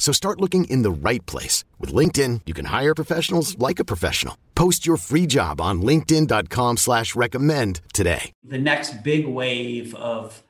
So 0.00 0.12
start 0.12 0.40
looking 0.40 0.64
in 0.64 0.82
the 0.82 0.90
right 0.90 1.24
place. 1.26 1.62
With 1.78 1.92
LinkedIn, 1.92 2.40
you 2.46 2.54
can 2.54 2.64
hire 2.64 2.94
professionals 2.94 3.56
like 3.58 3.78
a 3.78 3.84
professional. 3.84 4.36
Post 4.56 4.86
your 4.86 4.96
free 4.96 5.26
job 5.26 5.60
on 5.60 5.82
linkedin.com 5.82 6.78
slash 6.78 7.14
recommend 7.14 7.82
today. 7.92 8.32
The 8.42 8.58
next 8.58 9.04
big 9.04 9.26
wave 9.26 9.94
of 9.94 10.42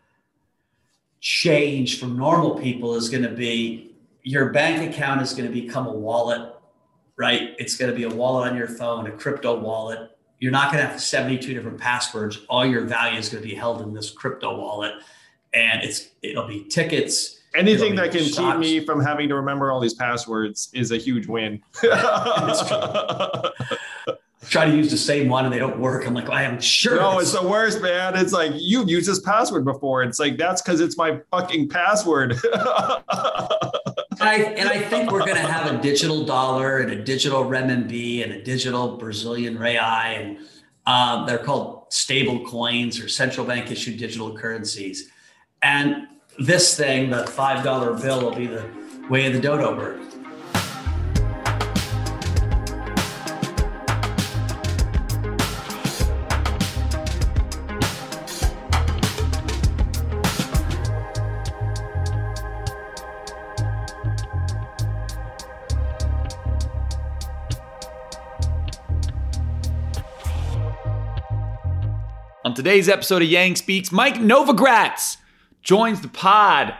change 1.20 2.00
from 2.00 2.16
normal 2.16 2.58
people 2.58 2.94
is 2.94 3.10
going 3.10 3.24
to 3.24 3.30
be 3.30 3.94
your 4.22 4.50
bank 4.50 4.88
account 4.88 5.20
is 5.20 5.32
going 5.32 5.52
to 5.52 5.52
become 5.52 5.86
a 5.86 5.92
wallet, 5.92 6.54
right? 7.16 7.54
It's 7.58 7.76
going 7.76 7.90
to 7.90 7.96
be 7.96 8.04
a 8.04 8.08
wallet 8.08 8.52
on 8.52 8.56
your 8.56 8.68
phone, 8.68 9.06
a 9.06 9.10
crypto 9.10 9.58
wallet. 9.58 10.10
You're 10.38 10.52
not 10.52 10.72
going 10.72 10.84
to 10.84 10.90
have 10.90 11.00
72 11.00 11.52
different 11.52 11.78
passwords. 11.78 12.38
All 12.48 12.64
your 12.64 12.84
value 12.84 13.18
is 13.18 13.28
going 13.28 13.42
to 13.42 13.48
be 13.48 13.54
held 13.54 13.82
in 13.82 13.92
this 13.92 14.10
crypto 14.10 14.56
wallet. 14.56 14.94
And 15.52 15.82
it's 15.82 16.08
it'll 16.22 16.46
be 16.46 16.64
tickets 16.64 17.39
Anything 17.54 17.96
that 17.96 18.12
can 18.12 18.24
keep 18.24 18.58
me 18.58 18.80
from 18.84 19.00
having 19.00 19.28
to 19.28 19.34
remember 19.34 19.72
all 19.72 19.80
these 19.80 19.94
passwords 19.94 20.68
is 20.72 20.92
a 20.92 20.96
huge 20.96 21.26
win. 21.26 21.60
try 24.48 24.64
to 24.64 24.76
use 24.76 24.90
the 24.90 24.96
same 24.96 25.28
one 25.28 25.44
and 25.44 25.54
they 25.54 25.58
don't 25.58 25.78
work. 25.78 26.06
I'm 26.06 26.14
like, 26.14 26.28
I 26.28 26.42
am 26.42 26.60
sure. 26.60 26.96
No, 26.96 27.18
it's 27.18 27.32
the 27.32 27.46
worst, 27.46 27.80
man. 27.82 28.16
It's 28.16 28.32
like 28.32 28.52
you've 28.56 28.88
used 28.88 29.08
this 29.08 29.20
password 29.20 29.64
before. 29.64 30.02
It's 30.02 30.18
like 30.18 30.36
that's 30.36 30.62
because 30.62 30.80
it's 30.80 30.96
my 30.96 31.20
fucking 31.30 31.68
password. 31.68 32.36
I, 34.22 34.54
and 34.56 34.68
I 34.68 34.80
think 34.82 35.10
we're 35.10 35.20
going 35.20 35.36
to 35.36 35.40
have 35.40 35.72
a 35.72 35.80
digital 35.80 36.24
dollar 36.24 36.78
and 36.78 36.90
a 36.90 37.02
digital 37.02 37.44
renminbi 37.44 38.22
and 38.22 38.32
a 38.32 38.42
digital 38.42 38.96
Brazilian 38.96 39.58
real, 39.58 39.80
and 39.80 40.38
um, 40.86 41.26
they're 41.26 41.38
called 41.38 41.86
stable 41.92 42.44
coins 42.44 43.00
or 43.00 43.08
central 43.08 43.46
bank 43.46 43.70
issued 43.70 43.98
digital 43.98 44.36
currencies. 44.36 45.10
And 45.62 46.06
this 46.40 46.74
thing, 46.74 47.10
the 47.10 47.24
$5 47.24 48.02
bill, 48.02 48.22
will 48.22 48.34
be 48.34 48.46
the 48.46 48.64
way 49.10 49.26
of 49.26 49.34
the 49.34 49.40
dodo 49.40 49.74
bird. 49.74 50.00
On 72.42 72.54
today's 72.54 72.88
episode 72.88 73.22
of 73.22 73.28
Yang 73.28 73.56
Speaks, 73.56 73.92
Mike 73.92 74.14
Novogratz 74.14 75.19
joins 75.62 76.00
the 76.00 76.08
pod 76.08 76.74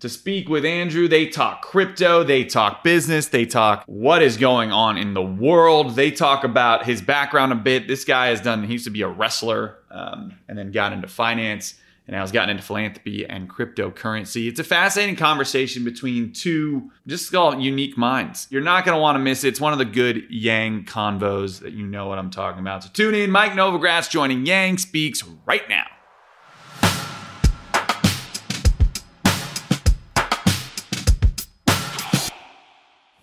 to 0.00 0.08
speak 0.08 0.48
with 0.48 0.64
Andrew. 0.64 1.06
They 1.06 1.26
talk 1.28 1.62
crypto, 1.62 2.24
they 2.24 2.44
talk 2.44 2.82
business, 2.82 3.28
they 3.28 3.46
talk 3.46 3.84
what 3.86 4.20
is 4.20 4.36
going 4.36 4.72
on 4.72 4.98
in 4.98 5.14
the 5.14 5.22
world. 5.22 5.94
They 5.94 6.10
talk 6.10 6.42
about 6.42 6.84
his 6.84 7.00
background 7.00 7.52
a 7.52 7.56
bit. 7.56 7.86
This 7.86 8.04
guy 8.04 8.26
has 8.26 8.40
done, 8.40 8.64
he 8.64 8.72
used 8.72 8.84
to 8.84 8.90
be 8.90 9.02
a 9.02 9.08
wrestler 9.08 9.78
um, 9.92 10.34
and 10.48 10.58
then 10.58 10.72
got 10.72 10.92
into 10.92 11.06
finance 11.06 11.74
and 12.08 12.14
now 12.14 12.20
has 12.20 12.32
gotten 12.32 12.50
into 12.50 12.64
philanthropy 12.64 13.24
and 13.24 13.48
cryptocurrency. 13.48 14.48
It's 14.48 14.58
a 14.58 14.64
fascinating 14.64 15.14
conversation 15.14 15.84
between 15.84 16.32
two, 16.32 16.90
just 17.06 17.30
call 17.30 17.52
it 17.52 17.60
unique 17.60 17.96
minds. 17.96 18.48
You're 18.50 18.60
not 18.60 18.84
going 18.84 18.96
to 18.96 19.00
want 19.00 19.14
to 19.14 19.20
miss 19.20 19.44
it. 19.44 19.48
It's 19.48 19.60
one 19.60 19.72
of 19.72 19.78
the 19.78 19.84
good 19.84 20.24
Yang 20.28 20.86
convos 20.86 21.60
that 21.60 21.74
you 21.74 21.86
know 21.86 22.08
what 22.08 22.18
I'm 22.18 22.30
talking 22.30 22.60
about. 22.60 22.82
So 22.82 22.90
tune 22.92 23.14
in. 23.14 23.30
Mike 23.30 23.52
Novogratz 23.52 24.10
joining 24.10 24.46
Yang 24.46 24.78
Speaks 24.78 25.22
right 25.46 25.68
now. 25.68 25.84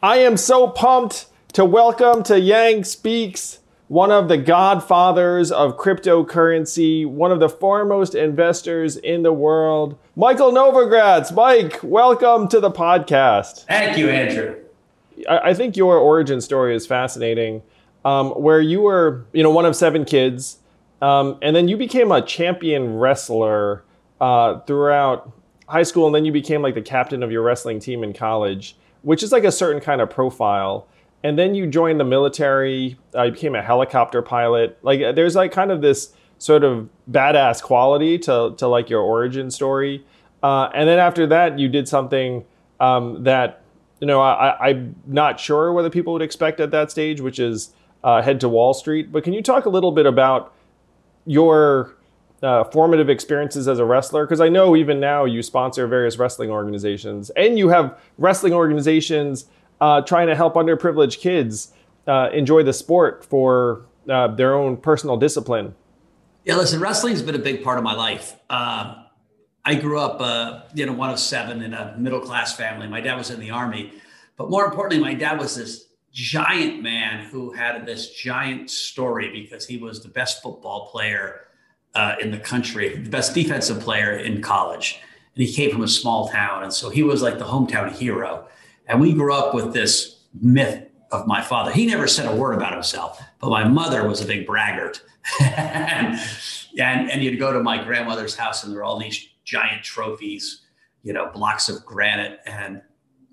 I 0.02 0.20
am 0.20 0.38
so 0.38 0.70
pumped 0.70 1.26
to 1.52 1.66
welcome 1.66 2.24
to 2.24 2.40
Yang 2.40 2.86
Speaks 2.86 3.60
one 3.90 4.12
of 4.12 4.30
the 4.30 4.38
godfathers 4.38 5.52
of 5.52 5.76
cryptocurrency, 5.76 7.06
one 7.06 7.34
of 7.34 7.42
the 7.42 7.50
foremost 7.50 8.16
investors 8.16 8.96
in 8.96 9.24
the 9.24 9.34
world, 9.34 9.98
Michael 10.16 10.54
Novogratz. 10.54 11.34
Mike, 11.34 11.82
welcome 11.84 12.48
to 12.48 12.62
the 12.62 12.72
podcast. 12.72 13.66
Thank 13.66 13.98
you, 13.98 14.08
Andrew. 14.10 14.56
I, 15.28 15.50
I 15.50 15.54
think 15.54 15.76
your 15.76 15.98
origin 15.98 16.40
story 16.40 16.78
is 16.78 16.88
fascinating, 16.88 17.62
um, 18.06 18.30
where 18.30 18.62
you 18.62 18.80
were, 18.80 19.26
you 19.34 19.44
know, 19.44 19.52
one 19.52 19.66
of 19.66 19.76
seven 19.76 20.06
kids, 20.06 20.60
um, 21.02 21.38
and 21.42 21.54
then 21.54 21.68
you 21.68 21.76
became 21.76 22.10
a 22.14 22.22
champion 22.22 22.96
wrestler 23.00 23.84
uh, 24.22 24.62
throughout 24.62 25.30
high 25.68 25.84
school, 25.84 26.06
and 26.06 26.16
then 26.16 26.24
you 26.24 26.32
became 26.32 26.62
like 26.62 26.76
the 26.76 26.82
captain 26.82 27.22
of 27.22 27.34
your 27.34 27.42
wrestling 27.42 27.82
team 27.82 28.02
in 28.02 28.14
college 28.14 28.78
which 29.02 29.24
is 29.24 29.32
like 29.32 29.44
a 29.44 29.52
certain 29.52 29.82
kind 29.82 30.02
of 30.02 30.10
profile. 30.10 30.88
And 31.24 31.38
then 31.38 31.54
you 31.54 31.68
joined 31.68 32.00
the 32.00 32.06
military. 32.06 32.98
Uh, 33.14 33.24
you 33.24 33.32
became 33.32 33.56
a 33.56 33.62
helicopter 33.62 34.22
pilot. 34.22 34.78
Like 34.82 35.00
there's 35.16 35.36
like 35.36 35.52
kind 35.52 35.72
of 35.72 35.82
this 35.82 36.14
sort 36.38 36.64
of 36.64 36.88
badass 37.12 37.62
quality 37.62 38.18
to 38.20 38.56
to 38.58 38.68
like 38.68 38.90
your 38.90 39.02
origin 39.02 39.52
story. 39.52 40.06
Uh, 40.42 40.70
and 40.74 40.88
then 40.88 41.00
after 41.00 41.28
that, 41.28 41.60
you 41.60 41.68
did 41.68 41.88
something 41.88 42.46
um, 42.80 43.24
that 43.24 43.62
you 44.00 44.08
know 44.08 44.22
I, 44.22 44.70
am 44.70 44.96
not 45.06 45.40
sure 45.40 45.74
whether 45.74 45.90
people 45.90 46.14
would 46.14 46.22
expect 46.22 46.60
at 46.62 46.72
that 46.72 46.92
stage, 46.92 47.20
which 47.20 47.40
is 47.40 47.74
uh, 48.04 48.22
head 48.22 48.40
to 48.40 48.50
Wall 48.50 48.74
Street. 48.74 49.12
But 49.12 49.24
can 49.24 49.34
you 49.34 49.42
talk 49.42 49.66
a 49.66 49.70
little 49.70 49.92
bit 49.92 50.06
about 50.06 50.54
your 51.26 51.96
uh, 52.42 52.64
formative 52.66 53.10
experiences 53.10 53.68
as 53.68 53.80
a 53.80 53.86
wrestler? 53.86 54.26
Because 54.26 54.42
I 54.42 54.50
know 54.50 54.76
even 54.76 55.00
now 55.00 55.26
you 55.26 55.42
sponsor 55.42 55.88
various 55.88 56.18
wrestling 56.18 56.50
organizations, 56.50 57.30
and 57.32 57.58
you 57.58 57.70
have 57.70 58.00
wrestling 58.18 58.54
organizations 58.54 59.46
uh, 59.82 60.02
trying 60.02 60.28
to 60.28 60.36
help 60.36 60.56
underprivileged 60.56 61.20
kids 61.20 61.74
uh, 62.08 62.30
enjoy 62.34 62.64
the 62.64 62.74
sport 62.74 63.24
for 63.24 63.86
uh, 64.10 64.28
their 64.28 64.54
own 64.56 64.78
personal 64.78 65.18
discipline. 65.18 65.76
Yeah, 66.46 66.56
listen, 66.56 66.80
wrestling's 66.80 67.22
been 67.22 67.36
a 67.36 67.40
big 67.40 67.64
part 67.64 67.78
of 67.78 67.84
my 67.84 67.94
life. 67.94 68.36
Um, 68.50 69.06
I 69.66 69.76
grew 69.76 70.00
up, 70.00 70.20
uh, 70.20 70.62
you 70.74 70.86
know, 70.86 70.94
one 70.94 71.10
of 71.10 71.20
seven 71.20 71.62
in 71.62 71.74
a 71.74 71.96
middle 71.98 72.22
class 72.22 72.56
family. 72.56 72.88
My 72.88 73.02
dad 73.02 73.16
was 73.16 73.30
in 73.30 73.40
the 73.40 73.52
army, 73.52 73.94
but 74.38 74.50
more 74.50 74.66
importantly, 74.66 75.00
my 75.00 75.14
dad 75.14 75.38
was 75.38 75.56
this 75.56 75.90
giant 76.12 76.82
man 76.82 77.26
who 77.26 77.52
had 77.52 77.86
this 77.86 78.10
giant 78.10 78.70
story 78.70 79.30
because 79.32 79.68
he 79.68 79.78
was 79.78 80.02
the 80.02 80.10
best 80.10 80.42
football 80.42 80.88
player 80.88 81.42
uh, 81.96 82.16
in 82.22 82.32
the 82.32 82.38
country, 82.38 82.96
the 82.98 83.10
best 83.10 83.34
defensive 83.34 83.80
player 83.80 84.18
in 84.18 84.42
college. 84.42 85.00
And 85.36 85.44
he 85.44 85.54
came 85.54 85.72
from 85.72 85.84
a 85.84 85.88
small 85.88 86.30
town. 86.30 86.64
And 86.64 86.74
so 86.74 86.90
he 86.90 87.04
was 87.04 87.22
like 87.22 87.40
the 87.40 87.46
hometown 87.46 87.92
hero. 87.92 88.48
And 88.88 89.00
we 89.00 89.14
grew 89.14 89.34
up 89.34 89.54
with 89.54 89.74
this 89.74 90.24
myth 90.42 90.86
of 91.12 91.28
my 91.28 91.42
father. 91.42 91.72
He 91.72 91.86
never 91.86 92.08
said 92.08 92.32
a 92.32 92.36
word 92.36 92.54
about 92.54 92.74
himself, 92.74 93.22
but 93.40 93.50
my 93.50 93.64
mother 93.64 94.08
was 94.08 94.22
a 94.22 94.26
big 94.26 94.46
braggart. 94.46 95.02
and, 95.40 96.20
and, 96.80 97.12
and 97.12 97.24
you'd 97.24 97.40
go 97.40 97.52
to 97.52 97.62
my 97.62 97.84
grandmother's 97.84 98.36
house 98.36 98.64
and 98.64 98.72
there 98.72 98.80
were 98.80 98.84
all 98.84 99.00
these 99.00 99.28
giant 99.44 99.84
trophies, 99.84 100.62
you 101.04 101.14
know, 101.14 101.32
blocks 101.34 101.70
of 101.70 101.84
granite 101.86 102.40
and 102.46 102.82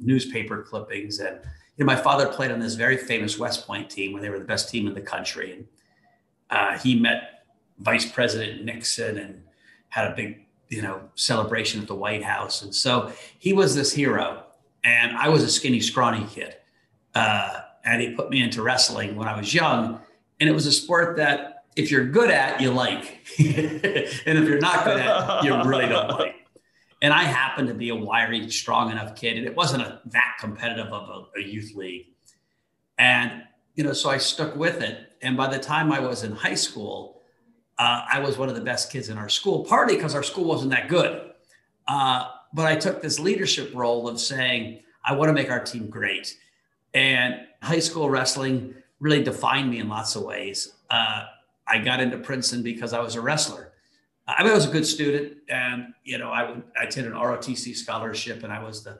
newspaper 0.00 0.62
clippings. 0.62 1.18
And 1.18 1.40
you 1.76 1.84
know, 1.84 1.86
my 1.86 1.96
father 1.96 2.26
played 2.28 2.50
on 2.50 2.60
this 2.60 2.74
very 2.74 2.96
famous 2.96 3.38
West 3.38 3.66
Point 3.66 3.90
team 3.90 4.12
when 4.12 4.22
they 4.22 4.30
were 4.30 4.38
the 4.38 4.44
best 4.44 4.70
team 4.70 4.86
in 4.86 4.94
the 4.94 5.00
country. 5.00 5.52
And 5.52 5.66
uh, 6.50 6.78
he 6.78 6.98
met 6.98 7.35
Vice 7.78 8.10
President 8.10 8.64
Nixon 8.64 9.18
and 9.18 9.42
had 9.88 10.10
a 10.10 10.14
big, 10.14 10.44
you 10.68 10.82
know, 10.82 11.00
celebration 11.14 11.80
at 11.80 11.88
the 11.88 11.94
White 11.94 12.22
House. 12.22 12.62
And 12.62 12.74
so 12.74 13.12
he 13.38 13.52
was 13.52 13.74
this 13.74 13.92
hero. 13.92 14.44
And 14.84 15.16
I 15.16 15.28
was 15.28 15.42
a 15.42 15.50
skinny, 15.50 15.80
scrawny 15.80 16.26
kid. 16.30 16.56
Uh, 17.14 17.60
and 17.84 18.00
he 18.00 18.14
put 18.14 18.30
me 18.30 18.42
into 18.42 18.62
wrestling 18.62 19.16
when 19.16 19.28
I 19.28 19.36
was 19.36 19.52
young. 19.54 20.00
And 20.40 20.48
it 20.48 20.52
was 20.52 20.66
a 20.66 20.72
sport 20.72 21.16
that 21.16 21.64
if 21.76 21.90
you're 21.90 22.06
good 22.06 22.30
at, 22.30 22.60
you 22.60 22.70
like. 22.70 23.18
and 23.38 23.78
if 23.84 24.48
you're 24.48 24.58
not 24.58 24.84
good 24.84 24.98
at, 24.98 25.44
you 25.44 25.54
really 25.64 25.86
don't 25.86 26.08
like. 26.10 26.34
And 27.02 27.12
I 27.12 27.24
happened 27.24 27.68
to 27.68 27.74
be 27.74 27.90
a 27.90 27.94
wiry, 27.94 28.48
strong 28.50 28.90
enough 28.90 29.14
kid. 29.14 29.36
And 29.36 29.46
it 29.46 29.54
wasn't 29.54 29.82
a, 29.82 30.00
that 30.06 30.36
competitive 30.40 30.86
of 30.86 31.08
a, 31.08 31.38
a 31.38 31.42
youth 31.42 31.74
league. 31.74 32.06
And, 32.98 33.42
you 33.74 33.84
know, 33.84 33.92
so 33.92 34.08
I 34.08 34.16
stuck 34.16 34.56
with 34.56 34.80
it. 34.80 35.12
And 35.20 35.36
by 35.36 35.48
the 35.48 35.58
time 35.58 35.92
I 35.92 36.00
was 36.00 36.24
in 36.24 36.32
high 36.32 36.54
school, 36.54 37.15
uh, 37.78 38.04
I 38.10 38.20
was 38.20 38.38
one 38.38 38.48
of 38.48 38.54
the 38.54 38.60
best 38.60 38.90
kids 38.90 39.08
in 39.08 39.18
our 39.18 39.28
school, 39.28 39.64
partly 39.64 39.96
because 39.96 40.14
our 40.14 40.22
school 40.22 40.44
wasn't 40.44 40.70
that 40.70 40.88
good. 40.88 41.30
Uh, 41.86 42.30
but 42.52 42.66
I 42.66 42.76
took 42.76 43.02
this 43.02 43.18
leadership 43.18 43.72
role 43.74 44.08
of 44.08 44.18
saying, 44.18 44.80
I 45.04 45.14
want 45.14 45.28
to 45.28 45.32
make 45.32 45.50
our 45.50 45.62
team 45.62 45.88
great. 45.88 46.36
And 46.94 47.46
high 47.62 47.78
school 47.78 48.08
wrestling 48.08 48.74
really 48.98 49.22
defined 49.22 49.70
me 49.70 49.78
in 49.78 49.88
lots 49.88 50.16
of 50.16 50.22
ways. 50.22 50.72
Uh, 50.90 51.24
I 51.66 51.78
got 51.78 52.00
into 52.00 52.18
Princeton 52.18 52.62
because 52.62 52.92
I 52.92 53.00
was 53.00 53.14
a 53.14 53.20
wrestler. 53.20 53.72
I 54.26 54.42
mean, 54.42 54.52
I 54.52 54.54
was 54.54 54.66
a 54.66 54.70
good 54.70 54.86
student, 54.86 55.38
and 55.48 55.94
you 56.02 56.18
know, 56.18 56.30
I 56.30 56.50
would 56.50 56.62
I 56.80 56.84
attended 56.84 57.12
an 57.12 57.18
ROTC 57.18 57.76
scholarship, 57.76 58.42
and 58.42 58.52
I 58.52 58.62
was 58.62 58.82
the 58.82 58.98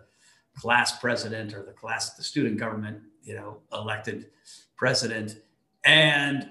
class 0.57 0.99
president 1.01 1.53
or 1.53 1.65
the 1.65 1.73
class 1.73 2.15
the 2.15 2.23
student 2.23 2.59
government, 2.59 3.01
you 3.25 3.35
know, 3.35 3.59
elected 3.73 4.27
president, 4.77 5.39
and 5.85 6.49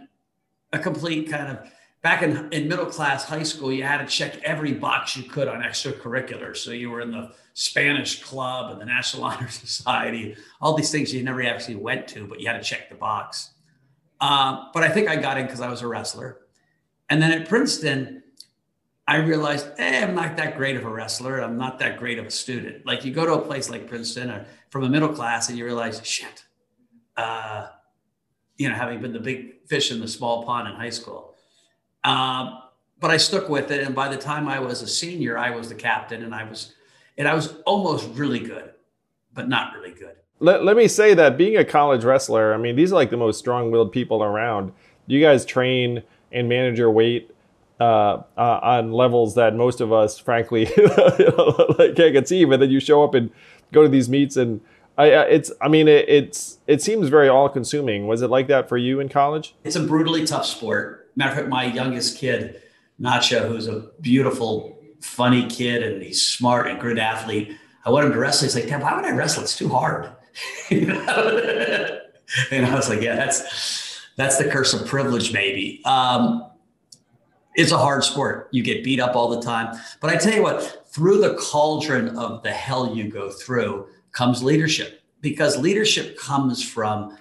a 0.74 0.80
complete 0.80 1.30
kind 1.30 1.58
of 1.58 1.72
back 2.06 2.22
in, 2.22 2.48
in 2.52 2.68
middle 2.68 2.86
class 2.86 3.26
high 3.26 3.42
school, 3.42 3.74
you 3.74 3.82
had 3.82 3.98
to 3.98 4.06
check 4.06 4.40
every 4.44 4.72
box 4.72 5.18
you 5.18 5.24
could 5.24 5.48
on 5.48 5.64
extracurriculars. 5.64 6.58
So 6.58 6.70
you 6.70 6.92
were 6.92 7.02
in 7.02 7.10
the 7.10 7.32
Spanish 7.56 8.22
club 8.22 8.72
and 8.72 8.80
the 8.80 8.86
National 8.86 9.24
Honor 9.30 9.50
Society, 9.50 10.36
all 10.62 10.76
these 10.76 10.92
things 10.92 11.12
you 11.12 11.24
never 11.24 11.42
actually 11.42 11.78
went 11.78 12.08
to, 12.10 12.28
but 12.28 12.40
you 12.40 12.48
had 12.48 12.62
to 12.62 12.64
check 12.64 12.90
the 12.90 12.96
box. 12.96 13.54
Uh, 14.22 14.66
but 14.72 14.84
I 14.84 14.90
think 14.90 15.10
I 15.10 15.16
got 15.16 15.40
in 15.40 15.48
because 15.48 15.62
I 15.62 15.68
was 15.68 15.82
a 15.82 15.88
wrestler. 15.88 16.42
And 17.10 17.20
then 17.20 17.32
at 17.32 17.50
Princeton, 17.50 18.22
I 19.08 19.16
realized, 19.16 19.66
hey, 19.76 20.04
I'm 20.04 20.14
not 20.14 20.38
that 20.38 20.58
great 20.58 20.76
of 20.76 20.86
a 20.86 20.90
wrestler. 20.90 21.42
I'm 21.42 21.58
not 21.58 21.80
that 21.80 21.98
great 21.98 22.20
of 22.20 22.28
a 22.28 22.32
student. 22.32 22.86
Like 22.86 23.04
you 23.04 23.16
go 23.16 23.26
to 23.26 23.34
a 23.34 23.42
place 23.42 23.68
like 23.68 23.88
Princeton 23.88 24.30
or 24.30 24.46
from 24.70 24.84
a 24.84 24.90
middle 24.90 25.10
class 25.10 25.50
and 25.50 25.58
you 25.58 25.66
realize, 25.66 26.00
shit, 26.04 26.46
uh, 27.18 27.70
you 28.58 28.70
know, 28.70 28.76
having 28.76 29.02
been 29.02 29.12
the 29.12 29.20
big 29.20 29.68
fish 29.68 29.92
in 29.92 30.00
the 30.00 30.08
small 30.08 30.46
pond 30.46 30.68
in 30.68 30.76
high 30.76 30.92
school. 30.92 31.35
Um, 32.06 32.62
but 33.00 33.12
I 33.12 33.18
stuck 33.18 33.50
with 33.50 33.72
it. 33.72 33.86
And 33.86 33.94
by 33.94 34.08
the 34.08 34.18
time 34.18 34.48
I 34.48 34.60
was 34.60 34.82
a 34.82 34.88
senior, 34.88 35.38
I 35.38 35.50
was 35.50 35.70
the 35.70 35.76
captain 35.76 36.24
and 36.24 36.34
I 36.34 36.44
was, 36.44 36.74
and 37.18 37.28
I 37.28 37.34
was 37.34 37.56
almost 37.66 38.08
really 38.14 38.40
good, 38.40 38.72
but 39.34 39.50
not 39.50 39.74
really 39.74 39.92
good. 39.92 40.16
Let, 40.40 40.64
let 40.64 40.78
me 40.78 40.88
say 40.88 41.14
that 41.14 41.38
being 41.38 41.58
a 41.58 41.66
college 41.66 42.04
wrestler, 42.04 42.54
I 42.54 42.58
mean, 42.58 42.76
these 42.76 42.92
are 42.92 42.96
like 42.96 43.10
the 43.10 43.18
most 43.18 43.40
strong 43.40 43.72
willed 43.72 43.92
people 43.92 44.24
around. 44.24 44.72
You 45.08 45.22
guys 45.22 45.46
train 45.46 46.04
and 46.32 46.48
manage 46.48 46.78
your 46.78 46.92
weight 46.92 47.32
uh, 47.80 48.22
uh, 48.38 48.60
on 48.62 48.92
levels 48.92 49.36
that 49.36 49.56
most 49.56 49.82
of 49.82 49.92
us, 49.92 50.18
frankly, 50.20 50.66
can't 50.66 51.98
conceive. 51.98 52.52
And 52.52 52.62
then 52.62 52.70
you 52.70 52.80
show 52.80 53.04
up 53.04 53.14
and 53.14 53.32
go 53.72 53.82
to 53.82 53.90
these 53.90 54.10
meets, 54.10 54.38
and 54.38 54.62
I, 54.98 55.08
it's, 55.08 55.52
I 55.62 55.68
mean, 55.68 55.88
it, 55.88 56.08
it's, 56.08 56.60
it 56.68 56.82
seems 56.82 57.10
very 57.10 57.28
all 57.28 57.50
consuming. 57.50 58.08
Was 58.08 58.22
it 58.22 58.30
like 58.30 58.48
that 58.48 58.70
for 58.70 58.78
you 58.78 59.00
in 59.00 59.10
college? 59.10 59.56
It's 59.64 59.76
a 59.76 59.84
brutally 59.84 60.26
tough 60.26 60.46
sport. 60.46 61.05
Matter 61.16 61.32
of 61.32 61.38
fact, 61.38 61.50
my 61.50 61.66
youngest 61.66 62.18
kid, 62.18 62.62
Nacho, 63.00 63.48
who's 63.48 63.68
a 63.68 63.90
beautiful, 64.02 64.78
funny 65.02 65.48
kid, 65.48 65.84
and 65.84 66.02
he's 66.02 66.26
smart 66.26 66.68
and 66.68 66.80
good 66.80 67.00
athlete. 67.00 67.56
I 67.86 67.90
want 67.90 68.06
him 68.06 68.12
to 68.14 68.20
wrestle. 68.20 68.46
He's 68.46 68.56
like, 68.56 68.68
Dad, 68.68 68.82
why 68.82 68.96
would 68.96 69.06
I 69.06 69.12
wrestle? 69.12 69.44
It's 69.44 69.58
too 69.58 69.70
hard. 69.70 70.10
and 70.72 72.66
I 72.66 72.76
was 72.76 72.90
like, 72.90 73.02
yeah, 73.02 73.16
that's 73.16 74.02
that's 74.18 74.38
the 74.38 74.46
curse 74.46 74.74
of 74.74 74.88
privilege, 74.88 75.34
maybe. 75.34 75.82
Um, 75.86 76.50
it's 77.56 77.72
a 77.72 77.78
hard 77.78 78.04
sport. 78.04 78.50
You 78.52 78.64
get 78.64 78.84
beat 78.84 79.00
up 79.00 79.16
all 79.16 79.30
the 79.30 79.42
time. 79.42 79.78
But 80.02 80.10
I 80.10 80.18
tell 80.18 80.34
you 80.34 80.44
what, 80.44 80.88
through 80.88 81.20
the 81.20 81.36
cauldron 81.36 82.18
of 82.18 82.44
the 82.44 82.52
hell 82.52 82.96
you 82.96 83.10
go 83.10 83.30
through 83.30 83.88
comes 84.12 84.44
leadership 84.44 85.02
because 85.22 85.58
leadership 85.58 86.18
comes 86.18 86.64
from 86.64 87.18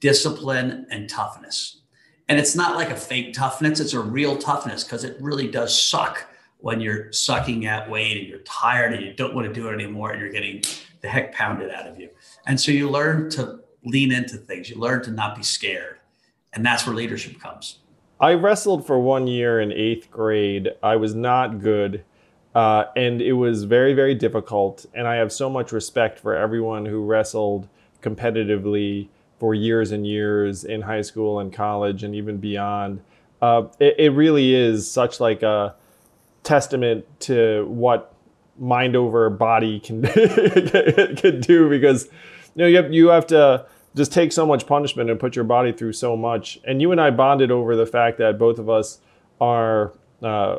discipline 0.00 0.86
and 0.90 1.08
toughness. 1.08 1.82
And 2.28 2.38
it's 2.38 2.56
not 2.56 2.76
like 2.76 2.90
a 2.90 2.96
fake 2.96 3.32
toughness, 3.32 3.80
it's 3.80 3.92
a 3.92 4.00
real 4.00 4.36
toughness 4.36 4.82
because 4.82 5.04
it 5.04 5.16
really 5.20 5.48
does 5.48 5.80
suck 5.80 6.26
when 6.58 6.80
you're 6.80 7.12
sucking 7.12 7.66
at 7.66 7.88
weight 7.88 8.16
and 8.16 8.26
you're 8.26 8.40
tired 8.40 8.92
and 8.92 9.04
you 9.04 9.12
don't 9.12 9.34
want 9.34 9.46
to 9.46 9.52
do 9.52 9.68
it 9.68 9.74
anymore 9.74 10.10
and 10.10 10.20
you're 10.20 10.32
getting 10.32 10.62
the 11.02 11.08
heck 11.08 11.32
pounded 11.32 11.70
out 11.70 11.86
of 11.86 12.00
you. 12.00 12.08
And 12.46 12.60
so 12.60 12.72
you 12.72 12.90
learn 12.90 13.30
to 13.30 13.60
lean 13.84 14.10
into 14.10 14.36
things, 14.36 14.68
you 14.68 14.76
learn 14.76 15.02
to 15.04 15.10
not 15.10 15.36
be 15.36 15.42
scared. 15.42 15.98
And 16.52 16.64
that's 16.64 16.86
where 16.86 16.96
leadership 16.96 17.38
comes. 17.38 17.78
I 18.18 18.32
wrestled 18.32 18.86
for 18.86 18.98
one 18.98 19.26
year 19.26 19.60
in 19.60 19.70
eighth 19.72 20.10
grade. 20.10 20.70
I 20.82 20.96
was 20.96 21.14
not 21.14 21.60
good. 21.60 22.02
Uh, 22.54 22.86
and 22.96 23.20
it 23.20 23.34
was 23.34 23.64
very, 23.64 23.92
very 23.92 24.14
difficult. 24.14 24.86
And 24.94 25.06
I 25.06 25.16
have 25.16 25.30
so 25.30 25.50
much 25.50 25.70
respect 25.70 26.18
for 26.18 26.34
everyone 26.34 26.86
who 26.86 27.04
wrestled 27.04 27.68
competitively 28.02 29.08
for 29.38 29.54
years 29.54 29.92
and 29.92 30.06
years 30.06 30.64
in 30.64 30.82
high 30.82 31.02
school 31.02 31.40
and 31.40 31.52
college 31.52 32.02
and 32.02 32.14
even 32.14 32.38
beyond. 32.38 33.02
Uh, 33.42 33.64
it, 33.78 33.94
it, 33.98 34.10
really 34.10 34.54
is 34.54 34.90
such 34.90 35.20
like 35.20 35.42
a 35.42 35.74
testament 36.42 37.04
to 37.20 37.66
what 37.68 38.14
mind 38.58 38.96
over 38.96 39.28
body 39.28 39.78
can 39.86 40.02
can 40.02 41.40
do 41.40 41.68
because 41.68 42.04
you 42.54 42.62
know 42.62 42.66
you 42.66 42.76
have 42.76 42.92
you 42.92 43.08
have 43.08 43.26
to 43.26 43.66
just 43.96 44.12
take 44.12 44.30
so 44.30 44.46
much 44.46 44.66
punishment 44.66 45.08
and 45.10 45.18
put 45.18 45.34
your 45.34 45.44
body 45.44 45.72
through 45.72 45.94
so 45.94 46.16
much. 46.16 46.58
And 46.64 46.82
you 46.82 46.92
and 46.92 47.00
I 47.00 47.10
bonded 47.10 47.50
over 47.50 47.74
the 47.74 47.86
fact 47.86 48.18
that 48.18 48.38
both 48.38 48.58
of 48.58 48.68
us 48.68 49.00
are 49.40 49.94
uh, 50.22 50.58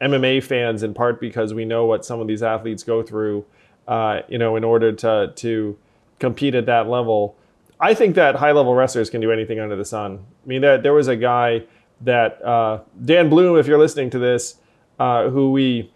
MMA 0.00 0.42
fans 0.42 0.82
in 0.82 0.94
part 0.94 1.20
because 1.20 1.52
we 1.52 1.66
know 1.66 1.84
what 1.84 2.04
some 2.04 2.20
of 2.20 2.26
these 2.26 2.42
athletes 2.42 2.82
go 2.82 3.02
through, 3.02 3.44
uh, 3.86 4.20
you 4.28 4.38
know, 4.38 4.56
in 4.56 4.64
order 4.64 4.92
to 4.92 5.32
to 5.36 5.78
compete 6.18 6.54
at 6.54 6.66
that 6.66 6.88
level. 6.88 7.36
I 7.80 7.94
think 7.94 8.14
that 8.14 8.36
high 8.36 8.52
level 8.52 8.74
wrestlers 8.74 9.10
can 9.10 9.20
do 9.20 9.32
anything 9.32 9.60
under 9.60 9.76
the 9.76 9.84
sun. 9.84 10.24
I 10.44 10.48
mean, 10.48 10.60
there, 10.60 10.78
there 10.78 10.92
was 10.92 11.08
a 11.08 11.16
guy 11.16 11.64
that 12.00 12.42
uh, 12.44 12.80
Dan 13.04 13.28
Bloom, 13.28 13.58
if 13.58 13.66
you're 13.66 13.78
listening 13.78 14.10
to 14.10 14.18
this, 14.18 14.56
uh, 14.98 15.28
who 15.28 15.50
we 15.50 15.92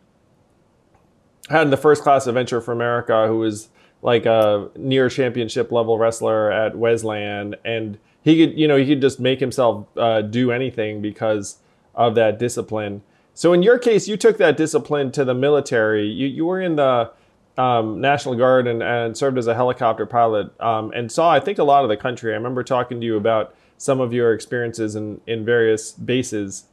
had 1.49 1.63
in 1.63 1.71
the 1.71 1.77
first 1.77 2.03
class 2.03 2.27
adventure 2.27 2.61
for 2.61 2.73
America, 2.73 3.27
who 3.27 3.39
was 3.39 3.69
like 4.03 4.27
a 4.27 4.69
near 4.77 5.09
championship 5.09 5.73
level 5.73 5.99
wrestler 5.99 6.53
at 6.53 6.77
Wesleyan, 6.77 7.55
and 7.65 7.99
he 8.23 8.47
could, 8.47 8.59
you 8.59 8.69
know, 8.69 8.77
he 8.77 8.87
could 8.87 9.01
just 9.01 9.19
make 9.21 9.41
himself 9.41 9.87
uh, 9.97 10.23
do 10.23 10.51
anything 10.53 11.01
because 11.01 11.59
of 11.95 12.15
that 12.15 12.39
discipline. 12.39 13.03
So 13.35 13.53
in 13.53 13.63
your 13.63 13.79
case, 13.79 14.09
you 14.09 14.17
took 14.17 14.37
that 14.39 14.57
discipline 14.57 15.13
to 15.13 15.25
the 15.25 15.35
military. 15.35 16.07
You 16.07 16.27
you 16.27 16.45
were 16.45 16.61
in 16.61 16.77
the 16.77 17.13
um, 17.59 18.01
National 18.01 18.35
Guard 18.37 18.67
and, 18.67 18.83
and 18.83 19.17
served 19.17 19.37
as 19.37 19.47
a 19.47 19.55
helicopter 19.55 20.07
pilot 20.07 20.59
um, 20.61 20.93
and 20.95 21.11
saw, 21.11 21.31
I 21.31 21.41
think, 21.41 21.59
a 21.59 21.65
lot 21.65 21.83
of 21.83 21.91
the 21.91 21.97
country. 21.97 22.33
I 22.33 22.37
remember 22.37 22.63
talking 22.63 23.01
to 23.01 23.07
you 23.07 23.17
about 23.17 23.55
some 23.77 24.01
of 24.01 24.13
your 24.13 24.33
experiences 24.33 24.95
in, 24.95 25.21
in 25.27 25.45
various 25.45 25.93
bases. 25.93 26.65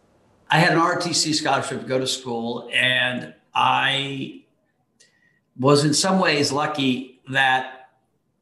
I 0.49 0.59
had 0.59 0.73
an 0.73 0.79
ROTC 0.79 1.33
scholarship 1.33 1.81
to 1.81 1.87
go 1.87 1.99
to 1.99 2.07
school, 2.07 2.69
and 2.71 3.33
I 3.53 4.43
was 5.59 5.83
in 5.83 5.93
some 5.93 6.19
ways 6.19 6.51
lucky 6.51 7.19
that 7.29 7.89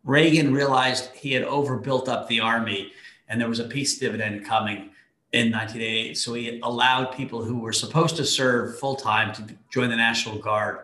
Reagan 0.03 0.53
realized 0.53 1.11
he 1.15 1.31
had 1.31 1.43
overbuilt 1.43 2.09
up 2.09 2.27
the 2.27 2.41
army 2.41 2.91
and 3.29 3.39
there 3.39 3.47
was 3.47 3.59
a 3.59 3.65
peace 3.65 3.97
dividend 3.97 4.45
coming 4.45 4.89
in 5.31 5.51
1988. 5.51 6.17
So 6.17 6.33
he 6.33 6.59
allowed 6.61 7.13
people 7.13 7.43
who 7.43 7.59
were 7.59 7.73
supposed 7.73 8.17
to 8.17 8.25
serve 8.25 8.77
full 8.79 8.95
time 8.95 9.33
to 9.35 9.55
join 9.69 9.89
the 9.89 9.95
National 9.95 10.37
Guard. 10.37 10.79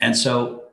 And 0.00 0.16
so 0.16 0.65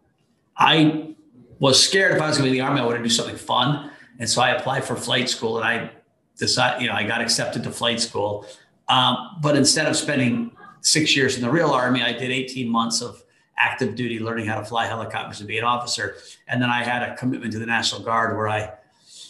I 0.57 1.15
was 1.59 1.81
scared 1.81 2.15
if 2.15 2.21
I 2.21 2.27
was 2.27 2.37
going 2.37 2.49
to 2.49 2.51
be 2.51 2.59
in 2.59 2.63
the 2.63 2.69
army, 2.69 2.81
I 2.81 2.85
wanted 2.85 2.97
to 2.99 3.03
do 3.03 3.09
something 3.09 3.35
fun. 3.35 3.91
And 4.19 4.29
so 4.29 4.41
I 4.41 4.49
applied 4.49 4.83
for 4.83 4.95
flight 4.95 5.29
school 5.29 5.57
and 5.57 5.65
I 5.65 5.91
decided, 6.37 6.81
you 6.81 6.87
know, 6.87 6.93
I 6.93 7.03
got 7.03 7.21
accepted 7.21 7.63
to 7.63 7.71
flight 7.71 7.99
school. 7.99 8.45
Um, 8.89 9.37
but 9.41 9.55
instead 9.55 9.87
of 9.87 9.95
spending 9.95 10.51
six 10.81 11.15
years 11.15 11.35
in 11.35 11.41
the 11.41 11.49
real 11.49 11.69
army, 11.69 12.01
I 12.03 12.11
did 12.11 12.31
18 12.31 12.69
months 12.69 13.01
of 13.01 13.23
active 13.57 13.95
duty, 13.95 14.19
learning 14.19 14.45
how 14.45 14.59
to 14.59 14.65
fly 14.65 14.85
helicopters 14.85 15.39
and 15.39 15.47
be 15.47 15.57
an 15.57 15.63
officer. 15.63 16.15
And 16.47 16.61
then 16.61 16.69
I 16.69 16.83
had 16.83 17.01
a 17.03 17.15
commitment 17.15 17.53
to 17.53 17.59
the 17.59 17.65
National 17.65 18.01
Guard 18.01 18.35
where 18.35 18.49
I 18.49 18.73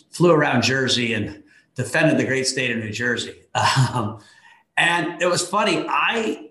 flew 0.10 0.32
around 0.32 0.64
Jersey 0.64 1.14
and 1.14 1.44
defended 1.76 2.18
the 2.18 2.26
great 2.26 2.48
state 2.48 2.72
of 2.72 2.78
New 2.78 2.92
Jersey. 2.92 3.36
Um, 3.94 4.20
and 4.76 5.22
it 5.22 5.28
was 5.28 5.48
funny. 5.48 5.86
I 5.88 6.50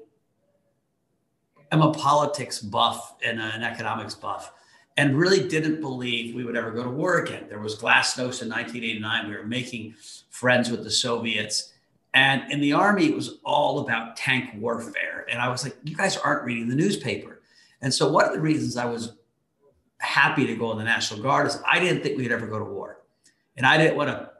am 1.72 1.82
a 1.82 1.92
politics 1.92 2.60
buff 2.60 3.16
and 3.24 3.40
an 3.40 3.64
economics 3.64 4.14
buff 4.14 4.52
and 4.96 5.16
really 5.16 5.48
didn't 5.48 5.80
believe 5.80 6.34
we 6.34 6.44
would 6.44 6.56
ever 6.56 6.70
go 6.70 6.82
to 6.82 6.90
war 6.90 7.18
again. 7.18 7.46
There 7.48 7.60
was 7.60 7.76
glasnost 7.76 8.42
in 8.42 8.48
1989. 8.48 9.28
We 9.28 9.36
were 9.36 9.46
making 9.46 9.94
friends 10.30 10.70
with 10.70 10.84
the 10.84 10.90
Soviets. 10.90 11.72
And 12.14 12.50
in 12.52 12.60
the 12.60 12.74
army, 12.74 13.06
it 13.06 13.14
was 13.14 13.38
all 13.44 13.80
about 13.80 14.16
tank 14.16 14.50
warfare. 14.58 15.26
And 15.30 15.40
I 15.40 15.48
was 15.48 15.64
like, 15.64 15.76
you 15.82 15.96
guys 15.96 16.16
aren't 16.18 16.44
reading 16.44 16.68
the 16.68 16.76
newspaper. 16.76 17.40
And 17.80 17.92
so 17.92 18.10
one 18.10 18.26
of 18.26 18.32
the 18.32 18.40
reasons 18.40 18.76
I 18.76 18.84
was 18.84 19.14
happy 19.98 20.46
to 20.46 20.54
go 20.56 20.72
in 20.72 20.78
the 20.78 20.84
National 20.84 21.22
Guard 21.22 21.46
is 21.46 21.58
I 21.66 21.80
didn't 21.80 22.02
think 22.02 22.18
we'd 22.18 22.32
ever 22.32 22.46
go 22.46 22.58
to 22.58 22.64
war. 22.64 22.98
And 23.56 23.64
I 23.64 23.78
didn't 23.78 23.96
want 23.96 24.10
to 24.10 24.30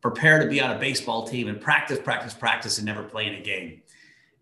prepare 0.00 0.38
to 0.42 0.48
be 0.48 0.60
on 0.60 0.70
a 0.70 0.78
baseball 0.78 1.26
team 1.26 1.48
and 1.48 1.60
practice, 1.60 1.98
practice, 1.98 2.32
practice, 2.32 2.78
and 2.78 2.86
never 2.86 3.02
play 3.02 3.26
in 3.26 3.34
a 3.34 3.40
game. 3.40 3.82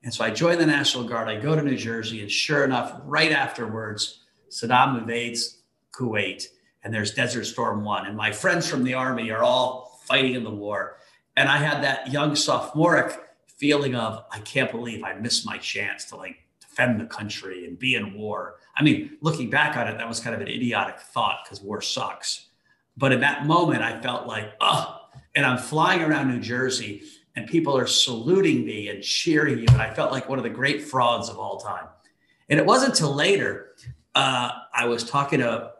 And 0.05 0.13
so 0.13 0.25
I 0.25 0.31
joined 0.31 0.61
the 0.61 0.67
National 0.67 1.05
Guard. 1.05 1.29
I 1.29 1.41
go 1.41 1.57
to 1.57 1.63
New 1.63 1.77
Jersey, 1.77 2.21
and 2.21 2.31
sure 2.31 2.65
enough, 2.65 3.01
right 3.05 3.33
afterwards, 3.33 4.21
Saddam 4.51 4.99
invades 4.99 5.63
Kuwait, 5.93 6.47
and 6.85 6.93
there's 6.93 7.15
Desert 7.15 7.45
Storm 7.45 7.85
One. 7.85 8.07
And 8.07 8.17
my 8.17 8.33
friends 8.33 8.69
from 8.69 8.85
the 8.85 8.95
Army 8.95 9.31
are 9.31 9.43
all 9.43 10.01
fighting 10.05 10.35
in 10.35 10.45
the 10.45 10.51
war. 10.51 10.99
And 11.37 11.49
I 11.49 11.59
had 11.59 11.83
that 11.85 12.13
young 12.13 12.35
sophomoric 12.37 13.19
feeling 13.47 13.95
of, 13.95 14.25
I 14.31 14.39
can't 14.41 14.71
believe 14.71 15.03
I 15.03 15.15
missed 15.15 15.47
my 15.47 15.59
chance 15.59 16.05
to 16.07 16.17
like 16.17 16.37
defend 16.61 17.01
the 17.01 17.07
country 17.07 17.67
and 17.67 17.79
be 17.79 17.95
in 17.95 18.15
war. 18.15 18.57
I 18.77 18.83
mean, 18.83 19.17
looking 19.21 19.51
back 19.51 19.77
on 19.77 19.89
it, 19.89 19.97
that 19.99 20.09
was 20.09 20.21
kind 20.21 20.35
of 20.35 20.41
an 20.41 20.49
idiotic 20.49 21.01
thought 21.01 21.41
because 21.45 21.61
war 21.61 21.81
sucks. 21.81 22.49
But 22.97 23.13
in 23.13 23.21
that 23.21 23.47
moment, 23.47 23.83
I 23.83 24.01
felt 24.01 24.27
like, 24.27 24.53
oh, 24.61 25.01
and 25.35 25.45
I'm 25.45 25.59
flying 25.59 26.03
around 26.03 26.29
New 26.29 26.41
Jersey 26.41 27.03
and 27.35 27.47
people 27.47 27.77
are 27.77 27.87
saluting 27.87 28.65
me 28.65 28.89
and 28.89 29.03
cheering 29.03 29.59
you. 29.59 29.67
And 29.71 29.83
I 29.83 29.93
felt 29.93 30.13
like 30.13 30.29
one 30.29 30.39
of 30.39 30.45
the 30.45 30.51
great 30.51 30.83
frauds 30.83 31.29
of 31.29 31.39
all 31.39 31.59
time. 31.59 31.87
And 32.49 32.59
it 32.59 32.65
wasn't 32.65 32.93
until 32.93 33.15
later 33.15 33.75
uh, 34.17 34.51
I 34.75 34.87
was 34.87 35.05
talking 35.05 35.41
to 35.41 35.73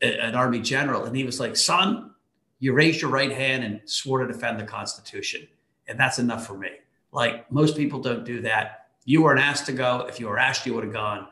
an 0.00 0.34
Army 0.34 0.60
general, 0.60 1.04
and 1.04 1.14
he 1.14 1.24
was 1.24 1.38
like, 1.38 1.56
Son, 1.56 2.10
you 2.58 2.72
raised 2.72 3.02
your 3.02 3.10
right 3.10 3.30
hand 3.30 3.64
and 3.64 3.80
swore 3.84 4.24
to 4.24 4.32
defend 4.32 4.58
the 4.58 4.64
Constitution. 4.64 5.46
And 5.86 6.00
that's 6.00 6.18
enough 6.18 6.46
for 6.46 6.56
me. 6.56 6.70
Like 7.12 7.50
most 7.52 7.76
people 7.76 8.00
don't 8.00 8.24
do 8.24 8.40
that. 8.42 8.86
You 9.04 9.22
weren't 9.22 9.40
asked 9.40 9.66
to 9.66 9.72
go. 9.72 10.06
If 10.08 10.18
you 10.18 10.28
were 10.28 10.38
asked, 10.38 10.64
you 10.64 10.72
would 10.74 10.84
have 10.84 10.92
gone. 10.92 11.28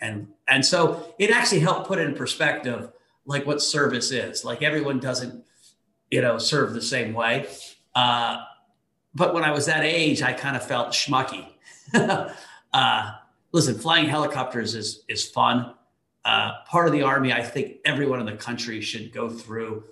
And 0.00 0.28
and 0.46 0.64
so 0.64 1.14
it 1.18 1.30
actually 1.30 1.60
helped 1.60 1.88
put 1.88 1.98
in 1.98 2.14
perspective 2.14 2.92
like 3.26 3.46
what 3.46 3.60
service 3.60 4.10
is. 4.10 4.44
Like 4.44 4.62
everyone 4.62 5.00
doesn't, 5.00 5.42
you 6.10 6.20
know, 6.20 6.38
serve 6.38 6.74
the 6.74 6.82
same 6.82 7.12
way. 7.12 7.48
Uh, 7.94 8.44
but 9.14 9.34
when 9.34 9.42
I 9.42 9.50
was 9.50 9.66
that 9.66 9.84
age, 9.84 10.22
I 10.22 10.32
kind 10.32 10.54
of 10.54 10.64
felt 10.64 10.88
schmucky. 10.88 11.46
uh, 12.72 13.12
listen, 13.52 13.78
flying 13.78 14.06
helicopters 14.06 14.74
is 14.74 15.02
is 15.08 15.28
fun. 15.28 15.74
Uh, 16.24 16.62
part 16.66 16.86
of 16.86 16.92
the 16.92 17.02
army, 17.02 17.32
I 17.32 17.42
think 17.42 17.76
everyone 17.84 18.20
in 18.20 18.26
the 18.26 18.36
country 18.36 18.80
should 18.80 19.12
go 19.12 19.28
through 19.28 19.84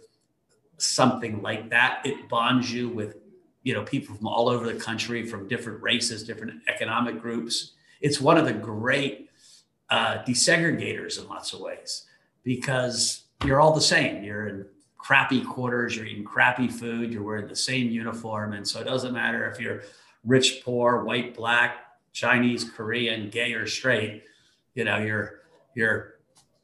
something 0.79 1.43
like 1.43 1.71
that. 1.71 2.01
It 2.05 2.29
bonds 2.29 2.73
you 2.73 2.89
with, 2.89 3.17
you 3.63 3.75
know, 3.75 3.83
people 3.83 4.15
from 4.17 4.27
all 4.27 4.49
over 4.49 4.71
the 4.71 4.79
country, 4.79 5.27
from 5.27 5.47
different 5.47 5.83
races, 5.83 6.25
different 6.25 6.63
economic 6.69 7.21
groups. 7.21 7.73
It's 8.01 8.21
one 8.21 8.39
of 8.39 8.47
the 8.47 8.53
great 8.53 9.31
uh, 9.91 10.23
desegregators 10.25 11.21
in 11.21 11.29
lots 11.29 11.53
of 11.53 11.61
ways 11.61 12.07
because 12.45 13.25
you're 13.45 13.61
all 13.61 13.75
the 13.75 13.81
same. 13.81 14.25
You're 14.25 14.49
in 14.49 14.67
crappy 14.97 15.43
quarters, 15.43 15.97
you're 15.97 16.07
eating 16.07 16.25
crappy 16.25 16.69
food, 16.69 17.13
you're 17.13 17.23
wearing 17.23 17.49
the 17.49 17.57
same 17.57 17.91
uniform. 17.91 18.55
And 18.55 18.67
so 18.67 18.81
it 18.81 18.85
doesn't 18.85 19.13
matter 19.13 19.51
if 19.51 19.61
you're 19.61 19.83
rich, 20.25 20.63
poor, 20.65 21.05
white, 21.05 21.35
black, 21.35 21.77
Chinese, 22.13 22.65
Korean, 22.65 23.29
gay, 23.31 23.53
or 23.55 23.67
straight, 23.67 24.23
you 24.75 24.85
know, 24.85 24.99
you're 24.99 25.41
you're 25.75 26.12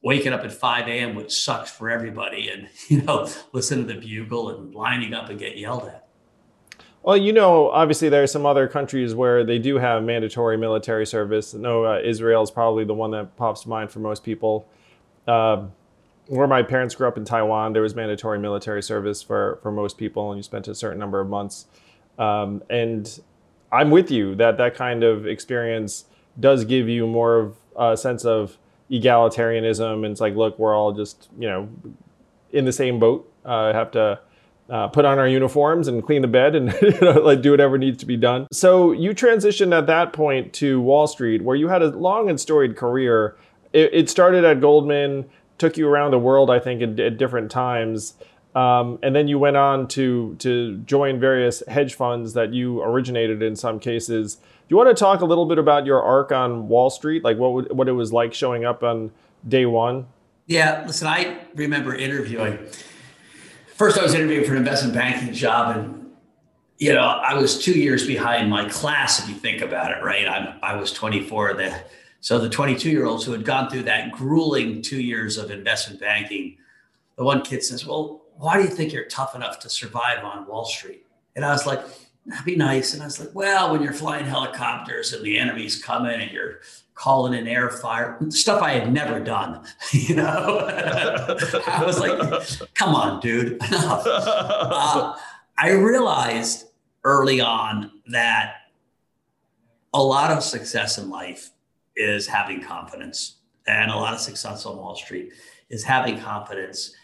waking 0.08 0.32
up 0.32 0.42
at 0.42 0.50
5 0.50 0.88
a.m., 0.88 1.14
which 1.14 1.44
sucks 1.44 1.70
for 1.70 1.90
everybody, 1.90 2.48
and 2.48 2.70
you 2.88 3.02
know, 3.02 3.28
listen 3.52 3.86
to 3.86 3.92
the 3.92 4.00
bugle 4.00 4.48
and 4.48 4.74
lining 4.74 5.12
up 5.12 5.28
and 5.28 5.38
get 5.38 5.58
yelled 5.58 5.84
at. 5.84 6.08
Well, 7.02 7.18
you 7.18 7.30
know, 7.30 7.68
obviously 7.68 8.08
there 8.08 8.22
are 8.22 8.26
some 8.26 8.46
other 8.46 8.68
countries 8.68 9.14
where 9.14 9.44
they 9.44 9.58
do 9.58 9.76
have 9.76 10.02
mandatory 10.02 10.56
military 10.56 11.04
service. 11.04 11.52
No, 11.52 11.84
uh, 11.84 12.00
Israel 12.02 12.42
is 12.42 12.50
probably 12.50 12.84
the 12.86 12.94
one 12.94 13.10
that 13.10 13.36
pops 13.36 13.64
to 13.64 13.68
mind 13.68 13.90
for 13.90 13.98
most 13.98 14.24
people. 14.24 14.66
Uh, 15.26 15.66
where 16.28 16.46
my 16.46 16.62
parents 16.62 16.94
grew 16.94 17.06
up 17.06 17.18
in 17.18 17.26
Taiwan, 17.26 17.74
there 17.74 17.82
was 17.82 17.94
mandatory 17.94 18.38
military 18.38 18.82
service 18.82 19.22
for 19.22 19.58
for 19.62 19.70
most 19.70 19.98
people, 19.98 20.30
and 20.30 20.38
you 20.38 20.42
spent 20.42 20.68
a 20.68 20.74
certain 20.74 20.98
number 20.98 21.20
of 21.20 21.28
months. 21.28 21.66
Um, 22.18 22.62
and 22.70 23.20
I'm 23.70 23.90
with 23.90 24.10
you 24.10 24.34
that 24.36 24.56
that 24.56 24.74
kind 24.74 25.04
of 25.04 25.26
experience 25.26 26.06
does 26.40 26.64
give 26.64 26.88
you 26.88 27.06
more 27.06 27.36
of 27.36 27.56
a 27.76 27.96
sense 27.96 28.24
of 28.24 28.58
egalitarianism, 28.90 30.04
and 30.04 30.06
it's 30.06 30.20
like, 30.20 30.34
look, 30.34 30.58
we're 30.58 30.74
all 30.74 30.92
just 30.92 31.28
you 31.38 31.48
know 31.48 31.68
in 32.52 32.64
the 32.64 32.72
same 32.72 32.98
boat. 32.98 33.30
Uh, 33.44 33.72
have 33.72 33.90
to. 33.92 34.20
Uh, 34.70 34.86
put 34.86 35.06
on 35.06 35.18
our 35.18 35.26
uniforms 35.26 35.88
and 35.88 36.04
clean 36.04 36.20
the 36.20 36.28
bed 36.28 36.54
and 36.54 36.76
you 36.82 37.00
know, 37.00 37.12
like 37.12 37.40
do 37.40 37.50
whatever 37.50 37.78
needs 37.78 37.96
to 37.96 38.04
be 38.04 38.18
done. 38.18 38.46
So 38.52 38.92
you 38.92 39.12
transitioned 39.12 39.74
at 39.74 39.86
that 39.86 40.12
point 40.12 40.52
to 40.54 40.78
Wall 40.78 41.06
Street, 41.06 41.42
where 41.42 41.56
you 41.56 41.68
had 41.68 41.80
a 41.80 41.86
long 41.86 42.28
and 42.28 42.38
storied 42.38 42.76
career. 42.76 43.34
It, 43.72 43.94
it 43.94 44.10
started 44.10 44.44
at 44.44 44.60
Goldman 44.60 45.24
took 45.58 45.76
you 45.76 45.88
around 45.88 46.12
the 46.12 46.18
world, 46.18 46.50
I 46.50 46.58
think, 46.58 46.82
at, 46.82 46.98
at 46.98 47.18
different 47.18 47.50
times. 47.50 48.14
Um, 48.58 48.98
and 49.04 49.14
then 49.14 49.28
you 49.28 49.38
went 49.38 49.56
on 49.56 49.86
to 49.88 50.34
to 50.40 50.78
join 50.78 51.20
various 51.20 51.62
hedge 51.68 51.94
funds 51.94 52.32
that 52.32 52.52
you 52.52 52.82
originated 52.82 53.40
in 53.40 53.54
some 53.54 53.78
cases. 53.78 54.34
Do 54.34 54.42
you 54.70 54.76
want 54.76 54.88
to 54.88 54.98
talk 54.98 55.20
a 55.20 55.24
little 55.24 55.46
bit 55.46 55.58
about 55.58 55.86
your 55.86 56.02
arc 56.02 56.32
on 56.32 56.66
Wall 56.66 56.90
Street, 56.90 57.22
like 57.22 57.38
what 57.38 57.52
would, 57.52 57.72
what 57.72 57.88
it 57.88 57.92
was 57.92 58.12
like 58.12 58.34
showing 58.34 58.64
up 58.64 58.82
on 58.82 59.12
day 59.46 59.64
one? 59.64 60.08
Yeah, 60.46 60.82
listen, 60.88 61.06
I 61.06 61.38
remember 61.54 61.94
interviewing. 61.94 62.58
First, 63.76 63.96
I 63.96 64.02
was 64.02 64.14
interviewing 64.14 64.44
for 64.44 64.52
an 64.52 64.58
investment 64.58 64.92
banking 64.92 65.32
job, 65.32 65.76
and 65.76 66.10
you 66.78 66.92
know, 66.92 67.06
I 67.06 67.34
was 67.34 67.62
two 67.62 67.78
years 67.78 68.08
behind 68.08 68.50
my 68.50 68.68
class. 68.68 69.22
If 69.22 69.28
you 69.28 69.36
think 69.36 69.62
about 69.62 69.92
it, 69.92 70.02
right? 70.02 70.26
I'm, 70.26 70.58
I 70.64 70.74
was 70.74 70.92
24. 70.92 71.54
The 71.54 71.80
so 72.20 72.40
the 72.40 72.48
22 72.48 72.90
year 72.90 73.06
olds 73.06 73.24
who 73.24 73.30
had 73.30 73.44
gone 73.44 73.70
through 73.70 73.84
that 73.84 74.10
grueling 74.10 74.82
two 74.82 75.00
years 75.00 75.38
of 75.38 75.52
investment 75.52 76.00
banking, 76.00 76.56
the 77.14 77.22
one 77.22 77.42
kid 77.42 77.62
says, 77.62 77.86
Well, 77.86 78.22
why 78.38 78.56
do 78.56 78.62
you 78.62 78.70
think 78.70 78.92
you're 78.92 79.04
tough 79.06 79.34
enough 79.34 79.58
to 79.60 79.68
survive 79.68 80.24
on 80.24 80.46
Wall 80.46 80.64
Street? 80.64 81.04
And 81.36 81.44
I 81.44 81.50
was 81.50 81.66
like, 81.66 81.84
That'd 82.26 82.44
be 82.44 82.56
nice. 82.56 82.92
And 82.92 83.02
I 83.02 83.06
was 83.06 83.18
like, 83.18 83.34
Well, 83.34 83.72
when 83.72 83.82
you're 83.82 83.92
flying 83.92 84.26
helicopters 84.26 85.12
and 85.12 85.24
the 85.24 85.38
enemy's 85.38 85.82
coming 85.82 86.20
and 86.20 86.30
you're 86.30 86.60
calling 86.94 87.32
in 87.32 87.48
air 87.48 87.70
fire, 87.70 88.18
stuff 88.28 88.62
I 88.62 88.72
had 88.72 88.92
never 88.92 89.18
done, 89.18 89.64
you 89.92 90.14
know? 90.14 90.66
I 91.66 91.82
was 91.84 91.98
like, 91.98 92.74
Come 92.74 92.94
on, 92.94 93.20
dude. 93.20 93.58
uh, 93.72 95.16
I 95.56 95.70
realized 95.70 96.66
early 97.02 97.40
on 97.40 97.90
that 98.08 98.56
a 99.94 100.02
lot 100.02 100.30
of 100.30 100.42
success 100.42 100.98
in 100.98 101.08
life 101.08 101.50
is 101.96 102.26
having 102.26 102.62
confidence. 102.62 103.36
And 103.66 103.90
a 103.90 103.96
lot 103.96 104.14
of 104.14 104.20
success 104.20 104.64
on 104.64 104.76
Wall 104.76 104.94
Street 104.94 105.32
is 105.70 105.82
having 105.82 106.18
confidence 106.20 106.94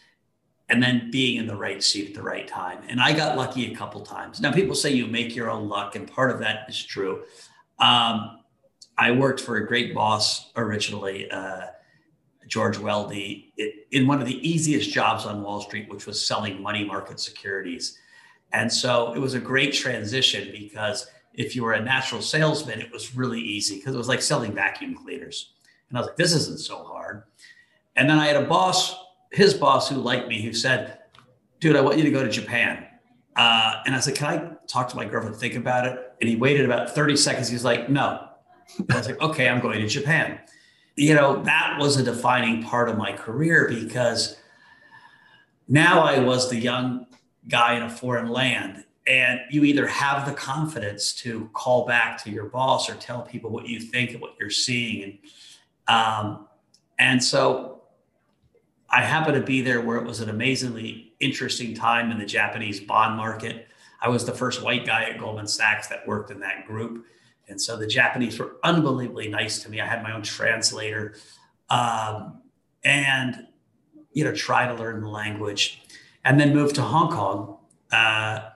and 0.69 0.83
then 0.83 1.11
being 1.11 1.37
in 1.37 1.47
the 1.47 1.57
right 1.57 1.83
seat 1.83 2.09
at 2.09 2.15
the 2.15 2.23
right 2.23 2.49
time. 2.49 2.79
And 2.89 3.01
I 3.01 3.13
got 3.13 3.37
lucky 3.37 3.73
a 3.73 3.77
couple 3.77 4.01
times. 4.01 4.41
Now, 4.41 4.53
people 4.53 4.75
say 4.75 4.93
you 4.93 5.07
make 5.07 5.37
your 5.37 5.51
own 5.51 5.69
luck, 5.69 5.95
and 5.95 6.11
part 6.11 6.31
of 6.31 6.39
that 6.41 6.67
is 6.69 6.83
true. 6.83 7.25
Um, 7.79 8.41
I 8.97 9.11
worked 9.11 9.41
for 9.41 9.57
a 9.57 9.67
great 9.67 9.95
boss 9.95 10.51
originally, 10.57 11.31
uh, 11.31 11.67
George 12.47 12.79
Weldy, 12.79 13.53
in 13.91 14.07
one 14.07 14.21
of 14.21 14.27
the 14.27 14.49
easiest 14.49 14.91
jobs 14.91 15.27
on 15.27 15.43
Wall 15.43 15.61
Street, 15.61 15.89
which 15.89 16.07
was 16.07 16.25
selling 16.25 16.63
money 16.63 16.85
market 16.85 17.19
securities. 17.19 17.99
And 18.53 18.73
so 18.73 19.13
it 19.15 19.19
was 19.19 19.35
a 19.35 19.41
great 19.41 19.75
transition 19.75 20.51
because 20.53 21.09
if 21.33 21.57
you 21.57 21.65
were 21.65 21.73
a 21.73 21.83
natural 21.83 22.23
salesman, 22.23 22.81
it 22.81 22.93
was 22.93 23.17
really 23.17 23.41
easy 23.41 23.77
because 23.77 23.95
it 23.95 23.99
was 23.99 24.09
like 24.09 24.23
selling 24.23 24.53
vacuum 24.53 24.95
cleaners. 24.95 25.55
And 25.89 25.99
I 25.99 26.01
was 26.01 26.09
like, 26.09 26.17
this 26.17 26.35
isn't 26.35 26.61
so 26.61 26.85
hard. 26.85 27.25
And 27.97 28.09
then 28.09 28.19
I 28.19 28.27
had 28.27 28.37
a 28.37 28.47
boss, 28.47 28.95
his 29.35 29.53
boss 29.53 29.89
who 29.89 29.97
liked 29.97 30.29
me, 30.29 30.41
who 30.41 30.53
said, 30.53 30.99
dude, 31.61 31.77
I 31.77 31.81
want 31.81 31.99
you 31.99 32.05
to 32.05 32.11
go 32.11 32.23
to 32.23 32.31
Japan. 32.31 32.87
Uh, 33.37 33.83
and 33.85 33.95
I 33.95 34.01
said, 34.01 34.15
can 34.15 34.27
I 34.27 34.67
talk 34.69 34.89
to 34.91 34.97
my 34.97 35.05
girlfriend, 35.05 35.37
think 35.37 35.57
about 35.57 35.87
it? 35.87 35.99
And 36.21 36.31
he 36.31 36.37
waited 36.37 36.65
about 36.65 36.95
30 36.95 37.17
seconds. 37.17 37.49
He 37.49 37.55
was 37.55 37.65
like, 37.65 37.89
no. 37.89 38.29
And 38.79 38.93
I 38.93 38.99
was 38.99 39.09
like, 39.09 39.21
okay, 39.21 39.49
I'm 39.49 39.61
going 39.61 39.81
to 39.81 39.89
Japan. 39.89 40.39
You 40.97 41.15
know, 41.15 41.43
that 41.43 41.77
was 41.81 41.97
a 41.97 42.05
defining 42.05 42.63
part 42.63 42.89
of 42.89 42.97
my 42.97 43.13
career 43.13 43.69
because 43.69 44.37
now 45.67 46.03
I 46.03 46.21
was 46.21 46.49
the 46.49 46.59
young 46.59 47.07
guy 47.49 47.75
in 47.75 47.83
a 47.83 47.91
foreign 47.91 48.29
land 48.29 48.85
and 49.07 49.41
you 49.51 49.65
either 49.65 49.87
have 49.87 50.27
the 50.27 50.33
confidence 50.33 51.13
to 51.13 51.51
call 51.53 51.87
back 51.87 52.23
to 52.25 52.31
your 52.31 52.45
boss 52.45 52.89
or 52.89 52.95
tell 52.95 53.23
people 53.23 53.51
what 53.51 53.67
you 53.67 53.81
think 53.81 54.13
and 54.13 54.21
what 54.21 54.35
you're 54.39 54.49
seeing 54.49 55.03
and 55.03 55.19
um, 55.87 56.49
and 56.99 57.23
so 57.23 57.74
i 58.95 59.03
happened 59.03 59.35
to 59.35 59.43
be 59.43 59.61
there 59.61 59.81
where 59.81 59.97
it 59.97 60.07
was 60.07 60.21
an 60.21 60.31
amazingly 60.31 61.13
interesting 61.21 61.75
time 61.75 62.11
in 62.11 62.19
the 62.19 62.27
japanese 62.27 62.81
bond 62.81 63.17
market 63.17 63.69
i 64.01 64.09
was 64.09 64.25
the 64.25 64.33
first 64.33 64.63
white 64.63 64.87
guy 64.87 65.05
at 65.05 65.19
goldman 65.19 65.47
sachs 65.47 65.89
that 65.89 66.07
worked 66.07 66.31
in 66.31 66.41
that 66.41 66.67
group 66.67 67.05
and 67.49 67.61
so 67.61 67.77
the 67.77 67.87
japanese 67.87 68.39
were 68.39 68.57
unbelievably 68.63 69.29
nice 69.29 69.63
to 69.63 69.71
me 69.71 69.81
i 69.81 69.87
had 69.87 70.03
my 70.03 70.13
own 70.13 70.23
translator 70.23 71.15
um, 71.71 72.41
and 72.85 73.47
you 74.13 74.25
know 74.25 74.33
try 74.33 74.67
to 74.67 74.75
learn 74.75 75.01
the 75.01 75.09
language 75.09 75.83
and 76.25 76.41
then 76.41 76.55
moved 76.55 76.75
to 76.75 76.83
hong 76.83 77.11
kong 77.11 77.59
uh, 77.93 78.51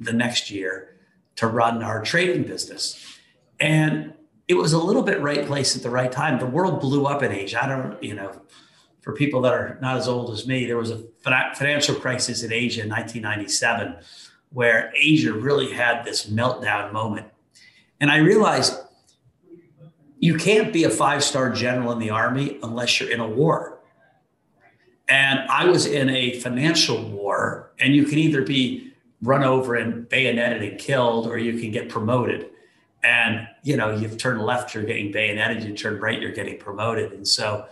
the 0.00 0.12
next 0.12 0.50
year 0.50 0.96
to 1.36 1.46
run 1.46 1.82
our 1.82 2.02
trading 2.02 2.42
business. 2.44 3.18
And 3.60 4.14
it 4.48 4.54
was 4.54 4.72
a 4.72 4.78
little 4.78 5.02
bit 5.02 5.20
right 5.20 5.46
place 5.46 5.76
at 5.76 5.82
the 5.82 5.90
right 5.90 6.10
time. 6.10 6.38
The 6.38 6.46
world 6.46 6.80
blew 6.80 7.06
up 7.06 7.22
in 7.22 7.32
Asia. 7.32 7.64
I 7.64 7.68
don't, 7.68 8.02
you 8.02 8.14
know, 8.14 8.42
for 9.02 9.12
people 9.12 9.42
that 9.42 9.52
are 9.52 9.78
not 9.82 9.96
as 9.96 10.08
old 10.08 10.30
as 10.30 10.46
me, 10.46 10.64
there 10.64 10.78
was 10.78 10.90
a 10.90 11.02
financial 11.22 11.94
crisis 11.94 12.42
in 12.42 12.52
Asia 12.52 12.82
in 12.82 12.88
1997 12.88 13.96
where 14.50 14.92
Asia 14.96 15.32
really 15.32 15.72
had 15.72 16.04
this 16.04 16.26
meltdown 16.26 16.92
moment. 16.92 17.26
And 18.00 18.10
I 18.10 18.18
realized 18.18 18.78
you 20.18 20.36
can't 20.36 20.72
be 20.72 20.84
a 20.84 20.90
five 20.90 21.24
star 21.24 21.50
general 21.50 21.90
in 21.92 21.98
the 21.98 22.10
army 22.10 22.58
unless 22.62 23.00
you're 23.00 23.10
in 23.10 23.20
a 23.20 23.28
war. 23.28 23.80
And 25.08 25.40
I 25.48 25.64
was 25.64 25.84
in 25.84 26.08
a 26.10 26.38
financial 26.40 27.02
war, 27.02 27.72
and 27.78 27.94
you 27.94 28.04
can 28.04 28.18
either 28.18 28.42
be 28.42 28.92
run 29.20 29.42
over 29.42 29.74
and 29.74 30.08
bayoneted 30.08 30.62
and 30.62 30.78
killed, 30.78 31.26
or 31.26 31.38
you 31.38 31.60
can 31.60 31.70
get 31.70 31.88
promoted. 31.88 32.50
And 33.02 33.48
you 33.64 33.76
know, 33.76 33.90
you've 33.90 34.16
turned 34.16 34.42
left, 34.42 34.74
you're 34.74 34.84
getting 34.84 35.10
bayoneted. 35.10 35.64
You 35.64 35.74
turn 35.74 36.00
right, 36.00 36.20
you're 36.20 36.32
getting 36.32 36.58
promoted. 36.58 37.12
And 37.12 37.26
so, 37.26 37.66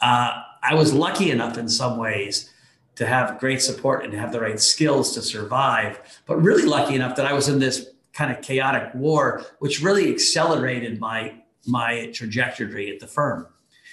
uh, 0.00 0.42
I 0.62 0.74
was 0.74 0.92
lucky 0.92 1.30
enough 1.30 1.58
in 1.58 1.68
some 1.68 1.96
ways 1.96 2.50
to 2.96 3.06
have 3.06 3.38
great 3.38 3.62
support 3.62 4.04
and 4.04 4.12
have 4.14 4.32
the 4.32 4.40
right 4.40 4.60
skills 4.60 5.14
to 5.14 5.22
survive, 5.22 6.00
but 6.26 6.42
really 6.42 6.64
lucky 6.64 6.94
enough 6.94 7.16
that 7.16 7.26
I 7.26 7.32
was 7.32 7.48
in 7.48 7.58
this 7.58 7.86
kind 8.12 8.32
of 8.32 8.42
chaotic 8.42 8.92
war, 8.94 9.44
which 9.60 9.80
really 9.82 10.12
accelerated 10.12 10.98
my 11.00 11.34
my 11.66 12.10
trajectory 12.12 12.90
at 12.90 12.98
the 12.98 13.06
firm. 13.06 13.46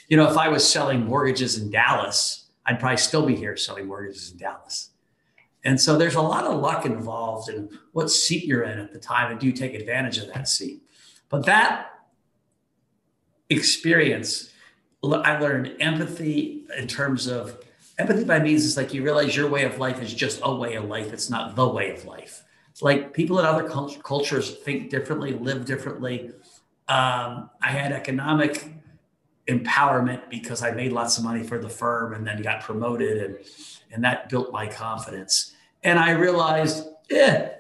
You 0.07 0.17
know, 0.17 0.29
if 0.29 0.38
I 0.38 0.48
was 0.48 0.67
selling 0.67 1.05
mortgages 1.05 1.57
in 1.57 1.69
Dallas, 1.69 2.45
I'd 2.65 2.79
probably 2.79 2.98
still 2.98 3.25
be 3.25 3.36
here 3.36 3.57
selling 3.57 3.88
mortgages 3.88 4.31
in 4.31 4.38
Dallas. 4.38 4.91
And 5.63 5.81
so 5.81 5.98
there's 5.98 6.15
a 6.15 6.22
lot 6.22 6.45
of 6.45 6.60
luck 6.62 6.86
involved 6.86 7.50
in 7.50 7.69
what 7.91 8.10
seat 8.12 8.45
you're 8.45 8.63
in 8.63 8.79
at 8.79 8.93
the 8.93 9.00
time 9.00 9.31
and 9.31 9.39
do 9.39 9.48
you 9.48 9.51
take 9.51 9.74
advantage 9.74 10.19
of 10.19 10.31
that 10.34 10.48
seat. 10.48 10.84
But 11.27 11.45
that 11.48 11.89
experience, 13.50 14.51
I 15.13 15.39
learned 15.39 15.75
empathy 15.79 16.63
in 16.77 16.88
terms 16.88 17.27
of 17.27 17.57
empathy 17.97 18.24
by 18.24 18.39
means 18.39 18.65
is 18.65 18.77
like 18.77 18.93
you 18.93 19.03
realize 19.03 19.35
your 19.35 19.50
way 19.50 19.63
of 19.63 19.77
life 19.77 20.01
is 20.01 20.13
just 20.13 20.39
a 20.43 20.53
way 20.53 20.75
of 20.75 20.85
life. 20.85 21.13
It's 21.13 21.29
not 21.29 21.55
the 21.55 21.67
way 21.67 21.91
of 21.91 22.05
life. 22.05 22.43
It's 22.69 22.81
like 22.81 23.13
people 23.13 23.39
in 23.39 23.45
other 23.45 23.67
cult- 23.67 24.03
cultures 24.03 24.51
think 24.51 24.89
differently, 24.89 25.33
live 25.33 25.65
differently. 25.65 26.31
Um, 26.88 27.50
I 27.62 27.71
had 27.71 27.91
economic 27.91 28.69
empowerment 29.47 30.29
because 30.29 30.63
I 30.63 30.71
made 30.71 30.91
lots 30.91 31.17
of 31.17 31.24
money 31.24 31.43
for 31.43 31.57
the 31.57 31.69
firm 31.69 32.13
and 32.13 32.25
then 32.25 32.41
got 32.41 32.62
promoted 32.62 33.17
and 33.24 33.38
and 33.91 34.03
that 34.03 34.27
built 34.27 34.51
my 34.51 34.67
confidence. 34.67 35.53
And 35.83 35.97
I 35.97 36.12
realized, 36.12 36.85
yeah, 37.09 37.51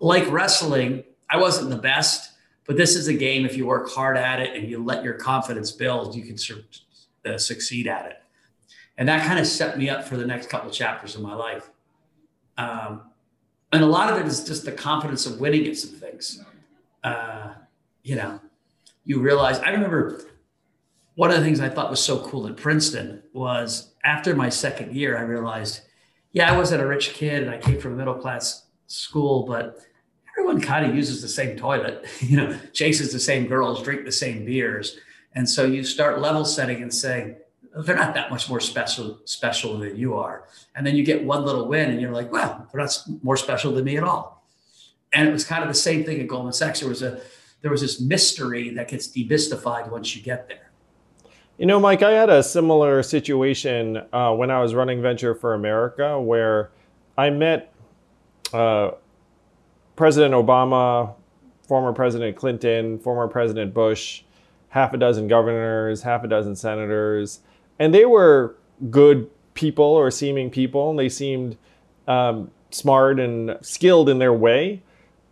like 0.00 0.30
wrestling, 0.30 1.04
I 1.30 1.38
wasn't 1.38 1.70
the 1.70 1.76
best, 1.76 2.32
but 2.66 2.76
this 2.76 2.96
is 2.96 3.08
a 3.08 3.14
game. 3.14 3.44
If 3.44 3.56
you 3.56 3.66
work 3.66 3.90
hard 3.90 4.16
at 4.16 4.40
it 4.40 4.54
and 4.54 4.68
you 4.68 4.82
let 4.82 5.02
your 5.02 5.14
confidence 5.14 5.72
build, 5.72 6.14
you 6.14 6.22
can 6.22 6.36
uh, 7.24 7.38
succeed 7.38 7.86
at 7.86 8.06
it. 8.06 8.22
And 8.96 9.08
that 9.08 9.26
kind 9.26 9.38
of 9.38 9.46
set 9.46 9.78
me 9.78 9.88
up 9.88 10.04
for 10.04 10.16
the 10.16 10.26
next 10.26 10.50
couple 10.50 10.70
chapters 10.70 11.14
of 11.14 11.22
my 11.22 11.34
life. 11.34 11.70
Um, 12.58 13.02
and 13.72 13.82
a 13.82 13.86
lot 13.86 14.12
of 14.12 14.18
it 14.20 14.26
is 14.26 14.44
just 14.44 14.64
the 14.64 14.72
confidence 14.72 15.26
of 15.26 15.40
winning 15.40 15.66
at 15.66 15.76
some 15.76 15.90
things. 15.90 16.44
Uh, 17.02 17.54
you 18.02 18.16
know, 18.16 18.40
you 19.04 19.20
realize, 19.20 19.58
I 19.60 19.70
remember 19.70 20.22
one 21.14 21.30
of 21.30 21.36
the 21.36 21.44
things 21.44 21.60
I 21.60 21.68
thought 21.68 21.90
was 21.90 22.02
so 22.02 22.18
cool 22.24 22.46
at 22.46 22.56
Princeton 22.56 23.22
was 23.32 23.94
after 24.04 24.34
my 24.34 24.48
second 24.48 24.94
year, 24.94 25.16
I 25.16 25.22
realized, 25.22 25.80
yeah, 26.32 26.52
I 26.52 26.56
wasn't 26.56 26.82
a 26.82 26.86
rich 26.86 27.12
kid 27.14 27.42
and 27.42 27.50
I 27.50 27.58
came 27.58 27.80
from 27.80 27.94
a 27.94 27.96
middle 27.96 28.14
class 28.14 28.66
school, 28.86 29.44
but 29.46 29.78
everyone 30.40 30.60
kind 30.60 30.86
of 30.86 30.96
uses 30.96 31.20
the 31.20 31.28
same 31.28 31.56
toilet, 31.56 32.06
you 32.20 32.36
know, 32.36 32.58
chases 32.72 33.12
the 33.12 33.20
same 33.20 33.46
girls, 33.46 33.82
drink 33.82 34.04
the 34.04 34.12
same 34.12 34.44
beers. 34.44 34.98
And 35.34 35.48
so 35.48 35.64
you 35.64 35.84
start 35.84 36.20
level 36.20 36.44
setting 36.44 36.82
and 36.82 36.92
saying, 36.92 37.36
they're 37.84 37.94
not 37.94 38.14
that 38.14 38.30
much 38.30 38.48
more 38.48 38.58
special 38.58 39.20
special 39.26 39.78
than 39.78 39.96
you 39.96 40.16
are. 40.16 40.48
And 40.74 40.84
then 40.84 40.96
you 40.96 41.04
get 41.04 41.22
one 41.22 41.44
little 41.44 41.68
win 41.68 41.90
and 41.90 42.00
you're 42.00 42.10
like, 42.10 42.32
well, 42.32 42.66
they're 42.72 42.80
not 42.80 42.98
more 43.22 43.36
special 43.36 43.72
than 43.72 43.84
me 43.84 43.96
at 43.96 44.02
all. 44.02 44.44
And 45.12 45.28
it 45.28 45.32
was 45.32 45.44
kind 45.44 45.62
of 45.62 45.68
the 45.68 45.74
same 45.74 46.02
thing 46.02 46.20
at 46.20 46.26
Goldman 46.26 46.52
Sachs. 46.52 46.80
There 46.80 46.88
was 46.88 47.02
a 47.02 47.20
there 47.62 47.70
was 47.70 47.82
this 47.82 48.00
mystery 48.00 48.70
that 48.70 48.88
gets 48.88 49.06
demystified 49.06 49.88
once 49.88 50.16
you 50.16 50.22
get 50.22 50.48
there. 50.48 50.70
You 51.58 51.66
know, 51.66 51.78
Mike, 51.78 52.02
I 52.02 52.12
had 52.12 52.30
a 52.30 52.42
similar 52.42 53.02
situation 53.02 54.02
uh, 54.12 54.32
when 54.34 54.50
I 54.50 54.60
was 54.60 54.74
running 54.74 55.02
Venture 55.02 55.34
for 55.34 55.54
America, 55.54 56.18
where 56.20 56.70
I 57.18 57.30
met 57.30 57.72
uh, 58.52 58.92
President 60.00 60.32
Obama, 60.32 61.12
former 61.68 61.92
President 61.92 62.34
Clinton, 62.34 62.98
former 63.00 63.28
President 63.28 63.74
Bush, 63.74 64.22
half 64.70 64.94
a 64.94 64.96
dozen 64.96 65.28
governors, 65.28 66.00
half 66.00 66.24
a 66.24 66.26
dozen 66.26 66.56
senators, 66.56 67.40
and 67.78 67.92
they 67.92 68.06
were 68.06 68.56
good 68.88 69.28
people 69.52 69.84
or 69.84 70.10
seeming 70.10 70.48
people, 70.48 70.88
and 70.88 70.98
they 70.98 71.10
seemed 71.10 71.58
um, 72.08 72.50
smart 72.70 73.20
and 73.20 73.58
skilled 73.60 74.08
in 74.08 74.18
their 74.18 74.32
way. 74.32 74.80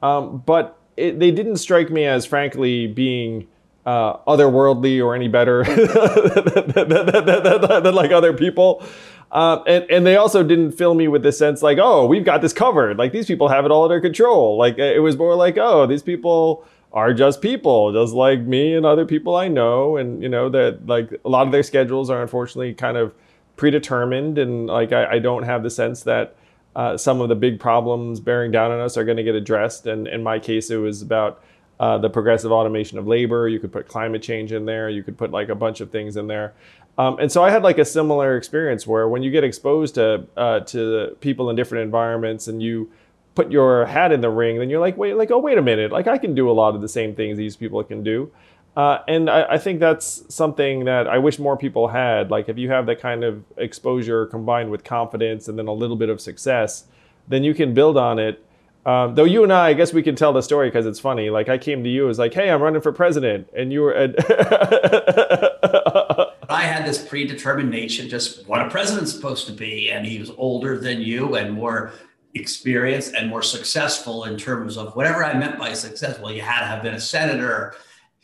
Um, 0.02 0.42
but 0.44 0.78
it, 0.98 1.18
they 1.18 1.30
didn't 1.30 1.56
strike 1.56 1.90
me 1.90 2.04
as, 2.04 2.26
frankly, 2.26 2.86
being 2.86 3.48
uh, 3.86 4.18
otherworldly 4.26 5.02
or 5.02 5.14
any 5.14 5.28
better 5.28 5.64
than, 7.82 7.94
like 7.94 8.10
other 8.10 8.34
people. 8.34 8.84
Uh, 9.30 9.62
and, 9.66 9.84
and 9.90 10.06
they 10.06 10.16
also 10.16 10.42
didn't 10.42 10.72
fill 10.72 10.94
me 10.94 11.06
with 11.06 11.22
the 11.22 11.32
sense 11.32 11.62
like, 11.62 11.78
oh, 11.78 12.06
we've 12.06 12.24
got 12.24 12.40
this 12.40 12.52
covered. 12.52 12.96
Like 12.96 13.12
these 13.12 13.26
people 13.26 13.48
have 13.48 13.64
it 13.64 13.70
all 13.70 13.84
under 13.84 14.00
control. 14.00 14.56
Like 14.56 14.78
it 14.78 15.00
was 15.00 15.16
more 15.16 15.34
like, 15.34 15.58
oh, 15.58 15.86
these 15.86 16.02
people 16.02 16.64
are 16.92 17.12
just 17.12 17.42
people, 17.42 17.92
just 17.92 18.14
like 18.14 18.40
me 18.40 18.74
and 18.74 18.86
other 18.86 19.04
people 19.04 19.36
I 19.36 19.48
know. 19.48 19.98
And, 19.98 20.22
you 20.22 20.28
know, 20.28 20.48
that 20.48 20.86
like 20.86 21.10
a 21.24 21.28
lot 21.28 21.46
of 21.46 21.52
their 21.52 21.62
schedules 21.62 22.08
are 22.08 22.22
unfortunately 22.22 22.72
kind 22.72 22.96
of 22.96 23.14
predetermined. 23.56 24.38
And 24.38 24.66
like 24.66 24.92
I, 24.92 25.12
I 25.12 25.18
don't 25.18 25.42
have 25.42 25.62
the 25.62 25.70
sense 25.70 26.04
that 26.04 26.34
uh, 26.74 26.96
some 26.96 27.20
of 27.20 27.28
the 27.28 27.34
big 27.34 27.60
problems 27.60 28.20
bearing 28.20 28.50
down 28.50 28.70
on 28.70 28.80
us 28.80 28.96
are 28.96 29.04
going 29.04 29.16
to 29.18 29.22
get 29.22 29.34
addressed. 29.34 29.86
And 29.86 30.08
in 30.08 30.22
my 30.22 30.38
case, 30.38 30.70
it 30.70 30.76
was 30.76 31.02
about 31.02 31.42
uh, 31.80 31.98
the 31.98 32.10
progressive 32.10 32.50
automation 32.50 32.98
of 32.98 33.06
labor. 33.06 33.48
You 33.48 33.60
could 33.60 33.72
put 33.72 33.88
climate 33.88 34.22
change 34.22 34.52
in 34.52 34.64
there. 34.64 34.88
You 34.88 35.02
could 35.02 35.18
put 35.18 35.30
like 35.30 35.48
a 35.48 35.54
bunch 35.54 35.80
of 35.80 35.90
things 35.90 36.16
in 36.16 36.26
there. 36.26 36.54
Um, 36.98 37.16
and 37.20 37.30
so 37.30 37.44
I 37.44 37.50
had 37.50 37.62
like 37.62 37.78
a 37.78 37.84
similar 37.84 38.36
experience 38.36 38.86
where 38.86 39.08
when 39.08 39.22
you 39.22 39.30
get 39.30 39.44
exposed 39.44 39.94
to 39.94 40.26
uh, 40.36 40.60
to 40.60 41.16
people 41.20 41.48
in 41.48 41.56
different 41.56 41.84
environments 41.84 42.48
and 42.48 42.60
you 42.60 42.90
put 43.36 43.52
your 43.52 43.86
hat 43.86 44.10
in 44.10 44.20
the 44.20 44.28
ring, 44.28 44.58
then 44.58 44.68
you're 44.68 44.80
like, 44.80 44.96
wait, 44.96 45.14
like, 45.14 45.30
oh, 45.30 45.38
wait 45.38 45.58
a 45.58 45.62
minute, 45.62 45.92
like 45.92 46.08
I 46.08 46.18
can 46.18 46.34
do 46.34 46.50
a 46.50 46.52
lot 46.52 46.74
of 46.74 46.80
the 46.80 46.88
same 46.88 47.14
things 47.14 47.38
these 47.38 47.54
people 47.54 47.82
can 47.84 48.02
do. 48.02 48.32
Uh, 48.76 48.98
and 49.06 49.30
I, 49.30 49.54
I, 49.54 49.58
think 49.58 49.80
that's 49.80 50.22
something 50.32 50.84
that 50.84 51.08
I 51.08 51.18
wish 51.18 51.38
more 51.38 51.56
people 51.56 51.88
had. 51.88 52.30
Like, 52.30 52.48
if 52.48 52.58
you 52.58 52.70
have 52.70 52.86
that 52.86 53.00
kind 53.00 53.24
of 53.24 53.42
exposure 53.56 54.26
combined 54.26 54.70
with 54.70 54.84
confidence 54.84 55.48
and 55.48 55.58
then 55.58 55.66
a 55.66 55.72
little 55.72 55.96
bit 55.96 56.08
of 56.08 56.20
success, 56.20 56.84
then 57.26 57.42
you 57.42 57.54
can 57.54 57.74
build 57.74 57.96
on 57.96 58.20
it 58.20 58.44
um, 58.88 59.14
though 59.14 59.24
you 59.24 59.42
and 59.42 59.52
I, 59.52 59.68
I 59.68 59.72
guess 59.74 59.92
we 59.92 60.02
can 60.02 60.16
tell 60.16 60.32
the 60.32 60.40
story 60.40 60.68
because 60.68 60.86
it's 60.86 60.98
funny. 60.98 61.28
Like 61.28 61.50
I 61.50 61.58
came 61.58 61.84
to 61.84 61.90
you, 61.90 62.08
as 62.08 62.18
like, 62.18 62.32
"Hey, 62.32 62.48
I'm 62.48 62.62
running 62.62 62.80
for 62.80 62.90
president," 62.90 63.46
and 63.54 63.70
you 63.70 63.82
were. 63.82 63.92
I 66.58 66.62
had 66.62 66.84
this 66.84 66.98
predetermined 67.06 67.70
nation, 67.70 68.08
just 68.08 68.44
what 68.48 68.60
a 68.60 68.68
president's 68.68 69.12
supposed 69.12 69.46
to 69.46 69.52
be, 69.52 69.92
and 69.92 70.04
he 70.04 70.18
was 70.18 70.32
older 70.36 70.76
than 70.76 71.00
you 71.00 71.36
and 71.36 71.54
more 71.54 71.92
experienced 72.34 73.14
and 73.14 73.30
more 73.30 73.42
successful 73.42 74.24
in 74.24 74.36
terms 74.36 74.76
of 74.76 74.96
whatever 74.96 75.24
I 75.24 75.38
meant 75.38 75.56
by 75.56 75.72
successful. 75.72 76.32
You 76.32 76.42
had 76.42 76.60
to 76.60 76.66
have 76.66 76.82
been 76.82 76.94
a 76.94 77.00
senator. 77.00 77.76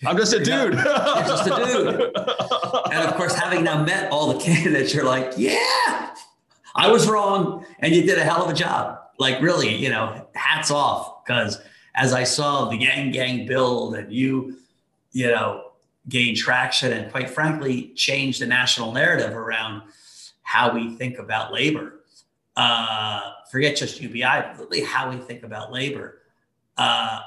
I'm 0.05 0.17
just 0.17 0.33
a 0.33 0.43
dude. 0.43 0.73
Just 0.73 1.47
a 1.47 1.55
dude. 1.55 1.89
and 2.93 3.09
of 3.09 3.15
course, 3.15 3.35
having 3.35 3.63
now 3.63 3.85
met 3.85 4.11
all 4.11 4.33
the 4.33 4.41
candidates, 4.45 4.93
you're 4.93 5.05
like, 5.05 5.35
yeah, 5.37 6.13
I 6.75 6.91
was 6.91 7.09
wrong, 7.09 7.65
and 7.79 7.95
you 7.95 8.03
did 8.03 8.19
a 8.19 8.25
hell 8.25 8.45
of 8.45 8.51
a 8.51 8.55
job 8.55 8.99
like 9.19 9.41
really, 9.41 9.73
you 9.73 9.91
know, 9.91 10.27
hats 10.35 10.73
off 10.73 11.25
because 11.25 11.61
as 11.95 12.13
I 12.13 12.25
saw 12.25 12.69
the 12.69 12.79
Yang 12.79 13.13
Gang 13.13 13.47
build 13.47 13.95
and 13.95 14.13
you, 14.13 14.57
you 15.13 15.29
know, 15.29 15.64
gain 16.09 16.37
traction 16.37 16.93
and 16.93 17.11
quite 17.11 17.31
frankly 17.31 17.93
change 17.95 18.39
the 18.39 18.47
national 18.47 18.93
narrative 18.93 19.35
around 19.35 19.83
how 20.43 20.73
we 20.73 20.95
think 20.97 21.19
about 21.19 21.53
labor. 21.53 22.01
Uh, 22.57 23.33
forget 23.51 23.77
just 23.77 24.01
UBI, 24.01 24.23
but 24.23 24.59
really 24.59 24.83
how 24.83 25.11
we 25.11 25.17
think 25.17 25.43
about 25.43 25.73
labor. 25.73 26.21
Uh, 26.77 27.21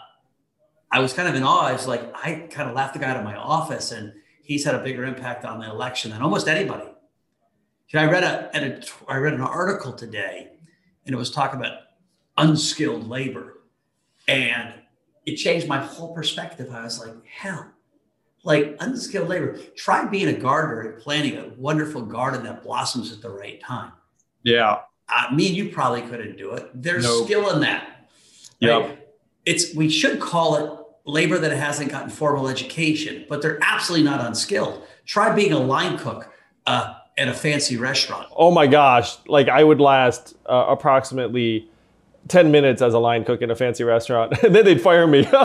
I 0.92 1.00
was 1.00 1.14
kind 1.14 1.28
of 1.28 1.36
in 1.36 1.44
awe. 1.44 1.68
I 1.68 1.74
was 1.74 1.88
like, 1.88 2.02
I 2.16 2.48
kind 2.50 2.70
of 2.70 2.76
laughed 2.76 2.94
the 2.94 3.00
guy 3.00 3.10
out 3.10 3.18
of 3.18 3.24
my 3.24 3.36
office, 3.36 3.92
and 3.92 4.14
he's 4.42 4.64
had 4.64 4.76
a 4.76 4.80
bigger 4.80 5.04
impact 5.04 5.44
on 5.44 5.60
the 5.60 5.70
election 5.70 6.12
than 6.12 6.22
almost 6.22 6.48
anybody. 6.48 6.86
You 7.90 8.00
know, 8.00 8.06
I 8.06 8.12
read 8.12 8.24
a, 8.24 8.82
I 9.08 9.18
read 9.18 9.34
an 9.34 9.42
article 9.42 9.94
today 9.94 10.50
and 11.08 11.16
it 11.16 11.18
was 11.18 11.32
talking 11.32 11.60
about 11.60 11.80
unskilled 12.38 13.08
labor. 13.08 13.62
And 14.28 14.74
it 15.26 15.38
changed 15.38 15.68
my 15.68 15.80
whole 15.80 16.14
perspective. 16.14 16.70
I 16.70 16.84
was 16.84 17.00
like, 17.00 17.16
hell, 17.26 17.72
like 18.48 18.78
unskilled 18.80 19.28
labor. 19.28 19.60
Try 19.76 20.06
being 20.06 20.30
a 20.30 20.34
gardener 20.34 20.80
and 20.80 21.04
planting 21.04 21.38
a 21.38 21.50
wonderful 21.58 22.02
garden 22.02 22.44
that 22.46 22.64
blossoms 22.64 23.12
at 23.12 23.22
the 23.22 23.30
right 23.30 23.60
time. 23.62 23.92
Yeah. 24.44 24.80
Uh, 25.10 25.36
me 25.36 25.48
and 25.48 25.56
you 25.58 25.70
probably 25.70 26.02
couldn't 26.04 26.38
do 26.38 26.54
it. 26.54 26.70
There's 26.74 27.04
nope. 27.04 27.26
skill 27.26 27.50
in 27.50 27.60
that. 27.60 28.10
Yeah. 28.60 28.94
It's 29.46 29.76
we 29.76 29.90
should 29.90 30.22
call 30.22 30.56
it 30.56 30.80
labor 31.06 31.38
that 31.38 31.52
hasn't 31.52 31.92
gotten 31.92 32.10
formal 32.10 32.48
education, 32.48 33.26
but 33.28 33.42
they're 33.42 33.60
absolutely 33.62 34.06
not 34.06 34.26
unskilled. 34.26 34.82
Try 35.06 35.36
being 35.36 35.52
a 35.52 35.60
line 35.60 35.98
cook. 35.98 36.34
Uh, 36.66 36.96
at 37.18 37.28
a 37.28 37.34
fancy 37.34 37.78
restaurant. 37.78 38.28
Oh 38.36 38.52
my 38.52 38.68
gosh! 38.68 39.18
Like 39.26 39.50
I 39.50 39.64
would 39.64 39.80
last 39.82 40.36
uh, 40.46 40.66
approximately. 40.68 41.68
10 42.28 42.52
minutes 42.52 42.82
as 42.82 42.94
a 42.94 43.00
line 43.00 43.24
cook 43.24 43.42
in 43.42 43.52
a 43.52 43.56
fancy 43.56 43.84
restaurant 43.84 44.38
and 44.44 44.54
then 44.54 44.66
they'd 44.66 44.82
fire 44.82 45.08
me. 45.08 45.28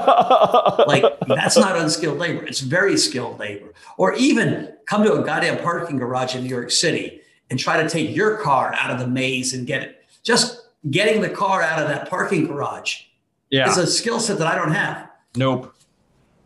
Like 0.86 1.04
that's 1.26 1.56
not 1.56 1.76
unskilled 1.76 2.18
labor. 2.18 2.44
It's 2.44 2.60
very 2.60 2.96
skilled 2.96 3.38
labor. 3.38 3.72
Or 3.96 4.14
even 4.14 4.72
come 4.86 5.04
to 5.04 5.14
a 5.14 5.24
goddamn 5.24 5.62
parking 5.62 5.96
garage 5.96 6.34
in 6.34 6.42
new 6.42 6.48
york 6.48 6.70
city 6.70 7.20
and 7.50 7.58
try 7.58 7.82
to 7.82 7.88
take 7.88 8.14
your 8.14 8.38
car 8.38 8.74
out 8.74 8.90
of 8.90 8.98
the 8.98 9.06
maze 9.06 9.54
and 9.54 9.66
get 9.66 9.82
it. 9.82 10.04
Just 10.22 10.62
getting 10.90 11.22
the 11.22 11.30
car 11.30 11.62
out 11.62 11.80
of 11.80 11.88
that 11.88 12.08
parking 12.10 12.46
garage 12.46 13.02
yeah. 13.50 13.70
is 13.70 13.78
a 13.78 13.86
skill 13.86 14.18
set 14.18 14.38
that 14.38 14.46
i 14.46 14.54
don't 14.54 14.72
have. 14.72 15.08
Nope 15.36 15.74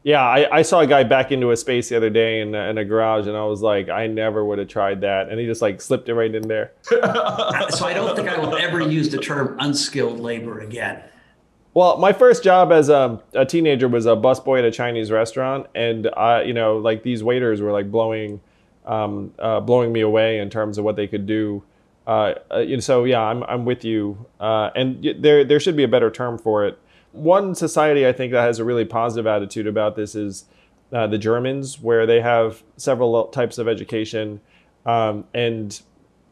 yeah, 0.07 0.23
I, 0.23 0.59
I, 0.59 0.63
saw 0.63 0.79
a 0.79 0.87
guy 0.87 1.03
back 1.03 1.33
into 1.33 1.51
a 1.51 1.57
space 1.57 1.89
the 1.89 1.97
other 1.97 2.11
day 2.11 2.41
in, 2.41 2.55
in 2.55 2.79
a 2.79 2.85
garage, 2.85 3.27
and 3.27 3.37
I 3.37 3.43
was 3.43 3.61
like, 3.61 3.89
I 3.89 4.07
never 4.07 4.45
would 4.45 4.61
have 4.61 4.69
tried 4.69 5.01
that, 5.01 5.31
and 5.31 5.41
he 5.41 5.47
just 5.47 5.61
like 5.61 5.81
slipped 5.81 6.09
it 6.09 6.15
right 6.15 6.33
in 6.33 6.47
there. 6.47 6.71
so 6.83 7.01
I 7.03 7.93
don't 7.93 8.15
think 8.15 8.29
I 8.29 8.39
will 8.39 8.55
ever 8.55 8.81
use 8.81 9.09
the 9.09 9.19
term 9.19 9.57
unskilled 9.59 10.21
labor 10.21 10.61
again. 10.61 11.03
Well, 11.75 11.99
my 11.99 12.13
first 12.13 12.45
job 12.45 12.71
as 12.71 12.89
a, 12.89 13.21
a 13.35 13.45
teenager 13.45 13.89
was 13.89 14.07
a 14.07 14.11
busboy 14.11 14.61
at 14.61 14.65
a 14.65 14.71
Chinese 14.71 15.11
restaurant, 15.11 15.67
and 15.75 16.09
I, 16.17 16.43
you 16.43 16.55
know, 16.55 16.77
like 16.77 17.03
these 17.03 17.25
waiters 17.25 17.61
were 17.61 17.73
like 17.73 17.91
blowing, 17.91 18.41
um, 18.85 19.35
uh, 19.41 19.59
blowing 19.59 19.93
me 19.93 20.03
away 20.03 20.39
in 20.39 20.51
terms 20.51 20.79
of 20.79 20.85
what 20.85 20.95
they 20.95 21.09
could 21.09 21.27
do. 21.27 21.65
Uh, 22.07 22.35
uh, 22.53 22.81
so 22.81 23.03
yeah, 23.03 23.23
I'm 23.23 23.43
I'm 23.43 23.65
with 23.65 23.85
you, 23.85 24.25
uh, 24.39 24.71
and 24.77 25.05
there 25.19 25.45
there 25.45 25.59
should 25.59 25.77
be 25.77 25.83
a 25.83 25.89
better 25.89 26.13
term 26.13 26.39
for 26.39 26.65
it. 26.65 26.79
One 27.17 27.55
society 27.55 28.07
I 28.07 28.13
think 28.13 28.33
that 28.33 28.43
has 28.43 28.59
a 28.59 28.65
really 28.65 28.85
positive 28.85 29.27
attitude 29.27 29.67
about 29.67 29.97
this 29.97 30.15
is 30.15 30.45
uh, 30.93 31.07
the 31.07 31.19
Germans, 31.19 31.81
where 31.81 32.07
they 32.07 32.21
have 32.21 32.63
several 32.77 33.27
types 33.29 33.59
of 33.59 33.69
education, 33.69 34.41
um, 34.85 35.25
and 35.35 35.81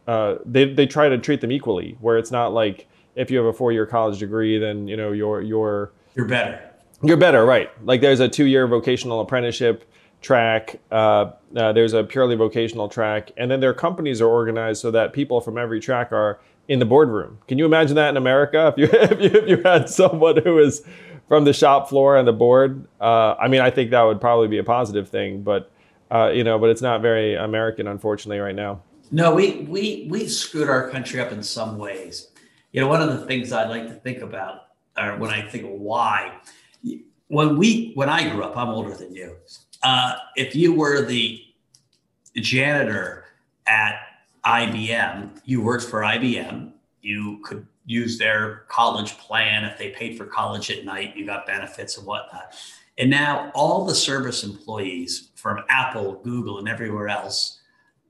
uh, 0.06 0.36
they 0.44 0.72
they 0.72 0.86
try 0.86 1.08
to 1.08 1.18
treat 1.18 1.40
them 1.40 1.50
equally, 1.50 1.96
where 2.00 2.18
it's 2.18 2.30
not 2.30 2.52
like 2.52 2.86
if 3.16 3.30
you 3.30 3.38
have 3.38 3.46
a 3.46 3.52
four 3.52 3.72
year 3.72 3.86
college 3.86 4.18
degree, 4.18 4.58
then 4.58 4.86
you 4.86 4.96
know 4.96 5.12
you're 5.12 5.40
you're 5.40 5.92
you're 6.14 6.26
better. 6.26 6.60
You're 7.02 7.16
better, 7.16 7.44
right? 7.44 7.70
Like 7.84 8.00
there's 8.00 8.20
a 8.20 8.28
two 8.28 8.46
year 8.46 8.66
vocational 8.66 9.20
apprenticeship 9.20 9.90
track. 10.20 10.80
Uh, 10.90 11.32
uh, 11.56 11.72
there's 11.72 11.92
a 11.92 12.04
purely 12.04 12.36
vocational 12.36 12.88
track, 12.88 13.32
and 13.36 13.50
then 13.50 13.60
their 13.60 13.74
companies 13.74 14.20
are 14.20 14.28
organized 14.28 14.80
so 14.80 14.90
that 14.90 15.12
people 15.12 15.40
from 15.40 15.58
every 15.58 15.80
track 15.80 16.12
are 16.12 16.40
in 16.68 16.78
the 16.78 16.84
boardroom. 16.84 17.38
Can 17.48 17.58
you 17.58 17.66
imagine 17.66 17.96
that 17.96 18.08
in 18.10 18.16
America? 18.16 18.74
If 18.76 18.78
you 18.78 18.88
if 18.92 19.20
you, 19.20 19.40
if 19.40 19.48
you 19.48 19.62
had 19.62 19.88
someone 19.88 20.42
who 20.42 20.58
is 20.58 20.82
from 21.28 21.44
the 21.44 21.52
shop 21.52 21.88
floor 21.88 22.16
and 22.16 22.28
the 22.28 22.32
board, 22.32 22.86
uh, 23.00 23.34
I 23.34 23.48
mean, 23.48 23.60
I 23.60 23.70
think 23.70 23.90
that 23.90 24.02
would 24.02 24.20
probably 24.20 24.48
be 24.48 24.58
a 24.58 24.64
positive 24.64 25.08
thing, 25.08 25.42
but 25.42 25.70
uh, 26.10 26.28
you 26.28 26.44
know, 26.44 26.58
but 26.58 26.70
it's 26.70 26.82
not 26.82 27.00
very 27.00 27.34
American, 27.34 27.86
unfortunately, 27.86 28.38
right 28.38 28.54
now. 28.54 28.82
No, 29.10 29.34
we 29.34 29.60
we 29.68 30.06
we 30.10 30.28
screwed 30.28 30.68
our 30.68 30.90
country 30.90 31.20
up 31.20 31.32
in 31.32 31.42
some 31.42 31.78
ways 31.78 32.28
you 32.74 32.80
know, 32.80 32.88
one 32.88 33.00
of 33.00 33.08
the 33.08 33.24
things 33.24 33.52
I 33.52 33.66
like 33.68 33.86
to 33.86 33.94
think 33.94 34.20
about, 34.20 34.62
or 34.98 35.16
when 35.16 35.30
I 35.30 35.42
think 35.48 35.62
of 35.62 35.70
why, 35.70 36.40
when 37.28 37.56
we, 37.56 37.92
when 37.94 38.08
I 38.08 38.28
grew 38.28 38.42
up, 38.42 38.56
I'm 38.56 38.68
older 38.68 38.92
than 38.96 39.14
you. 39.14 39.36
Uh, 39.84 40.16
if 40.34 40.56
you 40.56 40.74
were 40.74 41.02
the 41.02 41.40
janitor 42.34 43.26
at 43.68 44.03
IBM, 44.46 45.40
you 45.44 45.62
worked 45.62 45.84
for 45.84 46.00
IBM, 46.00 46.72
you 47.00 47.40
could 47.44 47.66
use 47.86 48.18
their 48.18 48.64
college 48.68 49.16
plan. 49.18 49.64
If 49.64 49.78
they 49.78 49.90
paid 49.90 50.16
for 50.16 50.24
college 50.26 50.70
at 50.70 50.84
night, 50.84 51.16
you 51.16 51.26
got 51.26 51.46
benefits 51.46 51.98
and 51.98 52.06
whatnot. 52.06 52.54
And 52.96 53.10
now 53.10 53.50
all 53.54 53.84
the 53.84 53.94
service 53.94 54.44
employees 54.44 55.30
from 55.34 55.64
Apple, 55.68 56.20
Google, 56.22 56.58
and 56.58 56.68
everywhere 56.68 57.08
else 57.08 57.60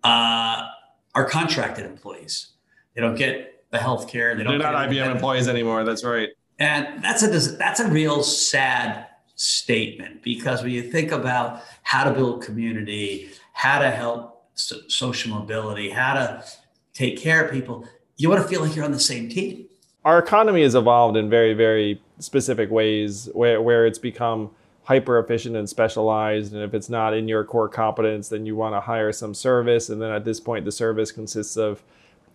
uh, 0.05 0.69
are 1.15 1.25
contracted 1.25 1.87
employees. 1.87 2.49
They 2.95 3.01
don't 3.01 3.17
get 3.17 3.65
the 3.71 3.79
healthcare. 3.79 4.37
They 4.37 4.45
don't. 4.45 4.59
They're 4.59 4.73
not 4.73 4.89
IBM 4.89 5.11
employees 5.11 5.49
anymore. 5.49 5.85
That's 5.85 6.05
right. 6.05 6.29
And 6.59 7.03
that's 7.03 7.23
a 7.23 7.29
that's 7.57 7.81
a 7.81 7.89
real 7.89 8.23
sad 8.23 9.07
statement 9.35 10.23
because 10.23 10.63
when 10.63 10.71
you 10.71 10.83
think 10.83 11.11
about 11.11 11.63
how 11.83 12.05
to 12.05 12.13
build 12.13 12.43
community, 12.43 13.31
how 13.53 13.81
to 13.81 13.91
help 13.91 14.34
so, 14.55 14.77
social 14.89 15.31
mobility, 15.37 15.91
how 15.91 16.15
to 16.15 16.45
take 16.93 17.19
care 17.19 17.45
of 17.45 17.51
people, 17.53 17.87
you 18.17 18.29
want 18.29 18.41
to 18.43 18.49
feel 18.49 18.63
like 18.63 18.75
you're 18.77 18.85
on 18.85 18.93
the 18.93 18.99
same 18.99 19.29
team. 19.29 19.67
Our 20.05 20.19
economy 20.19 20.63
has 20.63 20.75
evolved 20.75 21.17
in 21.17 21.31
very 21.31 21.55
very 21.55 22.01
specific 22.19 22.71
ways 22.71 23.29
where 23.33 23.61
where 23.61 23.87
it's 23.87 23.99
become 23.99 24.51
hyper 24.85 25.19
efficient 25.19 25.57
and 25.57 25.69
specialized 25.69 26.53
and 26.53 26.63
if 26.63 26.75
it's 26.75 26.91
not 26.91 27.15
in 27.15 27.27
your 27.27 27.43
core 27.43 27.71
competence 27.71 28.29
then 28.29 28.45
you 28.45 28.55
want 28.55 28.75
to 28.75 28.81
hire 28.81 29.11
some 29.13 29.33
service 29.33 29.89
and 29.89 30.01
then 30.01 30.11
at 30.11 30.27
this 30.27 30.39
point 30.39 30.65
the 30.67 30.71
service 30.71 31.11
consists 31.11 31.57
of 31.57 31.83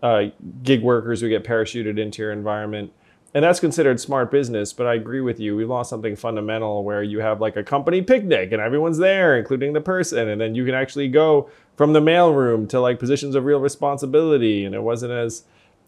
uh, 0.01 0.25
gig 0.63 0.81
workers 0.81 1.21
who 1.21 1.29
get 1.29 1.43
parachuted 1.43 1.99
into 1.99 2.21
your 2.21 2.31
environment. 2.31 2.91
And 3.33 3.45
that's 3.45 3.59
considered 3.59 3.99
smart 3.99 4.31
business, 4.31 4.73
but 4.73 4.87
I 4.87 4.95
agree 4.95 5.21
with 5.21 5.39
you. 5.39 5.55
We 5.55 5.63
lost 5.63 5.89
something 5.89 6.15
fundamental 6.15 6.83
where 6.83 7.03
you 7.03 7.19
have 7.19 7.39
like 7.39 7.55
a 7.57 7.63
company 7.63 8.01
picnic 8.01 8.51
and 8.51 8.59
everyone's 8.59 8.97
there, 8.97 9.37
including 9.37 9.73
the 9.73 9.81
person, 9.81 10.29
and 10.29 10.41
then 10.41 10.55
you 10.55 10.65
can 10.65 10.73
actually 10.73 11.09
go 11.09 11.49
from 11.77 11.93
the 11.93 12.01
mailroom 12.01 12.67
to 12.69 12.79
like 12.79 12.97
positions 12.97 13.35
of 13.35 13.45
real 13.45 13.59
responsibility, 13.59 14.65
and 14.65 14.73
it 14.73 14.81
wasn't 14.81 15.11
as 15.11 15.43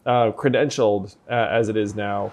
uh, 0.06 0.30
credentialed 0.32 1.16
uh, 1.28 1.48
as 1.50 1.68
it 1.68 1.76
is 1.76 1.96
now. 1.96 2.32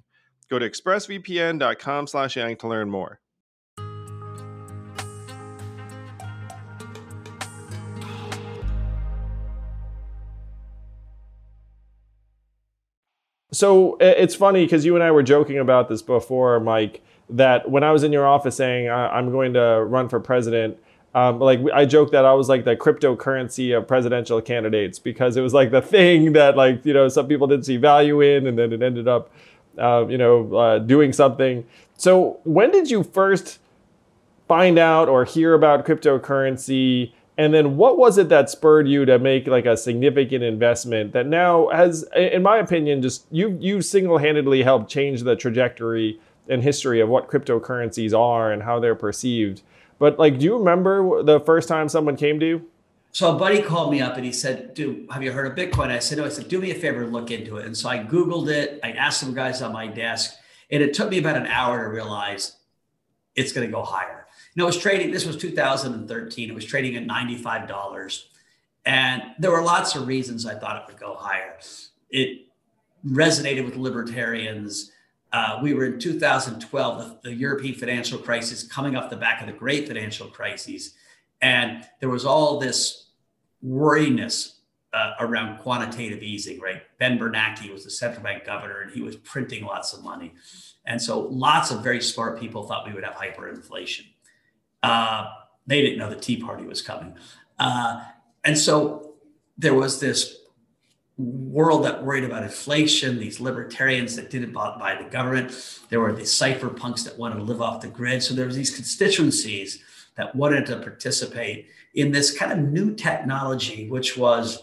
Go 0.51 0.59
to 0.59 0.69
expressvpn.com 0.69 2.07
slash 2.07 2.37
yang 2.37 2.57
to 2.57 2.69
learn 2.69 2.91
more. 2.91 3.23
So 13.53 13.99
it's 14.01 14.35
funny 14.35 14.65
because 14.65 14.87
you 14.87 14.95
and 14.95 15.05
I 15.05 15.11
were 15.11 15.23
joking 15.23 15.59
about 15.59 15.91
this 15.91 16.01
before, 16.01 16.59
Mike, 16.59 17.03
that 17.29 17.71
when 17.71 17.85
I 17.85 17.93
was 17.93 18.03
in 18.03 18.11
your 18.11 18.27
office 18.27 18.57
saying 18.57 18.91
I'm 18.91 19.31
going 19.31 19.53
to 19.53 19.85
run 19.85 20.09
for 20.09 20.19
president, 20.21 20.79
um, 21.15 21.41
like 21.41 21.61
I 21.75 21.85
joke 21.85 22.11
that 22.13 22.25
I 22.25 22.33
was 22.33 22.49
like 22.49 22.65
the 22.65 22.75
cryptocurrency 22.75 23.77
of 23.77 23.87
presidential 23.87 24.41
candidates 24.41 24.99
because 24.99 25.37
it 25.37 25.43
was 25.43 25.53
like 25.53 25.71
the 25.71 25.83
thing 25.83 26.33
that 26.33 26.57
like 26.57 26.85
you 26.87 26.95
know 26.95 27.09
some 27.09 27.29
people 27.29 27.47
didn't 27.47 27.67
see 27.67 27.77
value 27.77 28.21
in, 28.21 28.47
and 28.47 28.59
then 28.59 28.73
it 28.73 28.83
ended 28.83 29.09
up 29.09 29.31
uh, 29.79 30.07
you 30.09 30.17
know 30.17 30.55
uh, 30.55 30.79
doing 30.79 31.13
something. 31.13 31.67
So 31.97 32.41
when 32.45 32.71
did 32.71 32.91
you 32.91 33.03
first 33.03 33.59
find 34.49 34.79
out 34.79 35.09
or 35.09 35.25
hear 35.25 35.55
about 35.55 35.85
cryptocurrency? 35.87 37.13
And 37.39 37.55
then 37.55 37.77
what 37.77 37.97
was 37.97 38.19
it 38.19 38.29
that 38.29 38.51
spurred 38.51 38.87
you 38.87 39.05
to 39.07 39.19
make 39.19 39.47
like 39.47 39.67
a 39.67 39.77
significant 39.77 40.45
investment 40.45 41.13
that 41.13 41.27
now 41.27 41.69
has, 41.69 42.05
in 42.15 42.43
my 42.43 42.59
opinion, 42.59 43.03
just 43.03 43.27
you 43.31 43.57
you 43.61 43.83
single 43.83 44.19
handedly 44.19 44.63
helped 44.63 44.91
change 44.91 45.23
the 45.23 45.37
trajectory 45.37 46.19
and 46.49 46.63
history 46.63 47.01
of 47.01 47.09
what 47.09 47.29
cryptocurrencies 47.29 48.19
are 48.19 48.51
and 48.51 48.63
how 48.63 48.81
they're 48.81 48.95
perceived. 48.95 49.63
But 50.03 50.19
like, 50.19 50.41
do 50.41 50.45
you 50.45 50.59
remember 50.59 51.23
the 51.23 51.39
first 51.39 51.69
time 51.69 51.89
someone 51.89 52.17
came 52.17 52.41
to 52.41 52.47
you? 52.47 52.69
So 53.13 53.37
a 53.37 53.39
buddy 53.39 53.63
called 53.63 53.93
me 53.93 54.01
up 54.01 54.17
and 54.17 54.25
he 54.25 54.33
said, 54.33 54.75
"Dude, 54.75 55.07
have 55.13 55.23
you 55.23 55.31
heard 55.31 55.47
of 55.47 55.57
Bitcoin?" 55.57 55.91
I 55.93 56.01
said, 56.01 56.19
"No." 56.19 56.25
I 56.25 56.29
said, 56.29 56.49
"Do 56.49 56.61
me 56.61 56.73
a 56.73 56.75
favor, 56.75 57.07
look 57.07 57.31
into 57.31 57.59
it." 57.59 57.67
And 57.67 57.77
so 57.77 57.89
I 57.89 57.99
googled 57.99 58.49
it. 58.49 58.81
I 58.83 58.91
asked 58.91 59.21
some 59.21 59.33
guys 59.33 59.63
on 59.63 59.73
my 59.73 59.87
desk, 59.87 60.35
and 60.73 60.83
it 60.83 60.93
took 60.93 61.09
me 61.09 61.19
about 61.19 61.37
an 61.37 61.47
hour 61.47 61.85
to 61.85 61.89
realize 61.89 62.57
it's 63.37 63.53
going 63.53 63.65
to 63.65 63.73
go 63.73 63.85
higher. 63.85 64.27
Know, 64.57 64.65
it 64.65 64.67
was 64.67 64.77
trading. 64.77 65.13
This 65.13 65.25
was 65.25 65.37
2013. 65.37 66.51
It 66.51 66.53
was 66.53 66.65
trading 66.65 66.97
at 66.97 67.07
ninety-five 67.07 67.69
dollars, 67.69 68.27
And 68.85 69.23
there 69.39 69.53
were 69.53 69.63
lots 69.63 69.95
of 69.95 70.09
reasons 70.09 70.47
I 70.47 70.57
thought 70.57 70.83
it 70.83 70.83
would 70.89 70.99
go 70.99 71.15
higher. 71.15 71.61
It 72.11 72.49
resonated 73.07 73.65
with 73.65 73.77
libertarians. 73.77 74.91
Uh, 75.33 75.59
we 75.63 75.73
were 75.73 75.87
in 75.87 75.99
2012, 75.99 77.23
the, 77.23 77.31
the, 77.31 77.35
European 77.35 77.75
financial 77.75 78.19
crisis 78.19 78.65
coming 78.65 78.97
off 78.97 79.09
the 79.09 79.17
back 79.17 79.41
of 79.41 79.47
the 79.47 79.53
great 79.53 79.89
financial 79.89 80.27
crises. 80.27 80.95
And 81.41 81.87
there 82.01 82.11
was 82.11 82.27
all 82.27 82.61
this 82.61 83.11
worriness 83.65 84.59
uh, 84.93 85.13
around 85.21 85.59
quantitative 85.59 86.23
easing, 86.23 86.61
right? 86.61 86.83
Ben 86.99 87.19
Bernanke 87.19 87.73
was 87.73 87.85
the 87.85 87.91
central 87.91 88.23
bank 88.23 88.45
governor 88.45 88.83
and 88.83 88.93
he 88.93 89.01
was 89.01 89.17
printing 89.17 89.65
lots 89.65 89.95
of 89.95 90.05
money. 90.05 90.35
And 90.85 91.01
so 91.01 91.21
lots 91.21 91.71
of 91.71 91.83
very 91.83 92.03
smart 92.03 92.39
people 92.39 92.65
thought 92.65 92.87
we 92.87 92.93
would 92.93 93.05
have 93.05 93.15
hyperinflation. 93.15 94.07
Uh, 94.83 95.31
they 95.67 95.81
didn't 95.81 95.99
know 95.99 96.11
the 96.11 96.17
Tea 96.17 96.37
Party 96.37 96.65
was 96.65 96.83
coming. 96.83 97.15
Uh, 97.59 98.05
and 98.45 98.59
so 98.59 99.15
there 99.57 99.75
was 99.75 100.01
this 100.01 100.42
world 101.19 101.85
that 101.85 102.03
worried 102.05 102.25
about 102.25 102.43
inflation, 102.43 103.19
these 103.19 103.41
libertarians 103.41 104.17
that 104.17 104.31
didn't 104.31 104.53
buy 104.53 104.99
the 105.01 105.09
government. 105.09 105.81
There 105.89 106.01
were 106.01 106.13
these 106.13 106.33
cypherpunks 106.33 107.05
that 107.05 107.19
wanted 107.19 107.37
to 107.37 107.43
live 107.43 107.61
off 107.61 107.83
the 107.83 107.89
grid. 107.89 108.23
So 108.23 108.35
there 108.35 108.47
was 108.47 108.57
these 108.57 108.75
constituencies 108.75 109.83
that 110.17 110.35
wanted 110.35 110.67
to 110.67 110.77
participate 110.79 111.69
in 111.95 112.13
this 112.13 112.37
kind 112.37 112.53
of 112.53 112.59
new 112.59 112.95
technology, 112.95 113.89
which 113.89 114.17
was 114.17 114.63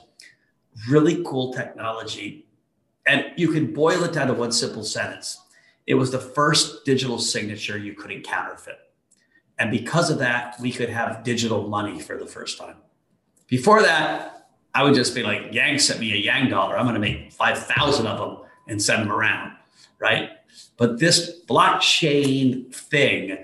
really 0.90 1.24
cool 1.24 1.54
technology. 1.54 2.48
And 3.08 3.26
you 3.36 3.52
can 3.52 3.74
boil 3.74 4.04
it 4.04 4.14
down 4.14 4.28
to 4.28 4.34
one 4.34 4.52
simple 4.52 4.84
sentence. 4.84 5.40
It 5.88 5.96
was 5.96 6.12
the 6.12 6.20
first 6.20 6.86
digital 6.86 7.20
signature 7.20 7.78
you 7.78 7.94
couldn't 7.94 8.24
counterfeit. 8.24 8.78
And 9.58 9.72
because 9.72 10.10
of 10.10 10.20
that, 10.20 10.56
we 10.62 10.72
could 10.72 10.90
have 10.90 11.24
digital 11.24 11.68
money 11.68 12.00
for 12.00 12.18
the 12.18 12.26
first 12.26 12.58
time. 12.58 12.78
Before 13.48 13.82
that, 13.82 14.39
I 14.74 14.84
would 14.84 14.94
just 14.94 15.16
be 15.16 15.24
like, 15.24 15.54
Yang 15.54 15.80
sent 15.80 16.00
me 16.00 16.14
a 16.14 16.18
Yang 16.18 16.50
dollar. 16.50 16.78
I'm 16.78 16.86
going 16.86 16.96
to 16.96 17.02
make 17.02 17.32
5,000 17.32 18.08
of 18.08 18.20
them 18.20 18.48
and 18.68 18.82
send 18.82 19.02
them 19.02 19.12
around. 19.12 19.54
Right. 20.00 20.30
But 20.78 21.00
this 21.00 21.42
blockchain 21.48 22.74
thing, 22.74 23.38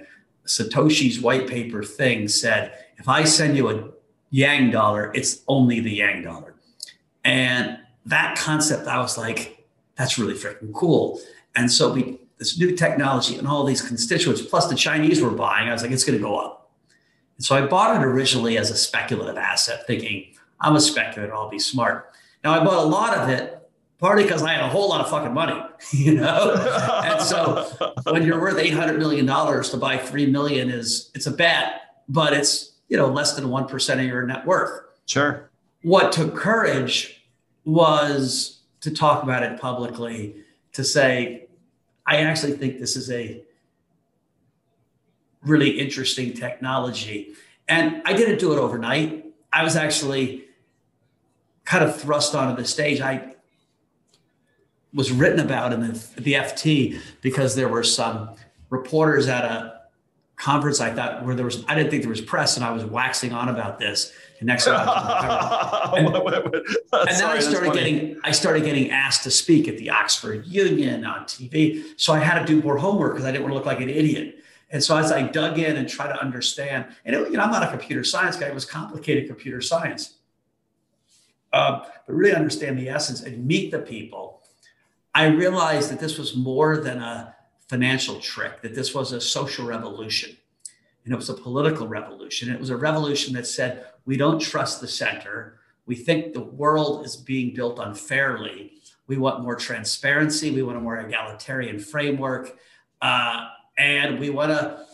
Satoshi's 0.46 1.20
white 1.20 1.48
paper 1.48 1.84
thing 1.84 2.28
said, 2.28 2.72
if 2.98 3.10
I 3.10 3.24
send 3.24 3.58
you 3.58 3.70
a 3.70 3.90
Yang 4.30 4.72
dollar, 4.72 5.12
it's 5.14 5.42
only 5.48 5.80
the 5.80 5.92
Yang 5.92 6.24
dollar. 6.24 6.56
And 7.24 7.80
that 8.06 8.38
concept, 8.38 8.88
I 8.88 9.00
was 9.00 9.18
like, 9.18 9.66
that's 9.96 10.18
really 10.18 10.34
freaking 10.34 10.74
cool. 10.74 11.20
And 11.56 11.72
so 11.72 11.94
we, 11.94 12.20
this 12.38 12.60
new 12.60 12.76
technology 12.76 13.38
and 13.38 13.48
all 13.48 13.64
these 13.64 13.82
constituents, 13.82 14.42
plus 14.42 14.68
the 14.68 14.76
Chinese 14.76 15.22
were 15.22 15.32
buying, 15.32 15.70
I 15.70 15.74
was 15.74 15.82
like, 15.82 15.92
it's 15.92 16.04
going 16.04 16.18
to 16.18 16.24
go 16.24 16.38
up. 16.38 16.72
And 17.38 17.46
so 17.46 17.56
I 17.56 17.66
bought 17.66 17.96
it 17.96 18.06
originally 18.06 18.58
as 18.58 18.70
a 18.70 18.78
speculative 18.78 19.38
asset, 19.38 19.86
thinking 19.88 20.35
I'm 20.60 20.76
a 20.76 20.82
speculator, 20.82 21.34
I'll 21.34 21.50
be 21.50 21.60
smart. 21.60 22.12
Now 22.44 22.54
I 22.60 22.64
bought 22.64 22.84
a 22.84 22.88
lot 22.88 23.18
of 23.18 23.30
it, 23.30 23.68
partly 24.00 24.24
because 24.24 24.44
I 24.44 24.54
had 24.54 24.64
a 24.64 24.70
whole 24.70 24.90
lot 24.90 25.02
of 25.02 25.10
fucking 25.10 25.34
money, 25.34 25.62
you 25.92 26.16
know. 26.16 26.54
and 27.04 27.22
so 27.22 27.70
when 28.04 28.24
you're 28.24 28.40
worth 28.40 28.58
eight 28.58 28.74
hundred 28.74 29.00
million 29.00 29.26
dollars 29.26 29.70
to 29.72 29.78
buy 29.78 29.98
three 29.98 30.26
million 30.26 30.70
is 30.70 31.12
it's 31.14 31.28
a 31.28 31.32
bet, 31.32 31.82
but 32.08 32.34
it's 32.34 32.74
you 32.88 32.98
know 32.98 33.08
less 33.08 33.34
than 33.34 33.50
one 33.50 33.68
percent 33.68 34.00
of 34.00 34.06
your 34.06 34.26
net 34.26 34.46
worth. 34.46 34.82
Sure. 35.06 35.50
What 35.82 36.12
took 36.12 36.36
courage 36.36 37.24
was 37.64 38.62
to 38.82 38.92
talk 38.92 39.24
about 39.24 39.44
it 39.44 39.60
publicly, 39.60 40.36
to 40.74 40.84
say, 40.84 41.48
I 42.06 42.18
actually 42.18 42.54
think 42.54 42.80
this 42.80 42.96
is 42.96 43.10
a 43.10 43.44
really 45.42 45.72
interesting 45.80 46.34
technology. 46.34 47.34
And 47.68 48.02
I 48.06 48.14
didn't 48.14 48.40
do 48.40 48.54
it 48.54 48.60
overnight. 48.60 49.25
I 49.56 49.64
was 49.64 49.78
actually 49.78 50.44
kind 51.64 51.82
of 51.82 52.00
thrust 52.00 52.36
onto 52.36 52.62
the 52.62 52.68
stage. 52.68 53.00
I 53.00 53.36
was 54.94 55.14
written 55.14 55.40
about 55.40 55.72
in 55.72 55.80
the, 55.80 56.08
the 56.18 56.34
FT 56.34 57.00
because 57.22 57.56
there 57.56 57.70
were 57.70 57.84
some 57.84 58.36
reporters 58.70 59.30
at 59.30 59.46
a 59.46 59.82
conference 60.36 60.82
I 60.82 60.94
thought 60.94 61.24
where 61.24 61.34
there 61.36 61.46
was 61.46 61.64
I 61.70 61.76
didn't 61.76 61.90
think 61.90 62.04
there 62.04 62.10
was 62.10 62.20
press 62.20 62.58
and 62.58 62.66
I 62.66 62.72
was 62.72 62.84
waxing 62.84 63.32
on 63.32 63.48
about 63.48 63.80
this. 63.80 64.12
And 64.40 64.48
next 64.48 64.66
time 64.66 64.76
and, 65.96 66.08
and 66.08 67.18
then 67.18 67.24
I 67.24 67.40
started 67.40 67.74
getting 67.74 68.20
I 68.26 68.32
started 68.32 68.66
getting 68.66 68.92
asked 68.92 69.24
to 69.24 69.32
speak 69.32 69.70
at 69.70 69.78
the 69.78 69.90
Oxford 69.90 70.46
Union 70.46 71.06
on 71.06 71.24
TV. 71.24 71.86
So 71.96 72.12
I 72.12 72.20
had 72.20 72.40
to 72.40 72.46
do 72.46 72.62
more 72.62 72.78
homework 72.78 73.14
because 73.14 73.26
I 73.26 73.32
didn't 73.32 73.44
want 73.44 73.54
to 73.54 73.56
look 73.56 73.66
like 73.66 73.80
an 73.80 73.90
idiot. 73.90 74.44
And 74.76 74.84
so 74.84 74.98
as 74.98 75.10
I 75.10 75.22
dug 75.22 75.58
in 75.58 75.78
and 75.78 75.88
tried 75.88 76.10
to 76.10 76.22
understand, 76.22 76.88
and 77.06 77.16
it, 77.16 77.32
you 77.32 77.38
know, 77.38 77.44
I'm 77.44 77.50
not 77.50 77.64
a 77.64 77.70
computer 77.70 78.04
science 78.04 78.36
guy, 78.36 78.48
it 78.48 78.54
was 78.54 78.66
complicated 78.66 79.26
computer 79.26 79.62
science. 79.62 80.16
Um, 81.54 81.84
but 82.06 82.14
really 82.14 82.36
understand 82.36 82.78
the 82.78 82.90
essence 82.90 83.22
and 83.22 83.48
meet 83.48 83.72
the 83.72 83.80
people, 83.80 84.44
I 85.14 85.28
realized 85.28 85.92
that 85.92 86.02
this 86.02 86.18
was 86.18 86.36
more 86.36 86.76
than 86.76 87.02
a 87.02 87.34
financial 87.70 88.20
trick, 88.20 88.62
that 88.64 88.76
this 88.76 88.94
was 88.94 89.14
a 89.14 89.22
social 89.22 89.66
revolution. 89.66 90.36
And 91.06 91.14
it 91.14 91.16
was 91.16 91.30
a 91.30 91.36
political 91.36 91.88
revolution. 91.88 92.52
It 92.52 92.60
was 92.60 92.70
a 92.70 92.76
revolution 92.76 93.34
that 93.36 93.48
said, 93.48 93.86
we 94.06 94.18
don't 94.18 94.42
trust 94.42 94.82
the 94.82 94.90
center. 94.90 95.58
We 95.86 95.96
think 95.96 96.34
the 96.34 96.42
world 96.42 97.06
is 97.06 97.16
being 97.16 97.56
built 97.56 97.80
unfairly. 97.80 98.74
We 99.08 99.16
want 99.20 99.42
more 99.42 99.56
transparency. 99.56 100.52
We 100.52 100.64
want 100.64 100.78
a 100.78 100.82
more 100.82 101.00
egalitarian 101.00 101.80
framework. 101.80 102.58
Uh, 103.02 103.48
and 103.78 104.20
we 104.20 104.30
want 104.30 104.52
to, 104.52 104.86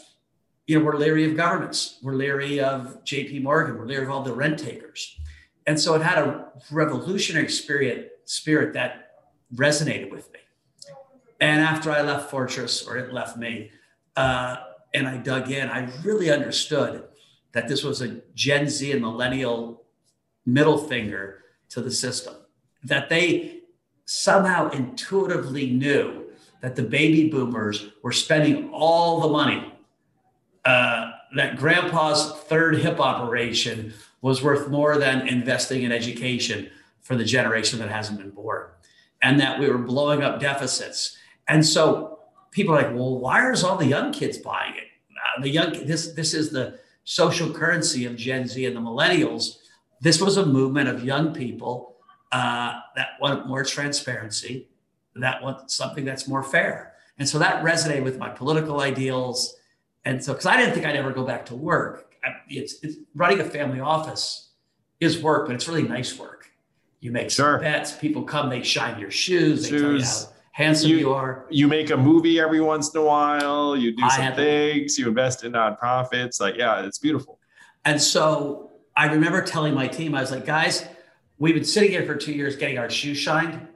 you 0.68 0.80
know, 0.80 0.86
we're 0.86 0.98
leery 0.98 1.26
of 1.26 1.36
governments. 1.36 1.98
We're 2.02 2.14
leery 2.14 2.60
of 2.60 3.04
JP 3.04 3.44
Morgan. 3.44 3.78
We're 3.78 3.86
leery 3.86 4.04
of 4.04 4.12
all 4.12 4.24
the 4.24 4.34
rent 4.34 4.60
takers. 4.60 5.18
And 5.68 5.80
so 5.80 5.94
it 5.96 6.02
had 6.02 6.18
a 6.18 6.48
revolutionary 6.72 7.50
spirit, 7.50 8.20
spirit 8.26 8.74
that 8.74 9.12
resonated 9.56 10.12
with 10.12 10.32
me. 10.34 10.40
And 11.40 11.62
after 11.62 11.92
I 11.92 12.02
left 12.02 12.30
Fortress, 12.30 12.88
or 12.88 12.98
it 12.98 13.14
left 13.14 13.38
me, 13.38 13.72
uh, 14.16 14.58
and 14.94 15.08
I 15.08 15.18
dug 15.18 15.50
in, 15.50 15.70
I 15.70 15.90
really 16.04 16.30
understood 16.30 17.06
that 17.54 17.68
this 17.68 17.84
was 17.84 18.02
a 18.02 18.22
Gen 18.34 18.70
Z 18.70 18.92
and 18.92 19.02
millennial 19.02 19.84
middle 20.46 20.78
finger 20.78 21.44
to 21.70 21.82
the 21.82 21.92
system, 21.92 22.36
that 22.84 23.10
they 23.10 23.62
somehow 24.06 24.70
intuitively 24.70 25.70
knew 25.70 26.21
that 26.62 26.76
the 26.76 26.84
baby 26.84 27.30
boomers 27.30 27.88
were 28.04 28.12
spending 28.12 28.70
all 28.72 29.20
the 29.20 29.30
money. 29.30 29.74
Uh, 30.64 31.12
that 31.36 31.58
grandpa's 31.58 32.34
third 32.44 32.78
hip 32.78 33.00
operation 33.00 33.94
was 34.22 34.44
worth 34.44 34.70
more 34.70 34.98
than 34.98 35.28
investing 35.28 35.84
in 35.84 35.92
education 35.92 36.70
for 37.02 37.16
the 37.16 37.24
generation 37.24 37.80
that 37.80 37.90
hasn't 37.90 38.20
been 38.20 38.30
born, 38.30 38.68
and 39.22 39.40
that 39.40 39.60
we 39.60 39.68
were 39.68 39.80
blowing 39.80 40.22
up 40.22 40.40
deficits. 40.40 41.18
And 41.48 41.66
so 41.66 42.20
people 42.52 42.76
are 42.76 42.82
like, 42.84 42.96
well, 42.96 43.18
why 43.18 43.42
are 43.42 43.56
all 43.66 43.78
the 43.78 43.88
young 43.88 44.14
kids 44.14 44.38
buying 44.38 44.76
it? 44.76 44.84
Uh, 45.12 45.42
the 45.42 45.50
young 45.50 45.72
this 45.86 46.14
this 46.14 46.34
is 46.34 46.52
the 46.52 46.80
social 47.04 47.52
currency 47.52 48.06
of 48.06 48.16
Gen 48.16 48.48
Z 48.48 48.64
and 48.64 48.76
the 48.76 48.82
millennials. 48.82 49.58
This 50.00 50.22
was 50.22 50.38
a 50.38 50.46
movement 50.46 50.90
of 50.90 51.04
young 51.04 51.34
people 51.34 51.96
uh, 52.32 52.80
that 52.96 53.10
want 53.20 53.48
more 53.48 53.64
transparency, 53.64 54.68
that 55.16 55.42
want 55.44 55.72
something 55.72 56.06
that's 56.06 56.28
more 56.28 56.44
fair. 56.44 56.94
And 57.18 57.28
so 57.28 57.40
that 57.40 57.64
resonated 57.64 58.04
with 58.04 58.18
my 58.18 58.30
political 58.30 58.82
ideals. 58.82 59.56
And 60.06 60.24
so, 60.24 60.34
because 60.34 60.46
I 60.46 60.58
didn't 60.58 60.74
think 60.74 60.86
I'd 60.86 60.96
ever 60.96 61.12
go 61.12 61.24
back 61.24 61.46
to 61.48 61.56
work, 61.56 62.16
it's, 62.48 62.76
it's, 62.82 62.98
running 63.16 63.40
a 63.40 63.44
family 63.44 63.80
office 63.80 64.50
is 65.00 65.22
work, 65.22 65.48
but 65.48 65.56
it's 65.56 65.68
really 65.68 65.84
nice 65.84 66.18
work. 66.18 66.50
You 67.00 67.12
make 67.12 67.32
sure. 67.32 67.60
bets, 67.60 67.92
people 67.94 68.24
come, 68.24 68.50
they 68.50 68.62
shine 68.64 69.00
your 69.00 69.12
shoes, 69.12 69.70
they 69.70 69.78
tell 69.78 69.94
you 69.94 70.04
how 70.04 70.28
handsome 70.52 70.92
you, 70.92 70.98
you, 70.98 71.14
are. 71.14 71.46
You 71.50 71.68
make 71.68 71.90
a 71.90 71.98
movie 71.98 72.40
every 72.40 72.62
once 72.62 72.94
in 72.94 73.02
a 73.02 73.04
while, 73.04 73.76
you 73.76 73.96
do 73.96 74.10
some 74.10 74.34
things, 74.34 74.98
you 74.98 75.08
invest 75.08 75.44
in 75.44 75.54
nonprofits. 75.54 76.40
Like, 76.40 76.56
yeah, 76.58 76.86
it's 76.86 77.00
beautiful. 77.00 77.40
And 77.86 78.00
so 78.00 78.72
I 78.96 79.12
remember 79.12 79.42
telling 79.42 79.74
my 79.74 79.88
team, 79.88 80.14
I 80.14 80.22
was 80.22 80.32
like, 80.32 80.46
guys, 80.46 80.88
we've 81.40 81.56
been 81.56 81.66
sitting 81.66 81.90
here 81.90 82.06
for 82.06 82.16
two 82.16 82.34
years 82.34 82.56
getting 82.56 82.78
our 82.78 82.90
shoes 82.90 83.18
shined 83.18 83.68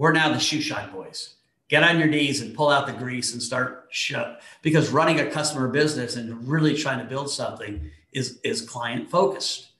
we're 0.00 0.12
now 0.12 0.32
the 0.32 0.38
shoe 0.38 0.62
shine 0.62 0.90
boys. 0.90 1.34
Get 1.68 1.82
on 1.82 1.98
your 1.98 2.08
knees 2.08 2.40
and 2.40 2.54
pull 2.54 2.70
out 2.70 2.86
the 2.86 2.92
grease 2.94 3.34
and 3.34 3.42
start 3.42 3.88
shut 3.90 4.40
because 4.62 4.88
running 4.88 5.20
a 5.20 5.30
customer 5.30 5.68
business 5.68 6.16
and 6.16 6.48
really 6.48 6.74
trying 6.74 7.00
to 7.00 7.04
build 7.04 7.30
something 7.30 7.90
is 8.10 8.40
is 8.42 8.62
client 8.62 9.10
focused. 9.10 9.72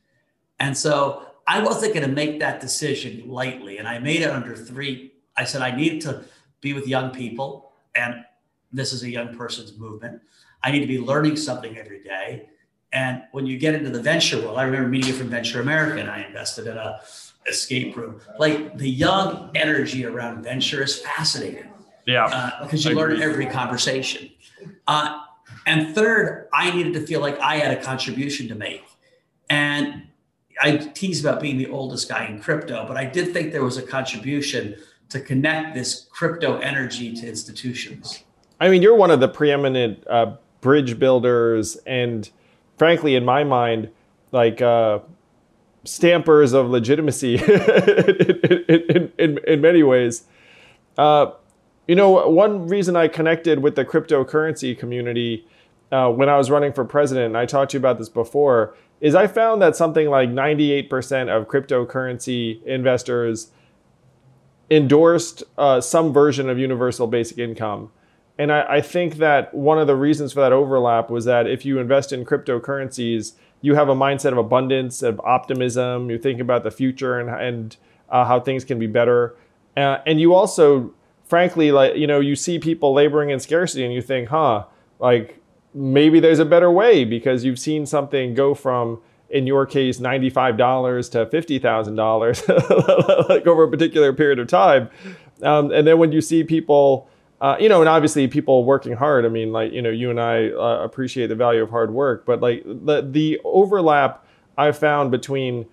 And 0.59 0.77
so 0.77 1.27
I 1.47 1.63
wasn't 1.63 1.95
going 1.95 2.07
to 2.07 2.15
make 2.15 2.39
that 2.41 2.61
decision 2.61 3.31
lightly. 3.31 3.79
And 3.79 3.89
I 3.89 3.99
made 3.99 4.21
it 4.21 4.29
under 4.29 4.55
three. 4.55 5.15
I 5.39 5.45
said 5.45 5.63
I 5.63 5.75
need 5.75 6.03
to 6.03 6.23
be 6.61 6.75
with 6.75 6.87
young 6.87 7.13
people, 7.13 7.73
and 7.95 8.23
this 8.71 8.93
is 8.93 9.03
a 9.05 9.11
young 9.11 9.35
person's 9.35 9.79
movement. 9.79 10.21
I 10.63 10.71
need 10.71 10.81
to 10.81 10.87
be 10.87 10.99
learning 10.99 11.37
something 11.37 11.79
every 11.79 12.03
day. 12.03 12.51
And 12.93 13.23
when 13.33 13.47
you 13.47 13.57
get 13.57 13.75
into 13.75 13.89
the 13.89 14.03
venture 14.03 14.39
world, 14.43 14.59
I 14.59 14.65
remember 14.65 14.87
meeting 14.87 15.09
you 15.13 15.17
from 15.17 15.29
Venture 15.29 15.63
America, 15.63 15.99
and 15.99 16.11
I 16.11 16.25
invested 16.25 16.67
in 16.67 16.77
a 16.77 17.01
escape 17.51 17.97
room. 17.97 18.21
Like 18.39 18.79
the 18.79 18.89
young 18.89 19.51
energy 19.55 20.07
around 20.07 20.43
venture 20.43 20.83
is 20.83 21.01
fascinating. 21.01 21.67
Yeah. 22.07 22.25
Uh, 22.27 22.63
because 22.63 22.85
you 22.85 22.93
I 22.93 22.95
learn 22.95 23.13
agree. 23.13 23.25
every 23.25 23.47
conversation. 23.47 24.31
Uh, 24.87 25.21
and 25.67 25.95
third, 25.95 26.49
I 26.53 26.71
needed 26.71 26.95
to 26.95 27.07
feel 27.07 27.21
like 27.21 27.39
I 27.41 27.57
had 27.57 27.77
a 27.77 27.83
contribution 27.83 28.49
to 28.49 28.55
make. 28.55 28.85
And 29.49 30.05
I 30.63 30.77
tease 30.77 31.25
about 31.25 31.41
being 31.41 31.59
the 31.59 31.69
oldest 31.69 32.09
guy 32.09 32.27
in 32.27 32.41
crypto, 32.41 32.85
but 32.87 32.97
I 32.97 33.05
did 33.05 33.33
think 33.33 33.53
there 33.53 33.65
was 33.65 33.77
a 33.77 33.83
contribution 33.83 34.77
to 35.09 35.21
connect 35.21 35.75
this 35.75 36.07
crypto 36.11 36.59
energy 36.59 37.15
to 37.17 37.27
institutions. 37.27 38.23
I 38.61 38.69
mean, 38.69 38.83
you're 38.83 38.95
one 38.95 39.11
of 39.11 39.21
the 39.21 39.29
preeminent 39.29 40.07
uh, 40.07 40.37
bridge 40.61 40.99
builders, 40.99 41.77
and 41.87 42.29
frankly, 42.77 43.15
in 43.15 43.25
my 43.25 43.43
mind, 43.43 43.91
like 44.33 44.61
uh, 44.61 45.01
stampers 45.85 46.53
of 46.53 46.69
legitimacy 46.69 47.35
in, 47.39 49.13
in, 49.19 49.39
in, 49.47 49.61
many 49.61 49.83
ways. 49.83 50.25
Uh, 50.99 51.31
you 51.89 51.95
know, 51.95 52.29
one 52.29 52.69
reason 52.69 52.97
I 52.97 53.09
connected 53.09 53.61
with 53.61 53.75
the 53.77 53.85
cryptocurrency 53.85 54.79
community 54.79 55.47
uh, 55.91 56.11
when 56.11 56.29
I 56.29 56.37
was 56.37 56.51
running 56.51 56.73
for 56.73 56.85
president, 56.85 57.27
and 57.27 57.37
I 57.37 57.47
talked 57.47 57.73
to 57.73 57.77
you 57.77 57.81
about 57.81 57.99
this 57.99 58.09
before, 58.09 58.75
is 59.01 59.15
I 59.15 59.27
found 59.27 59.63
that 59.63 59.75
something 59.75 60.09
like 60.09 60.29
98% 60.29 61.29
of 61.35 61.49
cryptocurrency 61.49 62.63
investors 62.65 63.51
endorsed 64.71 65.43
uh, 65.59 65.81
some 65.81 66.13
version 66.13 66.49
of 66.49 66.59
universal 66.59 67.07
basic 67.07 67.39
income. 67.39 67.91
And 68.39 68.53
I, 68.53 68.77
I, 68.77 68.81
think 68.81 69.17
that 69.17 69.53
one 69.53 69.79
of 69.79 69.87
the 69.87 69.97
reasons 69.97 70.33
for 70.33 70.41
that 70.41 70.53
overlap 70.53 71.11
was 71.11 71.25
that 71.25 71.47
if 71.47 71.67
you 71.67 71.79
invest 71.79 72.13
in 72.13 72.25
cryptocurrencies, 72.25 73.33
you 73.61 73.75
have 73.75 73.89
a 73.89 73.95
mindset 73.95 74.33
of 74.33 74.39
abundance, 74.39 75.03
of 75.03 75.21
optimism. 75.21 76.11
You 76.11 76.19
think 76.19 76.41
about 76.41 76.65
the 76.65 76.71
future 76.71 77.19
and, 77.19 77.29
and 77.29 77.77
uh, 78.09 78.25
how 78.25 78.41
things 78.41 78.65
can 78.65 78.79
be 78.79 78.87
better. 78.87 79.37
Uh, 79.77 79.99
and 80.07 80.21
you 80.21 80.35
also, 80.35 80.93
frankly, 81.25 81.71
like, 81.71 81.97
you 81.97 82.07
know, 82.07 82.21
you 82.21 82.37
see 82.37 82.59
people 82.59 82.93
laboring 82.93 83.31
in 83.31 83.41
scarcity 83.41 83.85
and 83.85 83.93
you 83.93 84.03
think, 84.03 84.29
huh, 84.29 84.65
like 84.99 85.41
maybe 85.75 86.21
there's 86.21 86.39
a 86.39 86.45
better 86.45 86.71
way 86.71 87.05
because 87.05 87.45
you've 87.45 87.59
seen 87.59 87.87
something 87.87 88.35
go 88.35 88.55
from 88.55 89.01
in 89.29 89.47
your 89.47 89.65
case 89.65 90.01
$95 90.01 91.11
to 91.13 91.27
$50,000 91.27 93.29
like 93.29 93.47
over 93.47 93.65
a 93.65 93.71
particular 93.71 94.13
period 94.13 94.41
of 94.41 94.49
time. 94.49 94.91
Um, 95.43 95.71
and 95.71 95.87
then 95.87 95.99
when 95.99 96.13
you 96.13 96.21
see 96.21 96.45
people 96.45 97.09
uh, 97.41 97.57
you 97.59 97.69
know, 97.69 97.81
and 97.81 97.89
obviously 97.89 98.29
people 98.29 98.65
working 98.65 98.95
hard. 98.95 99.25
I 99.25 99.29
mean, 99.29 99.53
like 99.53 99.73
you 99.73 99.83
know, 99.83 99.91
you 99.91 100.11
and 100.11 100.21
I 100.21 100.51
uh, 100.51 100.83
appreciate 100.83 101.29
the 101.29 101.35
value 101.35 101.63
of 101.63 101.71
hard 101.71 101.93
work, 101.93 102.27
but 102.27 102.41
like 102.41 102.63
the 102.65 103.07
the 103.09 103.41
overlap 103.45 104.25
I've 104.59 104.79
found 104.79 105.11
between 105.11 105.67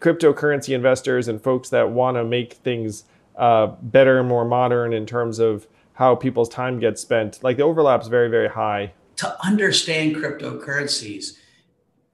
cryptocurrency 0.00 0.74
investors 0.74 1.28
and 1.28 1.40
folks 1.40 1.70
that 1.70 1.90
want 1.90 2.16
to 2.16 2.24
make 2.24 2.54
things 2.54 3.04
uh, 3.36 3.68
better 3.82 4.18
and 4.18 4.28
more 4.28 4.44
modern 4.44 4.92
in 4.92 5.06
terms 5.06 5.38
of 5.38 5.66
how 5.94 6.14
people's 6.14 6.48
time 6.48 6.80
gets 6.80 7.00
spent, 7.00 7.42
like 7.42 7.56
the 7.56 7.62
overlap 7.62 8.02
is 8.02 8.08
very 8.08 8.28
very 8.28 8.48
high 8.48 8.92
to 9.16 9.46
understand 9.46 10.16
cryptocurrencies 10.16 11.38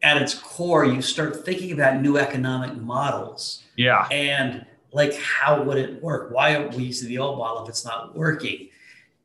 at 0.03 0.21
its 0.21 0.35
core, 0.35 0.85
you 0.85 1.03
start 1.03 1.45
thinking 1.45 1.73
about 1.73 2.01
new 2.01 2.17
economic 2.17 2.77
models. 2.77 3.65
Yeah. 3.77 4.07
And 4.11 4.65
like, 4.93 5.15
how 5.15 5.63
would 5.63 5.77
it 5.77 6.03
work? 6.03 6.33
Why 6.33 6.55
are 6.55 6.69
we 6.69 6.85
using 6.85 7.09
the 7.09 7.19
old 7.19 7.39
model 7.39 7.65
if 7.65 7.69
it's 7.69 7.85
not 7.85 8.17
working? 8.17 8.69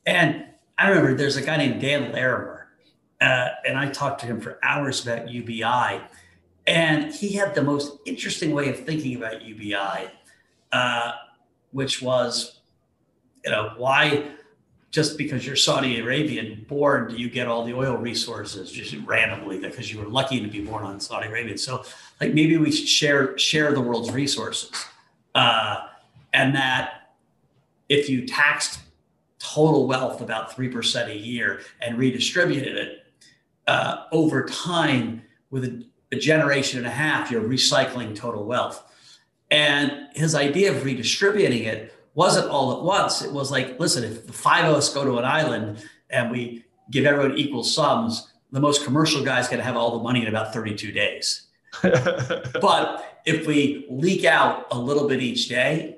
And 0.06 0.46
I 0.78 0.90
remember 0.90 1.14
there's 1.16 1.38
a 1.38 1.42
guy 1.42 1.58
named 1.58 1.82
Dan 1.82 2.12
Larimer, 2.12 2.68
uh, 3.22 3.50
and 3.68 3.78
I 3.78 3.90
talked 3.90 4.22
to 4.22 4.28
him 4.28 4.40
for 4.42 4.60
hours 4.62 5.04
about 5.04 5.30
UBI. 5.30 6.02
And 6.68 7.14
he 7.14 7.34
had 7.34 7.54
the 7.56 7.64
most 7.64 7.98
interesting 8.06 8.52
way 8.52 8.70
of 8.70 8.80
thinking 8.86 9.16
about 9.16 9.44
UBI, 9.44 10.10
uh, 10.72 11.12
which 11.72 12.02
was, 12.02 12.60
you 13.44 13.52
know, 13.52 13.74
why 13.78 14.32
just 14.96 15.18
because 15.18 15.46
you're 15.46 15.58
Saudi 15.58 16.00
Arabian 16.00 16.66
born, 16.70 17.10
do 17.10 17.18
you 17.18 17.30
get 17.30 17.48
all 17.48 17.66
the 17.66 17.74
oil 17.74 17.98
resources 17.98 18.72
just 18.72 18.96
randomly 19.06 19.60
because 19.60 19.92
you 19.92 20.00
were 20.00 20.08
lucky 20.08 20.40
to 20.40 20.48
be 20.48 20.62
born 20.62 20.86
on 20.86 21.02
Saudi 21.02 21.28
Arabia? 21.28 21.58
So, 21.58 21.84
like 22.22 22.34
maybe 22.34 22.56
we 22.56 22.72
should 22.72 22.88
share 22.88 23.38
share 23.38 23.74
the 23.74 23.82
world's 23.82 24.10
resources, 24.12 24.72
uh, 25.36 25.88
and 26.32 26.56
that 26.56 27.12
if 27.90 28.10
you 28.10 28.26
taxed 28.26 28.80
total 29.54 29.88
wealth 29.88 30.22
about 30.22 30.54
three 30.54 30.70
percent 30.70 31.10
a 31.10 31.18
year 31.18 31.62
and 31.82 31.98
redistributed 31.98 32.76
it 32.76 33.06
uh, 33.68 34.04
over 34.12 34.46
time 34.46 35.22
with 35.50 35.66
a, 35.66 35.86
a 36.12 36.18
generation 36.18 36.80
and 36.80 36.88
a 36.88 36.92
half, 36.92 37.32
you're 37.32 37.42
recycling 37.42 38.16
total 38.16 38.46
wealth. 38.46 38.84
And 39.52 40.08
his 40.14 40.36
idea 40.36 40.72
of 40.72 40.84
redistributing 40.84 41.64
it 41.64 41.94
wasn't 42.14 42.50
all 42.50 42.78
at 42.78 42.84
once. 42.84 43.22
It 43.22 43.32
was 43.32 43.52
like, 43.52 43.80
listen, 43.80 44.04
if 44.04 44.26
the 44.26 44.34
five 44.34 44.66
of 44.66 44.76
us 44.76 44.94
go 44.94 45.04
to 45.04 45.18
an 45.18 45.26
island 45.26 45.84
and 46.10 46.32
we 46.32 46.66
give 46.92 47.06
everyone 47.06 47.38
equal 47.38 47.64
sums, 47.64 48.32
the 48.52 48.60
most 48.60 48.84
commercial 48.84 49.24
guy's 49.24 49.48
going 49.48 49.60
to 49.60 49.64
have 49.64 49.76
all 49.76 49.98
the 49.98 50.04
money 50.04 50.22
in 50.22 50.28
about 50.28 50.54
32 50.54 50.92
days. 50.92 51.48
but 51.82 53.22
if 53.26 53.46
we 53.46 53.86
leak 53.90 54.24
out 54.24 54.68
a 54.72 54.80
little 54.80 55.08
bit 55.08 55.22
each 55.22 55.50
day, 55.50 55.98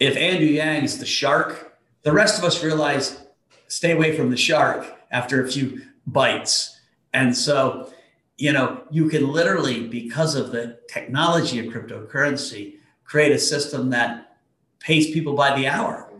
if 0.00 0.16
Andrew 0.16 0.48
Yang's 0.48 0.98
the 0.98 1.06
shark, 1.06 1.71
the 2.02 2.12
rest 2.12 2.38
of 2.38 2.44
us 2.44 2.62
realize 2.62 3.20
stay 3.68 3.92
away 3.92 4.16
from 4.16 4.30
the 4.30 4.36
shark 4.36 4.86
after 5.10 5.44
a 5.44 5.50
few 5.50 5.82
bites. 6.06 6.80
And 7.12 7.36
so, 7.36 7.90
you 8.36 8.52
know, 8.52 8.82
you 8.90 9.08
can 9.08 9.28
literally, 9.28 9.86
because 9.86 10.34
of 10.34 10.52
the 10.52 10.78
technology 10.88 11.58
of 11.58 11.72
cryptocurrency, 11.72 12.74
create 13.04 13.32
a 13.32 13.38
system 13.38 13.90
that 13.90 14.36
pays 14.80 15.10
people 15.10 15.34
by 15.34 15.56
the 15.56 15.66
hour. 15.68 16.10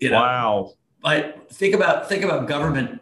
You 0.00 0.10
know, 0.10 0.20
wow. 0.20 0.72
But 1.02 1.50
think 1.52 1.74
about 1.74 2.08
think 2.08 2.24
about 2.24 2.48
government, 2.48 3.00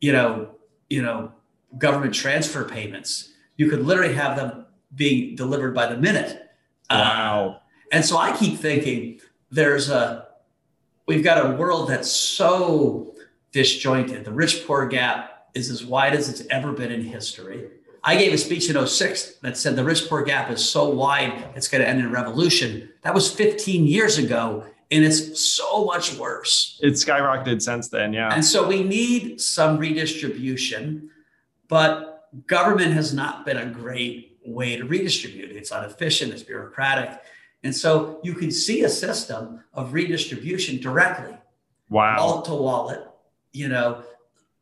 you 0.00 0.12
know, 0.12 0.54
you 0.88 1.02
know, 1.02 1.32
government 1.76 2.14
transfer 2.14 2.64
payments. 2.64 3.32
You 3.56 3.68
could 3.68 3.84
literally 3.84 4.14
have 4.14 4.36
them 4.36 4.66
being 4.94 5.34
delivered 5.34 5.74
by 5.74 5.86
the 5.86 5.96
minute. 5.96 6.50
Wow. 6.90 7.48
Uh, 7.48 7.58
and 7.92 8.04
so 8.04 8.16
I 8.16 8.36
keep 8.36 8.58
thinking 8.58 9.20
there's 9.50 9.90
a 9.90 10.27
we've 11.08 11.24
got 11.24 11.44
a 11.44 11.56
world 11.56 11.88
that's 11.88 12.12
so 12.12 13.14
disjointed. 13.50 14.24
The 14.24 14.32
rich 14.32 14.64
poor 14.66 14.86
gap 14.86 15.48
is 15.54 15.70
as 15.70 15.84
wide 15.84 16.14
as 16.14 16.28
it's 16.28 16.46
ever 16.50 16.72
been 16.72 16.92
in 16.92 17.02
history. 17.02 17.70
I 18.04 18.16
gave 18.16 18.32
a 18.32 18.38
speech 18.38 18.70
in 18.70 18.86
06 18.86 19.38
that 19.42 19.56
said 19.56 19.74
the 19.74 19.82
rich 19.82 20.08
poor 20.08 20.22
gap 20.22 20.50
is 20.50 20.66
so 20.66 20.88
wide 20.88 21.32
it's 21.56 21.66
going 21.66 21.82
to 21.82 21.88
end 21.88 21.98
in 21.98 22.06
a 22.06 22.10
revolution. 22.10 22.90
That 23.02 23.14
was 23.14 23.32
15 23.32 23.86
years 23.86 24.18
ago, 24.18 24.64
and 24.90 25.04
it's 25.04 25.40
so 25.40 25.86
much 25.86 26.14
worse. 26.16 26.78
It's 26.82 27.04
skyrocketed 27.04 27.60
since 27.60 27.88
then, 27.88 28.12
yeah. 28.12 28.32
And 28.32 28.44
so 28.44 28.68
we 28.68 28.84
need 28.84 29.40
some 29.40 29.78
redistribution, 29.78 31.10
but 31.68 32.28
government 32.46 32.92
has 32.92 33.12
not 33.12 33.44
been 33.44 33.56
a 33.56 33.66
great 33.66 34.38
way 34.44 34.76
to 34.76 34.84
redistribute. 34.84 35.50
It's 35.52 35.72
inefficient, 35.72 36.32
it's 36.32 36.42
bureaucratic. 36.42 37.18
And 37.64 37.74
so 37.74 38.20
you 38.22 38.34
can 38.34 38.50
see 38.50 38.84
a 38.84 38.88
system 38.88 39.62
of 39.74 39.92
redistribution 39.92 40.80
directly. 40.80 41.36
Wow. 41.90 42.16
Wallet 42.18 42.44
to 42.46 42.54
wallet, 42.54 43.08
you 43.52 43.68
know, 43.68 44.02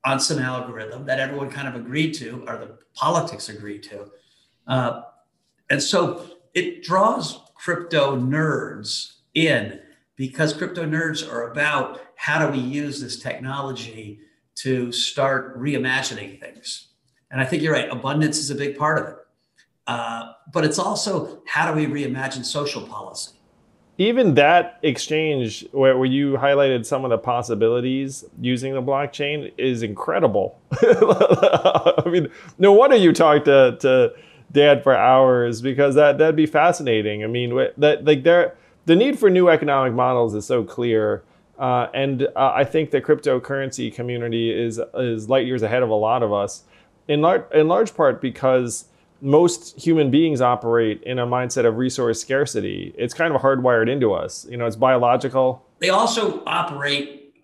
on 0.04 0.20
some 0.20 0.38
algorithm 0.38 1.04
that 1.06 1.18
everyone 1.18 1.50
kind 1.50 1.68
of 1.68 1.74
agreed 1.74 2.12
to, 2.14 2.44
or 2.46 2.56
the 2.56 2.78
politics 2.94 3.48
agreed 3.48 3.82
to. 3.82 4.06
Uh, 4.66 5.02
and 5.68 5.82
so 5.82 6.24
it 6.54 6.82
draws 6.82 7.40
crypto 7.54 8.16
nerds 8.16 9.16
in 9.34 9.80
because 10.14 10.54
crypto 10.54 10.86
nerds 10.86 11.28
are 11.28 11.50
about 11.50 12.00
how 12.16 12.44
do 12.44 12.52
we 12.52 12.58
use 12.58 13.00
this 13.00 13.18
technology 13.18 14.20
to 14.54 14.90
start 14.90 15.58
reimagining 15.58 16.40
things. 16.40 16.88
And 17.30 17.40
I 17.40 17.44
think 17.44 17.62
you're 17.62 17.74
right, 17.74 17.90
abundance 17.90 18.38
is 18.38 18.50
a 18.50 18.54
big 18.54 18.78
part 18.78 18.98
of 18.98 19.08
it. 19.08 19.18
Uh, 19.86 20.32
but 20.52 20.64
it's 20.64 20.78
also 20.78 21.40
how 21.46 21.72
do 21.72 21.76
we 21.76 21.86
reimagine 21.86 22.44
social 22.44 22.82
policy? 22.86 23.36
even 23.98 24.34
that 24.34 24.78
exchange 24.82 25.66
where, 25.72 25.96
where 25.96 26.06
you 26.06 26.34
highlighted 26.34 26.84
some 26.84 27.04
of 27.04 27.10
the 27.10 27.18
possibilities 27.18 28.24
using 28.40 28.74
the 28.74 28.82
blockchain 28.82 29.52
is 29.56 29.82
incredible. 29.82 30.60
I 30.82 32.02
mean, 32.06 32.28
no 32.58 32.72
wonder 32.72 32.96
you 32.96 33.12
talked 33.12 33.46
to, 33.46 33.76
to 33.80 34.12
Dan 34.52 34.82
for 34.82 34.94
hours 34.94 35.62
because 35.62 35.94
that 35.94 36.18
that'd 36.18 36.36
be 36.36 36.46
fascinating. 36.46 37.24
I 37.24 37.26
mean, 37.26 37.56
that 37.78 38.04
like 38.04 38.22
there, 38.22 38.56
the 38.84 38.94
need 38.94 39.18
for 39.18 39.30
new 39.30 39.48
economic 39.48 39.94
models 39.94 40.34
is 40.34 40.44
so 40.44 40.62
clear, 40.62 41.24
uh, 41.58 41.88
and 41.94 42.28
uh, 42.36 42.52
I 42.54 42.64
think 42.64 42.90
the 42.90 43.00
cryptocurrency 43.00 43.92
community 43.92 44.52
is 44.52 44.80
is 44.94 45.28
light 45.28 45.46
years 45.46 45.62
ahead 45.62 45.82
of 45.82 45.88
a 45.88 45.94
lot 45.94 46.22
of 46.22 46.32
us, 46.32 46.64
in 47.08 47.22
large 47.22 47.44
in 47.52 47.66
large 47.66 47.94
part 47.94 48.20
because 48.20 48.84
most 49.20 49.78
human 49.78 50.10
beings 50.10 50.40
operate 50.40 51.02
in 51.04 51.18
a 51.18 51.26
mindset 51.26 51.66
of 51.66 51.76
resource 51.76 52.20
scarcity. 52.20 52.94
It's 52.96 53.14
kind 53.14 53.34
of 53.34 53.40
hardwired 53.40 53.90
into 53.90 54.12
us. 54.12 54.46
You 54.48 54.56
know, 54.56 54.66
it's 54.66 54.76
biological. 54.76 55.66
They 55.78 55.90
also 55.90 56.42
operate 56.46 57.34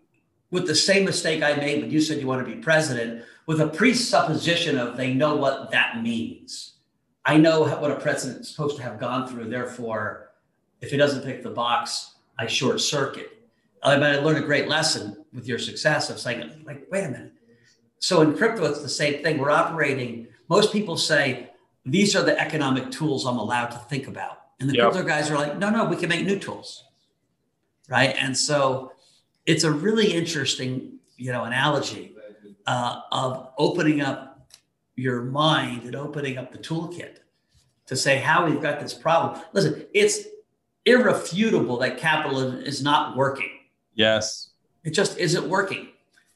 with 0.50 0.66
the 0.66 0.74
same 0.74 1.04
mistake 1.04 1.42
I 1.42 1.54
made 1.54 1.80
when 1.82 1.90
you 1.90 2.00
said 2.00 2.20
you 2.20 2.26
want 2.26 2.46
to 2.46 2.54
be 2.54 2.60
president, 2.60 3.24
with 3.46 3.60
a 3.60 3.68
presupposition 3.68 4.78
of 4.78 4.96
they 4.96 5.14
know 5.14 5.34
what 5.34 5.70
that 5.70 6.02
means. 6.02 6.74
I 7.24 7.38
know 7.38 7.62
what 7.62 7.90
a 7.90 7.96
president 7.96 8.42
is 8.42 8.50
supposed 8.50 8.76
to 8.76 8.82
have 8.82 9.00
gone 9.00 9.26
through. 9.26 9.48
Therefore, 9.48 10.30
if 10.80 10.90
he 10.90 10.96
doesn't 10.96 11.24
pick 11.24 11.42
the 11.42 11.50
box, 11.50 12.16
I 12.38 12.46
short 12.46 12.80
circuit. 12.80 13.30
I 13.82 13.94
mean, 13.94 14.04
I 14.04 14.16
learned 14.16 14.38
a 14.38 14.46
great 14.46 14.68
lesson 14.68 15.24
with 15.32 15.46
your 15.46 15.58
success 15.58 16.10
of 16.10 16.18
saying, 16.18 16.62
like, 16.64 16.86
wait 16.90 17.04
a 17.04 17.08
minute. 17.08 17.32
So 17.98 18.20
in 18.20 18.36
crypto, 18.36 18.64
it's 18.64 18.82
the 18.82 18.88
same 18.88 19.22
thing. 19.22 19.38
We're 19.38 19.50
operating. 19.50 20.28
Most 20.48 20.72
people 20.72 20.96
say, 20.96 21.50
these 21.84 22.14
are 22.14 22.22
the 22.22 22.38
economic 22.38 22.90
tools 22.90 23.26
I'm 23.26 23.38
allowed 23.38 23.68
to 23.68 23.78
think 23.78 24.06
about. 24.06 24.38
And 24.60 24.68
the 24.70 24.74
Yep. 24.74 24.92
crypto 24.92 25.08
guys 25.08 25.30
are 25.30 25.36
like, 25.36 25.58
no, 25.58 25.70
no, 25.70 25.84
we 25.86 25.96
can 25.96 26.08
make 26.08 26.24
new 26.24 26.38
tools. 26.38 26.84
Right. 27.88 28.14
And 28.18 28.36
so 28.36 28.92
it's 29.46 29.64
a 29.64 29.70
really 29.70 30.12
interesting, 30.12 30.98
you 31.16 31.32
know, 31.32 31.44
analogy 31.44 32.16
uh, 32.66 33.00
of 33.10 33.48
opening 33.58 34.00
up 34.00 34.48
your 34.94 35.22
mind 35.22 35.82
and 35.82 35.96
opening 35.96 36.38
up 36.38 36.52
the 36.52 36.58
toolkit 36.58 37.16
to 37.86 37.96
say 37.96 38.18
how 38.18 38.46
we've 38.46 38.62
got 38.62 38.80
this 38.80 38.94
problem. 38.94 39.42
Listen, 39.52 39.84
it's 39.92 40.20
irrefutable 40.84 41.78
that 41.78 41.98
capitalism 41.98 42.60
is 42.60 42.82
not 42.82 43.16
working. 43.16 43.50
Yes. 43.94 44.50
It 44.84 44.90
just 44.90 45.18
isn't 45.18 45.48
working. 45.48 45.88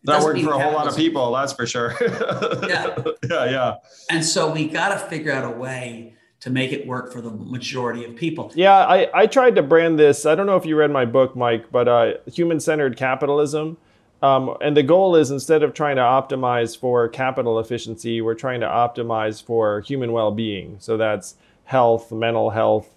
It 0.06 0.12
Not 0.12 0.22
working 0.22 0.44
for 0.44 0.52
a 0.52 0.62
whole 0.62 0.72
lot 0.72 0.86
of 0.86 0.96
people, 0.96 1.32
that's 1.32 1.52
for 1.52 1.66
sure. 1.66 1.94
Yeah. 2.68 2.96
Yeah, 3.28 3.44
yeah. 3.50 3.74
And 4.10 4.24
so 4.24 4.52
we 4.52 4.68
got 4.68 4.90
to 4.90 4.98
figure 5.08 5.32
out 5.32 5.44
a 5.44 5.50
way 5.50 6.14
to 6.40 6.50
make 6.50 6.72
it 6.72 6.86
work 6.86 7.12
for 7.12 7.20
the 7.20 7.30
majority 7.30 8.04
of 8.04 8.14
people. 8.14 8.52
Yeah, 8.54 8.76
I, 8.76 9.08
I 9.14 9.26
tried 9.26 9.56
to 9.56 9.62
brand 9.62 9.98
this. 9.98 10.24
I 10.26 10.34
don't 10.34 10.46
know 10.46 10.56
if 10.56 10.64
you 10.64 10.76
read 10.76 10.90
my 10.90 11.04
book, 11.04 11.34
Mike, 11.34 11.72
but 11.72 11.88
uh, 11.88 12.12
human 12.26 12.60
centered 12.60 12.96
capitalism. 12.96 13.78
Um, 14.22 14.56
and 14.60 14.76
the 14.76 14.82
goal 14.82 15.16
is 15.16 15.30
instead 15.30 15.62
of 15.62 15.74
trying 15.74 15.96
to 15.96 16.02
optimize 16.02 16.78
for 16.78 17.08
capital 17.08 17.58
efficiency, 17.58 18.20
we're 18.20 18.34
trying 18.34 18.60
to 18.60 18.66
optimize 18.66 19.42
for 19.42 19.80
human 19.80 20.12
well 20.12 20.30
being. 20.30 20.76
So 20.78 20.96
that's 20.96 21.34
health, 21.64 22.12
mental 22.12 22.50
health, 22.50 22.88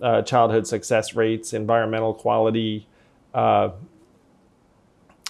uh, 0.00 0.22
childhood 0.22 0.66
success 0.66 1.14
rates, 1.14 1.52
environmental 1.52 2.14
quality, 2.14 2.86
uh, 3.34 3.70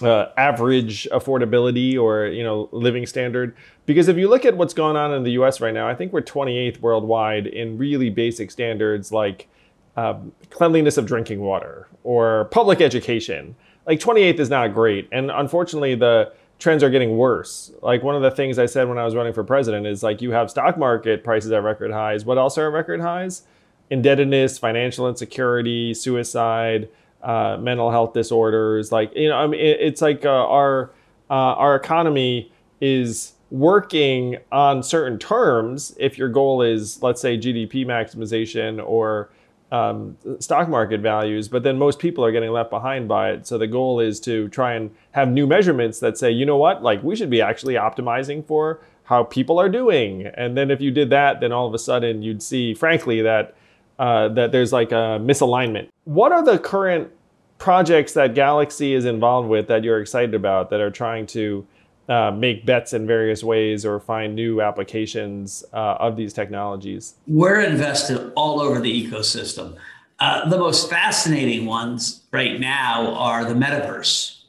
uh, 0.03 0.29
average 0.37 1.07
affordability 1.11 1.97
or 1.97 2.27
you 2.27 2.43
know 2.43 2.69
living 2.71 3.05
standard. 3.05 3.55
Because 3.85 4.07
if 4.07 4.17
you 4.17 4.29
look 4.29 4.45
at 4.45 4.55
what's 4.55 4.73
going 4.73 4.95
on 4.95 5.13
in 5.13 5.23
the 5.23 5.31
US 5.31 5.61
right 5.61 5.73
now 5.73 5.87
I 5.87 5.95
think 5.95 6.13
we're 6.13 6.21
28th 6.21 6.79
worldwide 6.81 7.47
in 7.47 7.77
really 7.77 8.09
basic 8.09 8.51
standards 8.51 9.11
like 9.11 9.47
um, 9.95 10.31
cleanliness 10.49 10.97
of 10.97 11.05
drinking 11.05 11.41
water 11.41 11.87
or 12.03 12.45
public 12.45 12.81
education. 12.81 13.55
Like 13.85 13.99
28th 13.99 14.39
is 14.39 14.49
not 14.49 14.73
great. 14.73 15.07
And 15.11 15.29
unfortunately 15.29 15.95
the 15.95 16.33
trends 16.59 16.83
are 16.83 16.89
getting 16.89 17.17
worse. 17.17 17.71
Like 17.81 18.03
one 18.03 18.15
of 18.15 18.21
the 18.21 18.31
things 18.31 18.57
I 18.57 18.65
said 18.65 18.87
when 18.87 18.97
I 18.97 19.05
was 19.05 19.15
running 19.15 19.33
for 19.33 19.43
president 19.43 19.85
is 19.85 20.01
like 20.01 20.21
you 20.21 20.31
have 20.31 20.49
stock 20.49 20.77
market 20.77 21.23
prices 21.23 21.51
at 21.51 21.63
record 21.63 21.91
highs. 21.91 22.25
What 22.25 22.37
else 22.37 22.57
are 22.57 22.67
at 22.67 22.73
record 22.73 23.01
highs? 23.01 23.43
Indebtedness 23.89 24.57
financial 24.57 25.07
insecurity 25.07 25.93
suicide 25.93 26.89
uh, 27.23 27.57
mental 27.59 27.89
health 27.89 28.13
disorders. 28.13 28.91
Like 28.91 29.15
you 29.15 29.29
know, 29.29 29.37
I 29.37 29.47
mean, 29.47 29.59
it, 29.59 29.79
it's 29.79 30.01
like 30.01 30.25
uh, 30.25 30.29
our 30.29 30.91
uh, 31.29 31.33
our 31.33 31.75
economy 31.75 32.51
is 32.81 33.33
working 33.49 34.37
on 34.51 34.83
certain 34.83 35.17
terms. 35.17 35.95
If 35.99 36.17
your 36.17 36.29
goal 36.29 36.61
is, 36.61 37.01
let's 37.01 37.21
say, 37.21 37.37
GDP 37.37 37.85
maximization 37.85 38.83
or 38.85 39.29
um, 39.71 40.17
stock 40.39 40.69
market 40.69 41.01
values, 41.01 41.47
but 41.47 41.63
then 41.63 41.77
most 41.77 41.97
people 41.97 42.23
are 42.23 42.31
getting 42.31 42.51
left 42.51 42.69
behind 42.69 43.07
by 43.07 43.31
it. 43.31 43.47
So 43.47 43.57
the 43.57 43.67
goal 43.67 43.99
is 43.99 44.19
to 44.21 44.47
try 44.49 44.73
and 44.73 44.91
have 45.11 45.29
new 45.29 45.47
measurements 45.47 45.99
that 45.99 46.17
say, 46.17 46.29
you 46.29 46.45
know 46.45 46.57
what, 46.57 46.83
like 46.83 47.01
we 47.03 47.15
should 47.15 47.29
be 47.29 47.41
actually 47.41 47.75
optimizing 47.75 48.45
for 48.45 48.81
how 49.05 49.23
people 49.23 49.59
are 49.59 49.69
doing. 49.69 50.27
And 50.27 50.55
then 50.55 50.69
if 50.69 50.79
you 50.79 50.91
did 50.91 51.09
that, 51.09 51.39
then 51.39 51.51
all 51.51 51.67
of 51.67 51.73
a 51.73 51.79
sudden 51.79 52.21
you'd 52.21 52.43
see, 52.43 52.73
frankly, 52.73 53.21
that 53.21 53.55
uh, 53.99 54.29
that 54.29 54.51
there's 54.51 54.73
like 54.73 54.91
a 54.91 55.19
misalignment. 55.21 55.89
What 56.05 56.31
are 56.31 56.43
the 56.43 56.59
current 56.59 57.11
projects 57.57 58.13
that 58.13 58.35
Galaxy 58.35 58.93
is 58.93 59.05
involved 59.05 59.47
with 59.47 59.67
that 59.67 59.83
you're 59.83 60.01
excited 60.01 60.35
about 60.35 60.69
that 60.69 60.81
are 60.81 60.91
trying 60.91 61.25
to 61.27 61.65
uh, 62.09 62.31
make 62.31 62.65
bets 62.65 62.93
in 62.93 63.07
various 63.07 63.43
ways 63.43 63.85
or 63.85 63.99
find 63.99 64.35
new 64.35 64.61
applications 64.61 65.63
uh, 65.73 65.95
of 65.99 66.17
these 66.17 66.33
technologies? 66.33 67.15
We're 67.27 67.61
invested 67.61 68.33
all 68.35 68.59
over 68.59 68.81
the 68.81 69.07
ecosystem. 69.07 69.77
Uh, 70.19 70.47
the 70.49 70.57
most 70.57 70.89
fascinating 70.89 71.65
ones 71.65 72.23
right 72.31 72.59
now 72.59 73.13
are 73.15 73.45
the 73.45 73.53
metaverse, 73.53 74.41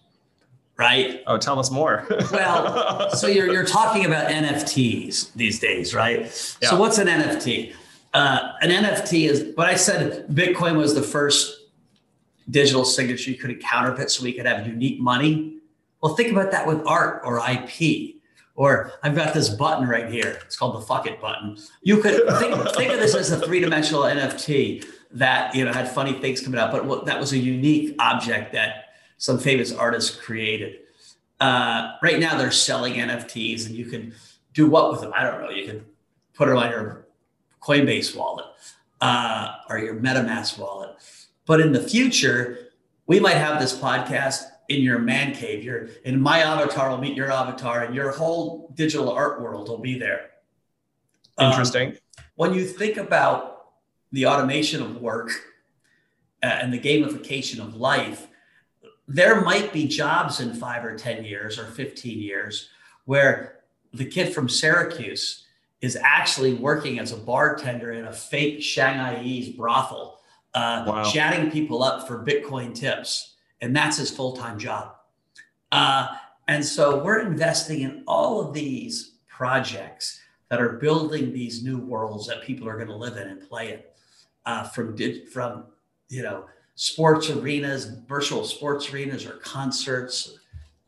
right? 0.77 1.23
Oh, 1.27 1.39
tell 1.39 1.59
us 1.59 1.71
more. 1.71 2.07
Well, 2.33 3.11
so 3.11 3.29
you're, 3.29 3.53
you're 3.53 3.65
talking 3.65 4.05
about 4.05 4.31
NFTs 4.31 5.33
these 5.35 5.61
days, 5.61 5.95
right? 5.95 6.23
Yeah. 6.61 6.71
So 6.71 6.77
what's 6.79 6.99
an 6.99 7.07
NFT? 7.07 7.75
Uh, 8.15 8.53
an 8.63 8.71
NFT 8.71 9.29
is 9.29 9.55
what 9.57 9.67
I 9.67 9.75
said. 9.75 10.29
Bitcoin 10.29 10.77
was 10.77 10.95
the 10.95 11.03
first 11.03 11.63
digital 12.49 12.85
signature 12.85 13.31
you 13.31 13.37
could 13.37 13.61
counterfeit, 13.61 14.11
so 14.11 14.23
we 14.23 14.33
could 14.33 14.47
have 14.47 14.67
unique 14.67 15.01
money. 15.01 15.59
Well, 16.01 16.15
think 16.15 16.31
about 16.31 16.53
that 16.53 16.67
with 16.67 16.87
art 16.87 17.23
or 17.25 17.39
IP. 17.39 18.15
Or 18.57 18.93
I've 19.03 19.17
got 19.17 19.35
this 19.35 19.49
button 19.49 19.89
right 19.89 20.09
here. 20.09 20.39
It's 20.47 20.57
called 20.57 20.77
the 20.77 20.87
fuck 20.87 21.09
it 21.09 21.21
button. 21.21 21.59
You 21.83 22.01
could 22.01 22.25
think, 22.39 22.55
think 22.77 22.93
of 22.93 23.01
this 23.01 23.17
as 23.17 23.33
a 23.33 23.41
three-dimensional 23.41 24.03
NFT 24.03 24.87
that 25.11 25.55
you 25.57 25.65
know 25.65 25.73
had 25.73 25.89
funny 25.89 26.13
things 26.13 26.41
coming 26.41 26.61
out, 26.61 26.71
but 26.71 27.07
that 27.07 27.19
was 27.19 27.33
a 27.33 27.39
unique 27.39 27.97
object 27.99 28.53
that 28.53 28.95
some 29.19 29.41
famous 29.41 29.73
artist 29.73 30.21
created. 30.21 30.77
Uh, 31.41 31.93
right 32.01 32.21
now, 32.21 32.39
they're 32.39 32.53
selling 32.53 32.95
NFTs, 32.95 33.67
and 33.67 33.75
you 33.75 33.87
can 33.87 34.15
do 34.53 34.69
what 34.69 34.93
with 34.93 35.01
them? 35.01 35.13
I 35.17 35.25
don't 35.25 35.41
know. 35.43 35.51
You 35.51 35.67
can 35.67 35.85
put 36.35 36.49
it 36.49 36.55
on 36.55 36.71
your 36.71 37.04
Coinbase 37.65 38.15
wallet 38.15 38.47
uh, 39.01 39.57
or 39.69 39.79
your 39.79 39.95
MetaMask 39.97 40.59
wallet. 40.59 40.97
But 41.47 41.61
in 41.61 41.73
the 41.73 41.81
future, 41.81 42.71
we 43.07 43.21
might 43.21 43.37
have 43.37 43.61
this 43.61 43.77
podcast 43.77 44.45
in 44.69 44.83
your 44.83 44.99
man 44.99 45.35
cave. 45.35 45.63
Your 45.63 45.89
in 46.05 46.21
my 46.21 46.39
avatar 46.41 46.91
will 46.91 46.99
meet 46.99 47.17
your 47.17 47.31
avatar, 47.31 47.83
and 47.83 47.95
your 47.95 48.13
whole 48.13 48.73
digital 48.75 49.11
art 49.11 49.43
world 49.43 49.69
will 49.69 49.79
be 49.79 49.99
there. 49.99 50.31
Um, 51.37 51.51
Interesting. 51.51 51.97
when 52.37 52.55
you 52.55 52.65
think 52.65 52.97
about 52.97 53.67
the 54.13 54.27
automation 54.27 54.81
of 54.81 55.01
work 55.01 55.31
uh, 56.43 56.47
and 56.47 56.73
the 56.73 56.79
gamification 56.79 57.59
of 57.59 57.75
life, 57.75 58.29
there 59.09 59.41
might 59.43 59.73
be 59.73 59.87
jobs 59.87 60.41
in 60.41 60.55
five 60.55 60.85
or 60.85 60.97
10 60.97 61.25
years 61.25 61.59
or 61.59 61.67
15 61.67 62.19
years 62.21 62.69
where 63.05 63.61
the 63.93 64.05
kid 64.05 64.33
from 64.33 64.49
Syracuse 64.49 65.44
is 65.85 65.99
actually 66.03 66.55
working 66.55 66.99
as 66.99 67.13
a 67.13 67.17
bartender 67.17 67.93
in 67.93 68.07
a 68.07 68.13
fake 68.13 68.61
Shanghaiese 68.61 69.55
brothel, 69.55 70.21
uh, 70.55 70.85
Wow. 70.87 71.11
chatting 71.13 71.51
people 71.51 71.83
up 71.83 72.09
for 72.09 72.25
Bitcoin 72.25 72.75
tips. 72.75 73.35
And 73.61 73.77
that's 73.77 73.99
his 73.99 74.11
full 74.11 74.35
time 74.35 74.59
job. 74.59 74.95
Uh, 75.71 76.09
and 76.49 76.65
so 76.65 77.05
we're 77.05 77.21
investing 77.21 77.81
in 77.83 78.03
all 78.07 78.41
of 78.41 78.55
these 78.55 79.17
projects 79.29 80.21
that 80.49 80.59
are 80.61 80.71
building 80.79 81.35
these 81.35 81.63
new 81.63 81.79
worlds 81.79 82.27
that 82.29 82.43
people 82.43 82.67
are 82.67 82.77
going 82.77 82.89
to 82.89 82.97
live 82.97 83.19
in 83.19 83.29
and 83.29 83.47
play 83.47 83.73
in 83.75 83.81
uh, 84.47 84.63
from 84.65 84.97
from 85.33 85.65
you 86.09 86.23
know 86.23 86.45
sports 86.77 87.29
arenas, 87.29 87.87
virtual 88.09 88.45
sports 88.45 88.91
arenas, 88.93 89.27
or 89.27 89.35
concerts. 89.39 90.39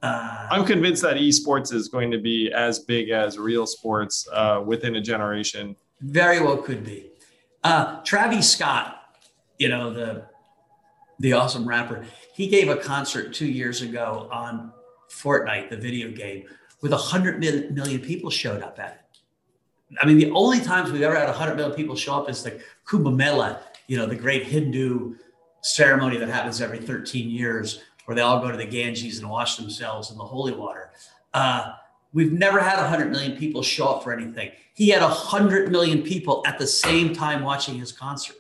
Uh, 0.03 0.47
I'm 0.51 0.65
convinced 0.65 1.03
that 1.03 1.17
esports 1.17 1.73
is 1.73 1.89
going 1.89 2.11
to 2.11 2.19
be 2.19 2.53
as 2.53 2.81
big 2.81 3.11
as 3.11 3.39
real 3.39 3.67
sports 3.67 4.29
uh, 4.33 4.63
within 4.65 4.97
a 4.97 5.01
generation. 5.01 5.75
very 6.01 6.41
well 6.41 6.59
could 6.59 6.85
be. 6.85 7.11
Uh, 7.65 8.01
Travis 8.03 8.51
Scott, 8.51 9.03
you 9.59 9.69
know 9.69 9.93
the 9.93 10.25
the 11.19 11.33
awesome 11.33 11.67
rapper, 11.67 12.05
he 12.35 12.47
gave 12.47 12.69
a 12.69 12.77
concert 12.77 13.33
two 13.33 13.47
years 13.47 13.81
ago 13.81 14.29
on 14.31 14.71
Fortnite, 15.11 15.71
the 15.71 15.77
video 15.77 16.11
game, 16.11 16.45
with 16.83 16.93
a 16.93 16.97
hundred 16.97 17.41
people 18.03 18.31
showed 18.31 18.63
up 18.63 18.79
at 18.79 18.93
it. 18.93 19.99
I 20.01 20.07
mean, 20.07 20.19
the 20.19 20.31
only 20.33 20.61
times 20.61 20.91
we've 20.91 21.03
ever 21.03 21.17
had 21.17 21.29
100 21.29 21.55
million 21.55 21.77
people 21.77 21.95
show 21.97 22.17
up 22.17 22.29
is 22.29 22.43
the 22.43 22.61
Kumbh 22.87 23.15
Mela, 23.15 23.61
you 23.87 23.97
know, 23.97 24.07
the 24.07 24.17
great 24.17 24.45
Hindu 24.45 25.15
ceremony 25.63 26.17
that 26.17 26.29
happens 26.29 26.61
every 26.61 26.79
13 26.79 27.31
years, 27.31 27.83
where 28.07 28.15
they 28.15 28.23
all 28.23 28.41
go 28.41 28.51
to 28.51 28.57
the 28.57 28.67
Ganges 28.67 29.19
and 29.19 29.29
wash 29.29 29.57
themselves 29.57 30.11
in 30.11 30.17
the 30.17 30.25
holy 30.25 30.53
water. 30.53 30.91
Uh, 31.35 31.73
we've 32.13 32.33
never 32.33 32.61
had 32.61 32.81
100 32.81 33.11
million 33.11 33.37
people 33.37 33.63
show 33.63 33.89
up 33.89 34.03
for 34.03 34.13
anything. 34.13 34.51
He 34.75 34.89
had 34.89 35.03
100 35.03 35.71
million 35.71 36.03
people 36.03 36.43
at 36.47 36.59
the 36.59 36.67
same 36.67 37.15
time 37.15 37.43
watching 37.43 37.79
his 37.79 37.93
concert. 37.93 38.37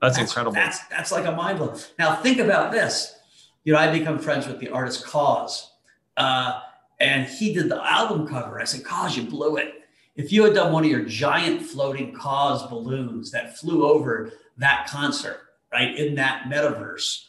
That's, 0.00 0.18
incredible. 0.18 0.52
That's 0.52 0.86
that's 0.88 1.10
like 1.10 1.24
a 1.24 1.32
mind 1.32 1.58
blow. 1.58 1.74
Now 1.98 2.16
think 2.16 2.38
about 2.38 2.70
this. 2.70 3.18
You 3.64 3.72
know, 3.72 3.78
I 3.78 3.90
become 3.90 4.18
friends 4.18 4.46
with 4.46 4.60
the 4.60 4.68
artist 4.68 5.06
KAWS, 5.06 5.72
uh, 6.16 6.60
and 7.00 7.26
he 7.26 7.52
did 7.52 7.68
the 7.68 7.82
album 7.84 8.26
cover. 8.26 8.60
I 8.60 8.64
said, 8.64 8.84
KAWS, 8.84 9.16
you 9.16 9.22
blew 9.24 9.56
it. 9.56 9.82
If 10.14 10.32
you 10.32 10.44
had 10.44 10.54
done 10.54 10.72
one 10.72 10.84
of 10.84 10.90
your 10.90 11.04
giant 11.04 11.62
floating 11.62 12.14
KAWS 12.14 12.68
balloons 12.68 13.30
that 13.32 13.58
flew 13.58 13.86
over 13.86 14.32
that 14.58 14.86
concert, 14.88 15.40
right 15.72 15.96
in 15.96 16.14
that 16.14 16.44
metaverse, 16.44 17.25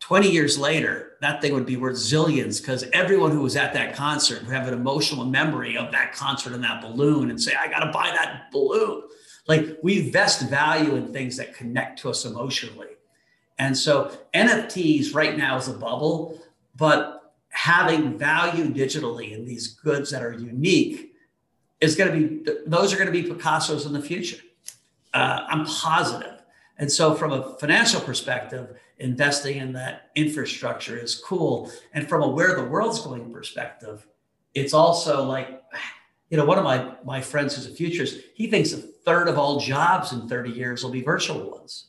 20 0.00 0.30
years 0.30 0.58
later, 0.58 1.12
that 1.20 1.40
thing 1.40 1.52
would 1.52 1.66
be 1.66 1.76
worth 1.76 1.96
zillions 1.96 2.60
because 2.60 2.84
everyone 2.92 3.30
who 3.30 3.42
was 3.42 3.54
at 3.54 3.72
that 3.74 3.94
concert 3.94 4.42
would 4.42 4.52
have 4.52 4.66
an 4.66 4.74
emotional 4.74 5.24
memory 5.24 5.76
of 5.76 5.92
that 5.92 6.12
concert 6.12 6.52
and 6.52 6.64
that 6.64 6.82
balloon 6.82 7.30
and 7.30 7.40
say, 7.40 7.52
I 7.54 7.68
got 7.68 7.80
to 7.80 7.92
buy 7.92 8.10
that 8.16 8.50
balloon. 8.50 9.02
Like 9.46 9.78
we 9.82 10.10
vest 10.10 10.48
value 10.48 10.96
in 10.96 11.12
things 11.12 11.36
that 11.36 11.54
connect 11.54 12.00
to 12.00 12.10
us 12.10 12.24
emotionally. 12.24 12.88
And 13.58 13.76
so 13.76 14.16
NFTs 14.32 15.14
right 15.14 15.36
now 15.36 15.58
is 15.58 15.68
a 15.68 15.74
bubble, 15.74 16.40
but 16.76 17.34
having 17.50 18.16
value 18.16 18.72
digitally 18.72 19.32
in 19.32 19.44
these 19.44 19.68
goods 19.68 20.10
that 20.10 20.22
are 20.22 20.32
unique 20.32 21.14
is 21.80 21.94
going 21.94 22.10
to 22.10 22.26
be 22.26 22.52
those 22.66 22.92
are 22.92 22.96
going 22.96 23.12
to 23.12 23.12
be 23.12 23.22
Picasso's 23.22 23.86
in 23.86 23.92
the 23.92 24.00
future. 24.00 24.38
Uh, 25.12 25.44
I'm 25.48 25.66
positive. 25.66 26.29
And 26.80 26.90
so, 26.90 27.14
from 27.14 27.32
a 27.32 27.56
financial 27.58 28.00
perspective, 28.00 28.80
investing 28.98 29.58
in 29.58 29.74
that 29.74 30.10
infrastructure 30.14 30.98
is 30.98 31.14
cool. 31.14 31.70
And 31.92 32.08
from 32.08 32.22
a 32.22 32.28
where 32.28 32.56
the 32.56 32.64
world's 32.64 33.02
going 33.02 33.30
perspective, 33.30 34.06
it's 34.54 34.72
also 34.72 35.22
like, 35.22 35.62
you 36.30 36.38
know, 36.38 36.46
one 36.46 36.56
of 36.56 36.64
my 36.64 36.94
my 37.04 37.20
friends 37.20 37.54
who's 37.54 37.66
a 37.66 37.70
futurist, 37.70 38.20
he 38.34 38.46
thinks 38.46 38.72
a 38.72 38.78
third 38.78 39.28
of 39.28 39.38
all 39.38 39.60
jobs 39.60 40.12
in 40.12 40.26
30 40.26 40.50
years 40.50 40.82
will 40.82 40.90
be 40.90 41.02
virtual 41.02 41.50
ones. 41.50 41.88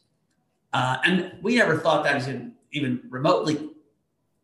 Uh, 0.73 0.97
and 1.05 1.33
we 1.41 1.55
never 1.55 1.77
thought 1.77 2.03
that 2.03 2.15
was 2.15 2.27
even, 2.27 2.53
even 2.73 3.01
remotely 3.09 3.69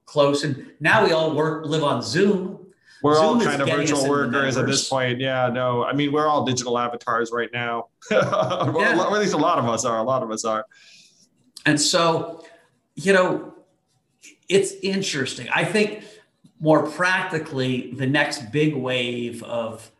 close. 0.06 0.46
And 0.46 0.72
now 0.80 1.06
we 1.06 1.12
all 1.12 1.36
work 1.36 1.66
live 1.66 1.84
on 1.84 2.02
Zoom 2.02 2.57
we're 3.02 3.16
Zoom 3.16 3.24
all 3.24 3.42
kind 3.42 3.62
of 3.62 3.70
virtual 3.70 4.10
workers 4.10 4.58
at 4.58 4.66
this 4.66 4.88
point. 4.90 5.20
Yeah, 5.20 5.50
no, 5.50 5.84
I 5.84 5.94
mean, 5.94 6.12
we're 6.12 6.28
all 6.28 6.46
digital 6.46 6.78
avatars 6.78 7.32
right 7.32 7.50
now. 7.54 7.90
yeah. 8.12 8.98
or 8.98 9.16
at 9.16 9.20
least 9.20 9.34
a 9.34 9.38
lot 9.38 9.60
of 9.60 9.66
us 9.66 9.86
are. 9.86 10.00
A 10.00 10.04
lot 10.04 10.24
of 10.24 10.32
us 10.32 10.46
are. 10.46 10.66
And 11.66 11.80
so, 11.80 12.44
you 12.96 13.14
know, 13.14 13.54
it's 14.50 14.74
interesting. 14.82 15.48
I 15.54 15.66
think 15.66 16.04
more 16.60 16.88
practically, 16.88 17.92
the 17.92 18.08
next 18.08 18.52
big 18.52 18.76
wave 18.76 19.44
of 19.44 19.92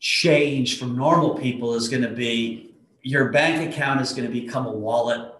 change 0.00 0.78
from 0.78 0.96
normal 0.96 1.34
people 1.36 1.74
is 1.74 1.88
going 1.88 2.02
to 2.02 2.08
be 2.08 2.74
your 3.02 3.30
bank 3.30 3.72
account 3.72 4.00
is 4.00 4.12
going 4.12 4.26
to 4.26 4.32
become 4.32 4.66
a 4.66 4.72
wallet, 4.72 5.32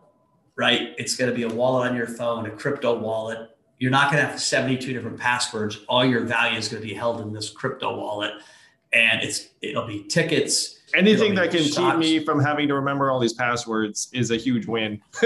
right? 0.57 0.95
It's 0.99 1.17
going 1.17 1.31
to 1.31 1.37
be 1.37 1.43
a 1.43 1.49
wallet 1.49 1.91
on 1.91 1.97
your 1.97 2.07
phone, 2.07 2.47
a 2.47 2.51
crypto 2.51 2.99
wallet 2.99 3.51
you're 3.79 3.91
not 3.91 4.11
going 4.11 4.23
to 4.23 4.31
have 4.31 4.41
72 4.41 4.93
different 4.93 5.19
passwords. 5.19 5.81
All 5.89 6.05
your 6.05 6.23
value 6.25 6.59
is 6.59 6.69
going 6.69 6.83
to 6.83 6.89
be 6.89 6.95
held 6.95 7.21
in 7.21 7.33
this 7.33 7.51
crypto 7.51 7.97
wallet, 7.97 8.33
and 8.93 9.23
it's 9.23 9.49
it'll 9.63 9.87
be 9.87 10.05
tickets. 10.05 10.81
Anything 10.95 11.35
that 11.35 11.51
can 11.51 11.65
stocks. 11.65 11.93
keep 11.93 11.99
me 11.99 12.25
from 12.25 12.41
having 12.41 12.67
to 12.69 12.75
remember 12.75 13.11
all 13.11 13.21
these 13.21 13.35
passwords 13.35 14.09
is 14.13 14.31
a 14.31 14.37
huge 14.37 14.67
win. 14.67 15.01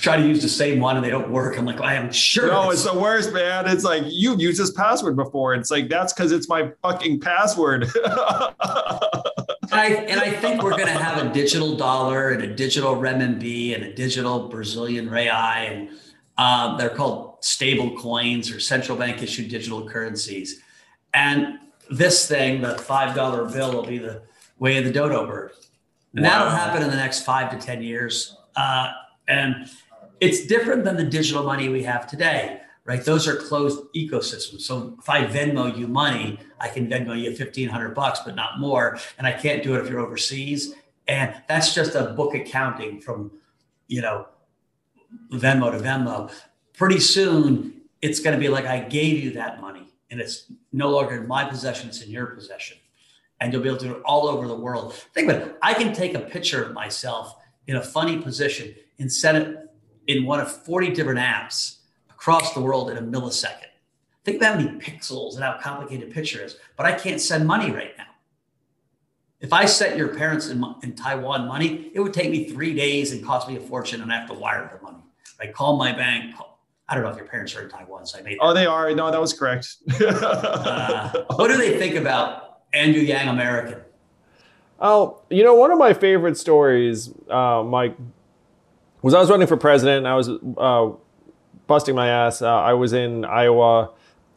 try 0.00 0.16
to 0.16 0.26
use 0.26 0.42
the 0.42 0.48
same 0.48 0.80
one 0.80 0.96
and 0.96 1.04
they 1.04 1.10
don't 1.10 1.30
work. 1.30 1.58
I'm 1.58 1.64
like, 1.64 1.80
I 1.80 1.94
am 1.94 2.12
sure. 2.12 2.48
No, 2.48 2.70
it's 2.70 2.84
the 2.84 2.98
worst, 2.98 3.32
man. 3.32 3.68
It's 3.68 3.84
like 3.84 4.04
you've 4.06 4.40
used 4.40 4.60
this 4.60 4.70
password 4.70 5.16
before. 5.16 5.54
It's 5.54 5.70
like 5.70 5.88
that's 5.88 6.12
because 6.12 6.32
it's 6.32 6.48
my 6.48 6.72
fucking 6.82 7.20
password. 7.20 7.86
and, 9.72 9.80
I, 9.80 9.86
and 9.86 10.20
I 10.20 10.30
think 10.30 10.62
we're 10.62 10.70
going 10.70 10.86
to 10.86 10.92
have 10.92 11.24
a 11.24 11.28
digital 11.32 11.76
dollar 11.76 12.30
and 12.30 12.42
a 12.42 12.54
digital 12.54 12.96
renminbi 12.96 13.74
and 13.74 13.84
a 13.84 13.94
digital 13.94 14.48
Brazilian 14.48 15.08
real, 15.10 15.32
and 15.32 15.90
um, 16.38 16.78
they're 16.78 16.90
called 16.90 17.36
stable 17.40 17.96
coins 17.98 18.50
or 18.50 18.60
central 18.60 18.96
bank 18.96 19.22
issued 19.22 19.48
digital 19.48 19.88
currencies. 19.88 20.60
And 21.14 21.58
this 21.90 22.28
thing, 22.28 22.60
the 22.60 22.78
five 22.78 23.14
dollar 23.14 23.44
bill, 23.44 23.72
will 23.72 23.86
be 23.86 23.98
the 23.98 24.22
way 24.58 24.76
of 24.78 24.84
the 24.84 24.92
dodo 24.92 25.26
bird, 25.26 25.52
and 26.14 26.24
wow. 26.24 26.30
that'll 26.30 26.50
happen 26.50 26.82
in 26.82 26.90
the 26.90 26.96
next 26.96 27.24
five 27.24 27.50
to 27.50 27.64
ten 27.64 27.82
years. 27.82 28.36
Uh, 28.56 28.92
and 29.28 29.68
it's 30.20 30.46
different 30.46 30.84
than 30.84 30.96
the 30.96 31.04
digital 31.04 31.42
money 31.42 31.68
we 31.68 31.82
have 31.82 32.06
today 32.06 32.60
right? 32.90 33.04
Those 33.04 33.28
are 33.28 33.36
closed 33.36 33.84
ecosystems. 33.94 34.62
So 34.62 34.96
if 34.98 35.08
I 35.08 35.24
Venmo 35.24 35.76
you 35.78 35.86
money, 35.86 36.40
I 36.60 36.68
can 36.68 36.88
Venmo 36.88 37.18
you 37.18 37.30
1500 37.30 37.94
bucks, 37.94 38.20
but 38.24 38.36
not 38.36 38.60
more. 38.60 38.98
And 39.18 39.26
I 39.26 39.32
can't 39.32 39.62
do 39.62 39.74
it 39.74 39.82
if 39.82 39.90
you're 39.90 40.00
overseas. 40.00 40.74
And 41.08 41.34
that's 41.48 41.74
just 41.74 41.94
a 41.94 42.12
book 42.12 42.34
accounting 42.34 43.00
from, 43.00 43.32
you 43.88 44.02
know, 44.02 44.26
Venmo 45.32 45.72
to 45.72 45.78
Venmo. 45.78 46.30
Pretty 46.74 47.00
soon, 47.00 47.80
it's 48.02 48.20
going 48.20 48.34
to 48.36 48.40
be 48.40 48.48
like 48.48 48.66
I 48.66 48.80
gave 48.80 49.22
you 49.22 49.32
that 49.32 49.60
money 49.60 49.88
and 50.10 50.20
it's 50.20 50.50
no 50.72 50.90
longer 50.90 51.20
in 51.20 51.28
my 51.28 51.44
possession, 51.44 51.88
it's 51.88 52.02
in 52.02 52.10
your 52.10 52.26
possession. 52.26 52.76
And 53.40 53.52
you'll 53.52 53.62
be 53.62 53.68
able 53.68 53.78
to 53.78 53.86
do 53.86 53.94
it 53.96 54.02
all 54.02 54.28
over 54.28 54.46
the 54.46 54.54
world. 54.54 54.94
Think 54.94 55.30
about 55.30 55.42
it. 55.42 55.56
I 55.62 55.72
can 55.72 55.94
take 55.94 56.14
a 56.14 56.20
picture 56.20 56.62
of 56.62 56.72
myself 56.72 57.36
in 57.66 57.76
a 57.76 57.82
funny 57.82 58.18
position 58.18 58.74
and 58.98 59.10
send 59.10 59.38
it 59.38 59.70
in 60.06 60.26
one 60.26 60.40
of 60.40 60.50
40 60.64 60.90
different 60.90 61.20
apps 61.20 61.76
across 62.10 62.52
the 62.52 62.60
world 62.60 62.90
in 62.90 62.98
a 62.98 63.02
millisecond. 63.02 63.69
Think 64.24 64.36
about 64.36 64.56
how 64.56 64.60
many 64.60 64.78
pixels 64.78 65.34
and 65.34 65.44
how 65.44 65.58
complicated 65.58 66.10
a 66.10 66.12
picture 66.12 66.42
is, 66.44 66.56
but 66.76 66.86
I 66.86 66.92
can't 66.92 67.20
send 67.20 67.46
money 67.46 67.70
right 67.70 67.92
now. 67.96 68.04
If 69.40 69.54
I 69.54 69.64
sent 69.64 69.96
your 69.96 70.08
parents 70.08 70.48
in, 70.48 70.62
in 70.82 70.94
Taiwan 70.94 71.48
money, 71.48 71.90
it 71.94 72.00
would 72.00 72.12
take 72.12 72.30
me 72.30 72.50
three 72.50 72.74
days 72.74 73.12
and 73.12 73.24
cost 73.24 73.48
me 73.48 73.56
a 73.56 73.60
fortune, 73.60 74.02
and 74.02 74.12
I 74.12 74.18
have 74.18 74.28
to 74.28 74.34
wire 74.34 74.70
the 74.70 74.82
money. 74.84 75.02
I 75.40 75.46
call 75.46 75.78
my 75.78 75.92
bank. 75.92 76.36
Call, 76.36 76.60
I 76.86 76.94
don't 76.94 77.04
know 77.04 77.10
if 77.10 77.16
your 77.16 77.26
parents 77.26 77.54
are 77.56 77.62
in 77.62 77.70
Taiwan, 77.70 78.04
so 78.04 78.18
I 78.18 78.22
made. 78.22 78.36
Oh, 78.40 78.52
they 78.52 78.66
are. 78.66 78.94
No, 78.94 79.10
that 79.10 79.20
was 79.20 79.32
correct. 79.32 79.76
uh, 80.02 81.24
what 81.36 81.48
do 81.48 81.56
they 81.56 81.78
think 81.78 81.94
about 81.94 82.60
Andrew 82.74 83.00
Yang 83.00 83.28
American? 83.28 83.80
Oh, 84.78 85.22
you 85.30 85.42
know, 85.42 85.54
one 85.54 85.70
of 85.70 85.78
my 85.78 85.94
favorite 85.94 86.36
stories, 86.36 87.10
uh, 87.30 87.62
Mike, 87.62 87.96
was 89.02 89.14
I 89.14 89.20
was 89.20 89.30
running 89.30 89.46
for 89.46 89.56
president. 89.56 90.06
I 90.06 90.16
was 90.16 90.28
uh, 90.28 90.90
busting 91.66 91.94
my 91.94 92.08
ass. 92.08 92.42
Uh, 92.42 92.48
I 92.48 92.74
was 92.74 92.92
in 92.92 93.24
Iowa, 93.24 93.90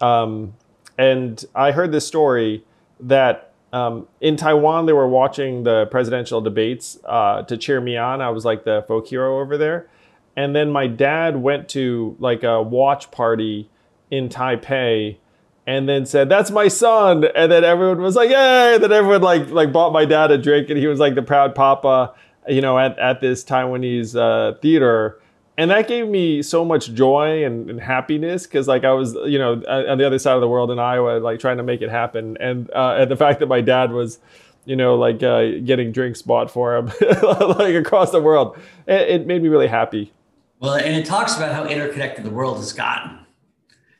um, 0.03 0.53
and 0.97 1.43
I 1.55 1.71
heard 1.71 1.91
this 1.91 2.05
story 2.05 2.65
that 2.99 3.53
um, 3.71 4.07
in 4.21 4.35
Taiwan 4.35 4.85
they 4.85 4.93
were 4.93 5.07
watching 5.07 5.63
the 5.63 5.85
presidential 5.87 6.41
debates 6.41 6.99
uh, 7.05 7.43
to 7.43 7.57
cheer 7.57 7.79
me 7.79 7.95
on. 7.97 8.21
I 8.21 8.29
was 8.29 8.43
like 8.45 8.65
the 8.65 8.83
folk 8.87 9.07
hero 9.07 9.39
over 9.39 9.57
there, 9.57 9.87
and 10.35 10.55
then 10.55 10.71
my 10.71 10.87
dad 10.87 11.37
went 11.37 11.69
to 11.69 12.15
like 12.19 12.43
a 12.43 12.61
watch 12.61 13.11
party 13.11 13.69
in 14.11 14.29
Taipei 14.29 15.17
and 15.65 15.87
then 15.87 16.05
said, 16.05 16.27
"That's 16.27 16.51
my 16.51 16.67
son," 16.67 17.25
and 17.35 17.51
then 17.51 17.63
everyone 17.63 18.01
was 18.01 18.15
like, 18.15 18.29
"Yay!" 18.29 18.77
Then 18.79 18.91
everyone 18.91 19.21
like 19.21 19.49
like 19.49 19.71
bought 19.71 19.93
my 19.93 20.03
dad 20.03 20.31
a 20.31 20.37
drink, 20.37 20.69
and 20.69 20.77
he 20.77 20.87
was 20.87 20.99
like 20.99 21.15
the 21.15 21.23
proud 21.23 21.55
papa, 21.55 22.13
you 22.47 22.61
know, 22.61 22.77
at 22.77 22.99
at 22.99 23.21
this 23.21 23.43
Taiwanese 23.43 24.15
uh, 24.19 24.57
theater 24.59 25.19
and 25.57 25.69
that 25.71 25.87
gave 25.87 26.07
me 26.07 26.41
so 26.41 26.65
much 26.65 26.93
joy 26.93 27.45
and, 27.45 27.69
and 27.69 27.79
happiness 27.79 28.47
because 28.47 28.67
like 28.67 28.83
i 28.83 28.91
was 28.91 29.13
you 29.25 29.37
know 29.37 29.53
on 29.67 29.97
the 29.97 30.05
other 30.05 30.19
side 30.19 30.35
of 30.35 30.41
the 30.41 30.47
world 30.47 30.71
in 30.71 30.79
iowa 30.79 31.19
like 31.19 31.39
trying 31.39 31.57
to 31.57 31.63
make 31.63 31.81
it 31.81 31.89
happen. 31.89 32.37
And 32.39 32.69
uh, 32.71 32.97
and 32.99 33.11
the 33.11 33.15
fact 33.15 33.39
that 33.39 33.47
my 33.47 33.61
dad 33.61 33.91
was 33.91 34.19
you 34.65 34.75
know 34.75 34.95
like 34.95 35.21
uh, 35.23 35.59
getting 35.63 35.91
drinks 35.91 36.21
bought 36.21 36.51
for 36.51 36.75
him 36.75 36.87
like 37.21 37.75
across 37.75 38.11
the 38.11 38.21
world 38.21 38.57
it, 38.87 39.09
it, 39.09 39.27
made 39.27 39.41
me 39.41 39.49
really 39.49 39.67
happy. 39.67 40.11
Well 40.59 40.75
and 40.75 40.95
it 40.95 41.05
talks 41.05 41.35
about 41.35 41.53
how 41.53 41.65
interconnected 41.65 42.23
the 42.23 42.31
world 42.31 42.57
has 42.57 42.73
gotten. 42.73 43.19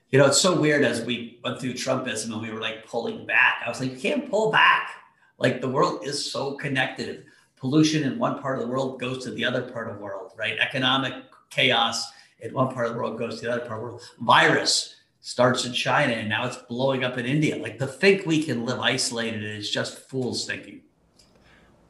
You 0.09 0.19
know 0.19 0.25
it's 0.25 0.41
so 0.41 0.59
weird 0.59 0.83
as 0.83 1.03
we 1.03 1.39
went 1.43 1.59
through 1.59 1.73
trumpism 1.73 2.31
and 2.31 2.41
we 2.41 2.51
were 2.51 2.61
like 2.61 2.85
pulling 2.85 3.25
back. 3.25 3.61
I 3.65 3.69
was 3.69 3.79
like 3.79 3.91
you 3.91 3.97
can't 3.97 4.29
pull 4.29 4.51
back. 4.51 4.91
Like 5.39 5.61
the 5.61 5.69
world 5.69 6.05
is 6.05 6.31
so 6.31 6.55
connected. 6.55 7.25
Pollution 7.57 8.03
in 8.03 8.19
one 8.19 8.41
part 8.41 8.59
of 8.59 8.65
the 8.65 8.69
world 8.69 8.99
goes 8.99 9.23
to 9.23 9.31
the 9.31 9.45
other 9.45 9.61
part 9.61 9.89
of 9.89 9.97
the 9.97 10.03
world 10.03 10.23
right? 10.37 10.57
Economic 10.59 11.13
chaos 11.53 12.11
in 12.39 12.53
one 12.53 12.73
part 12.73 12.87
of 12.87 12.93
the 12.93 12.99
world 12.99 13.17
goes 13.17 13.39
to 13.39 13.45
the 13.45 13.51
other 13.51 13.65
part 13.65 13.73
of 13.73 13.79
the 13.79 13.83
world. 13.83 14.01
Virus 14.19 14.95
starts 15.21 15.65
in 15.65 15.73
China 15.73 16.13
and 16.13 16.27
now 16.27 16.45
it's 16.45 16.57
blowing 16.57 17.03
up 17.03 17.17
in 17.17 17.25
India. 17.25 17.57
Like 17.57 17.77
to 17.79 17.87
think 17.87 18.25
we 18.25 18.43
can 18.43 18.65
live 18.65 18.79
isolated 18.79 19.43
is 19.43 19.69
just 19.69 19.97
fool's 20.09 20.45
thinking. 20.45 20.81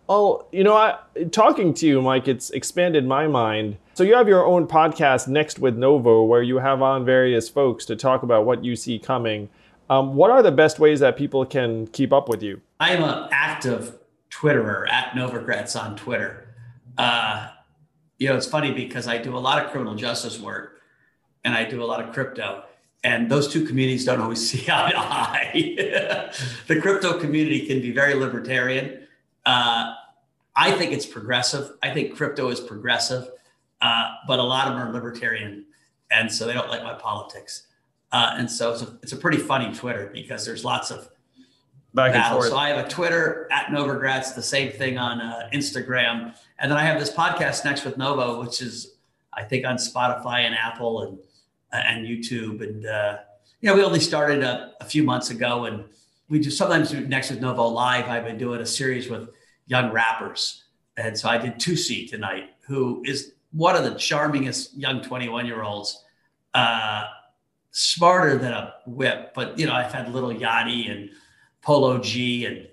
Oh, 0.08 0.46
you 0.52 0.64
know, 0.64 0.76
I, 0.76 0.98
talking 1.32 1.74
to 1.76 1.88
you, 1.88 2.02
Mike, 2.02 2.28
it's 2.28 2.50
expanded 2.52 3.08
my 3.08 3.26
mind. 3.28 3.78
So 3.94 4.04
you 4.04 4.16
have 4.16 4.28
your 4.28 4.46
own 4.46 4.68
podcast, 4.68 5.28
Next 5.28 5.60
with 5.60 5.78
Novo, 5.78 6.24
where 6.24 6.44
you 6.44 6.58
have 6.58 6.82
on 6.82 7.06
various 7.06 7.48
folks 7.48 7.86
to 7.86 7.96
talk 7.96 8.22
about 8.22 8.46
what 8.46 8.64
you 8.64 8.76
see 8.76 9.00
coming. 9.00 9.50
Um, 9.90 10.16
what 10.16 10.30
are 10.30 10.44
the 10.44 10.52
best 10.52 10.78
ways 10.78 11.00
that 11.00 11.16
people 11.18 11.46
can 11.46 11.88
keep 11.88 12.12
up 12.12 12.28
with 12.28 12.44
you? 12.44 12.62
I'm 12.80 13.04
an 13.04 13.30
active 13.32 13.98
Twitterer 14.30 14.90
at 14.90 15.12
Novogratz 15.12 15.82
on 15.82 15.96
Twitter. 15.96 16.54
Uh, 16.98 17.50
you 18.24 18.30
know, 18.30 18.38
it's 18.38 18.48
funny 18.48 18.72
because 18.72 19.06
I 19.06 19.18
do 19.18 19.36
a 19.36 19.38
lot 19.38 19.62
of 19.62 19.70
criminal 19.72 19.96
justice 19.96 20.40
work 20.40 20.82
and 21.44 21.54
I 21.54 21.66
do 21.66 21.84
a 21.84 21.86
lot 21.86 22.02
of 22.02 22.14
crypto. 22.14 22.64
And 23.04 23.30
those 23.30 23.52
two 23.52 23.66
communities 23.66 24.06
don't 24.06 24.22
always 24.22 24.50
see 24.50 24.66
eye 24.72 24.92
to 24.92 24.98
eye. 24.98 26.32
the 26.68 26.80
crypto 26.80 27.20
community 27.20 27.68
can 27.68 27.82
be 27.82 27.92
very 27.92 28.14
libertarian. 28.14 29.06
Uh, 29.46 29.96
I 30.56 30.72
think 30.72 30.94
it's 30.94 31.06
progressive. 31.06 31.72
I 31.84 31.90
think 31.90 32.16
crypto 32.16 32.48
is 32.48 32.62
progressive, 32.62 33.30
uh, 33.82 34.12
but 34.26 34.40
a 34.40 34.44
lot 34.44 34.70
of 34.70 34.76
them 34.76 34.88
are 34.88 34.94
libertarian. 34.94 35.66
And 36.10 36.32
so 36.32 36.48
they 36.48 36.54
don't 36.54 36.70
like 36.70 36.82
my 36.82 36.94
politics. 36.94 37.68
Uh, 38.14 38.36
and 38.38 38.50
so 38.50 38.72
it's 38.72 38.84
a, 38.84 38.98
it's 39.04 39.12
a 39.12 39.18
pretty 39.18 39.38
funny 39.38 39.74
Twitter 39.74 40.10
because 40.14 40.46
there's 40.46 40.64
lots 40.64 40.92
of 40.92 41.10
back 41.94 42.32
forth. 42.32 42.50
So 42.50 42.58
I 42.58 42.70
have 42.70 42.86
a 42.86 42.90
Twitter 42.90 43.48
at 43.52 43.68
Novogratz, 43.68 44.36
the 44.36 44.44
same 44.44 44.72
thing 44.72 44.98
on 44.98 45.22
uh, 45.22 45.50
Instagram. 45.54 46.36
And 46.60 46.72
then 46.72 46.78
I 46.78 46.84
have 46.84 47.00
this 47.00 47.12
podcast 47.12 47.66
next 47.66 47.86
with 47.86 47.98
Novo, 47.98 48.42
which 48.42 48.62
is 48.62 48.96
I 49.34 49.44
think 49.44 49.66
on 49.66 49.78
Spotify 49.78 50.42
and 50.42 50.56
Apple 50.56 51.04
and 51.04 51.18
uh, 51.72 51.82
and 51.88 52.06
YouTube. 52.06 52.62
And 52.62 52.86
uh, 52.86 53.18
you 53.62 53.70
know, 53.70 53.76
we 53.76 53.84
only 53.84 54.00
started 54.00 54.44
a, 54.44 54.74
a, 54.82 54.86
few 54.86 55.04
months 55.04 55.30
ago, 55.30 55.66
and 55.66 55.86
we 56.30 56.40
do 56.40 56.52
sometimes 56.52 56.92
do 56.92 57.06
next 57.08 57.30
with 57.30 57.42
Novo 57.42 57.66
live. 57.68 58.06
I've 58.06 58.26
been 58.26 58.38
doing 58.38 58.62
a 58.62 58.66
series 58.66 59.10
with 59.10 59.30
young 59.68 59.92
rappers, 59.92 60.64
and 60.98 61.18
so 61.18 61.30
I 61.30 61.38
did 61.38 61.56
Toosii 61.56 62.10
tonight, 62.10 62.52
who 62.68 63.02
is 63.06 63.34
one 63.52 63.76
of 63.76 63.84
the 63.84 63.92
charmingest 63.92 64.70
young 64.76 65.02
21 65.02 65.46
year 65.46 65.64
olds. 65.64 66.04
Uh, 66.54 67.06
smarter 67.76 68.38
than 68.38 68.54
a 68.54 68.76
whip, 68.86 69.34
but 69.34 69.58
you 69.58 69.66
know, 69.66 69.74
I've 69.74 69.92
had 69.92 70.14
Lil 70.14 70.30
Yachty 70.30 70.92
and 70.92 71.10
Polo 71.64 71.98
G. 71.98 72.46
And 72.46 72.68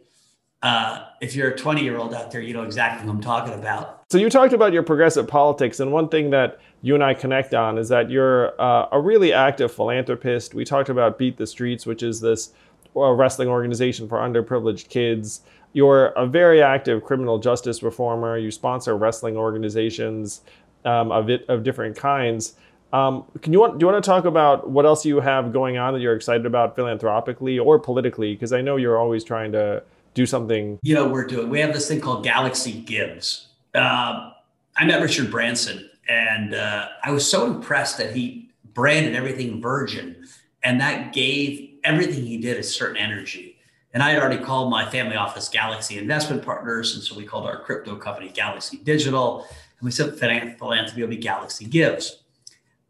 uh, 0.63 1.07
if 1.21 1.35
you're 1.35 1.51
a 1.51 1.57
20 1.57 1.83
year 1.83 1.99
old 1.99 2.15
out 2.15 2.31
there, 2.31 2.41
you 2.41 2.53
know 2.53 2.63
exactly 2.63 3.07
what 3.07 3.15
I'm 3.15 3.21
talking 3.21 3.55
about. 3.55 4.05
So 4.11 4.19
you 4.19 4.29
talked 4.29 4.53
about 4.53 4.73
your 4.73 4.83
progressive 4.83 5.29
politics, 5.29 5.79
and 5.81 5.93
one 5.93 6.09
thing 6.09 6.31
that 6.31 6.59
you 6.83 6.95
and 6.95 7.05
I 7.05 7.15
connect 7.15 7.55
on 7.55 7.79
is 7.79 7.89
that 7.91 8.11
you're 8.11 8.61
uh, 8.61 8.89
a 8.91 9.01
really 9.01 9.33
active 9.33 9.73
philanthropist. 9.73 10.55
We 10.55 10.65
talked 10.65 10.89
about 10.89 11.17
Beat 11.17 11.37
the 11.37 11.47
Streets, 11.47 11.87
which 11.87 12.03
is 12.03 12.21
this 12.21 12.53
uh, 12.97 13.13
wrestling 13.13 13.49
organization 13.49 14.09
for 14.09 14.19
underprivileged 14.19 14.89
kids. 14.89 15.43
You're 15.73 16.07
a 16.07 16.27
very 16.27 16.61
active 16.61 17.05
criminal 17.05 17.39
justice 17.39 17.85
reformer. 17.85 18.37
You 18.37 18.51
sponsor 18.51 18.97
wrestling 18.97 19.37
organizations 19.37 20.41
um, 20.85 21.13
of, 21.13 21.31
it, 21.31 21.49
of 21.49 21.63
different 21.63 21.97
kinds. 21.97 22.55
Um, 22.93 23.25
can 23.41 23.53
you 23.53 23.61
want, 23.61 23.79
do 23.79 23.85
you 23.85 23.93
want 23.93 24.03
to 24.03 24.09
talk 24.09 24.25
about 24.25 24.71
what 24.71 24.85
else 24.85 25.05
you 25.05 25.21
have 25.21 25.53
going 25.53 25.79
on 25.79 25.95
that 25.95 26.01
you're 26.01 26.17
excited 26.17 26.47
about 26.47 26.75
philanthropically 26.75 27.59
or 27.59 27.79
politically? 27.79 28.35
Because 28.35 28.53
I 28.53 28.61
know 28.61 28.77
you're 28.77 28.99
always 28.99 29.23
trying 29.23 29.53
to 29.53 29.83
do 30.15 30.27
something. 30.27 30.79
You 30.83 30.95
know, 30.95 31.09
we're 31.09 31.27
doing. 31.27 31.49
We 31.49 31.61
have 31.61 31.73
this 31.73 31.87
thing 31.87 32.01
called 32.01 32.25
Galaxy 32.25 32.81
Gives. 32.81 33.47
Uh, 33.75 34.33
I 34.77 34.85
met 34.85 35.01
Richard 35.01 35.31
Branson, 35.31 35.89
and 36.09 36.55
uh, 36.55 36.89
I 37.05 37.13
was 37.13 37.29
so 37.29 37.47
impressed 37.47 37.99
that 37.99 38.15
he 38.15 38.51
branded 38.75 39.15
everything 39.15 39.61
Virgin, 39.61 40.27
and 40.63 40.81
that 40.81 41.13
gave 41.13 41.71
everything 41.85 42.25
he 42.25 42.39
did 42.39 42.57
a 42.57 42.63
certain 42.63 42.97
energy. 42.97 43.57
And 43.93 44.03
I 44.03 44.11
had 44.11 44.23
already 44.23 44.43
called 44.43 44.71
my 44.71 44.89
family 44.89 45.17
office 45.17 45.49
Galaxy 45.49 45.99
Investment 45.99 46.45
Partners, 46.45 46.95
and 46.95 47.03
so 47.03 47.17
we 47.17 47.25
called 47.25 47.47
our 47.47 47.61
crypto 47.61 47.97
company 47.97 48.31
Galaxy 48.31 48.79
Digital, 48.79 49.41
and 49.41 49.85
we 49.85 49.91
said 49.91 50.17
philanthropy 50.19 51.03
will 51.03 51.09
be 51.09 51.17
Galaxy 51.17 51.65
Gives. 51.65 52.23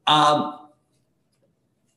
Um, 0.06 0.68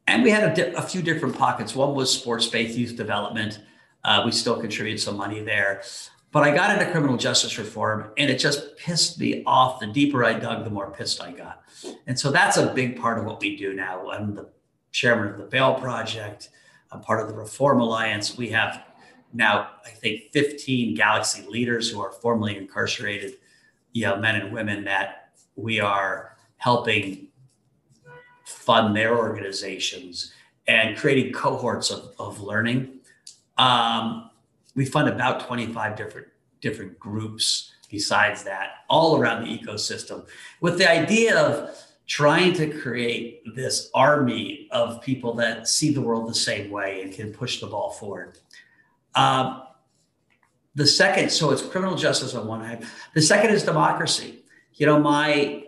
and 0.08 0.24
we 0.24 0.30
had 0.30 0.51
a, 0.51 0.56
di- 0.56 0.76
a, 0.76 0.82
few 0.82 1.01
different 1.01 1.38
pockets. 1.38 1.76
One 1.76 1.95
was 1.95 2.12
sports 2.12 2.45
faith 2.45 2.76
youth 2.76 2.95
development. 2.95 3.62
Uh, 4.04 4.24
we 4.26 4.32
still 4.32 4.60
contribute 4.60 4.99
some 4.99 5.16
money 5.16 5.41
there. 5.41 5.82
But 6.32 6.43
I 6.43 6.54
got 6.54 6.78
into 6.78 6.91
criminal 6.91 7.16
justice 7.16 7.58
reform 7.58 8.12
and 8.18 8.30
it 8.30 8.39
just 8.39 8.76
pissed 8.78 9.20
me 9.20 9.43
off. 9.45 9.80
The 9.80 9.88
deeper 9.88 10.26
I 10.26 10.34
dug, 10.34 10.64
the 10.64 10.70
more 10.70 10.91
pissed 10.91 11.22
I 11.22 11.32
got. 11.32 11.62
And 12.08 12.20
so 12.20 12.32
that's 12.32 12.58
a 12.58 12.74
big 12.74 12.99
part 12.99 13.20
of 13.20 13.26
what 13.26 13.39
we 13.39 13.56
do 13.56 13.74
now. 13.74 14.10
I'm 14.10 14.36
the 14.36 14.49
chairman 14.91 15.30
of 15.30 15.38
the 15.38 15.45
Bail 15.45 15.76
Project. 15.76 16.49
I'm 16.91 17.01
part 17.01 17.22
of 17.22 17.28
the 17.28 17.36
Reform 17.36 17.82
Alliance. 17.82 18.36
We 18.36 18.49
have 18.49 18.84
now, 19.34 19.70
I 19.86 19.89
think, 19.89 20.32
15 20.32 20.95
Galaxy 20.95 21.45
leaders 21.47 21.89
who 21.89 22.01
are 22.01 22.12
formerly 22.12 22.58
incarcerated, 22.58 23.34
you 23.91 24.04
know, 24.06 24.18
men 24.18 24.36
and 24.36 24.54
women 24.54 24.84
that 24.86 25.30
we 25.56 25.80
are 25.80 26.36
helping 26.58 27.28
fund 28.44 28.96
their 28.96 29.18
organizations 29.18 30.34
and 30.68 30.98
creating 30.98 31.34
cohorts 31.34 31.91
of, 31.91 32.14
of 32.20 32.41
learning. 32.41 33.00
Um, 33.58 34.30
we 34.76 34.86
fund 34.86 35.10
about 35.10 35.46
25 35.46 35.96
different 35.96 36.28
different 36.62 36.98
groups 36.98 37.74
besides 37.89 38.44
that, 38.44 38.70
all 38.89 39.18
around 39.18 39.44
the 39.44 39.58
ecosystem, 39.58 40.26
with 40.62 40.80
the 40.80 40.89
idea 40.89 41.38
of 41.38 41.78
trying 42.08 42.54
to 42.54 42.68
create 42.82 43.41
this 43.56 43.89
army 43.94 44.68
of 44.72 45.02
people 45.02 45.34
that 45.36 45.68
see 45.68 45.94
the 45.94 46.02
world 46.02 46.28
the 46.28 46.34
same 46.34 46.72
way 46.72 47.04
and 47.04 47.14
can 47.14 47.32
push 47.32 47.62
the 47.62 47.68
ball 47.68 47.91
forward. 47.91 48.39
Um, 49.14 49.64
the 50.76 50.88
second, 50.88 51.32
so 51.32 51.52
it's 51.52 51.62
criminal 51.62 51.96
justice 51.96 52.34
on 52.34 52.48
one 52.48 52.64
hand. 52.64 52.86
The 53.14 53.22
second 53.22 53.52
is 53.52 53.64
democracy. 53.64 54.44
You 54.74 54.88
know, 54.88 55.00
my 55.00 55.62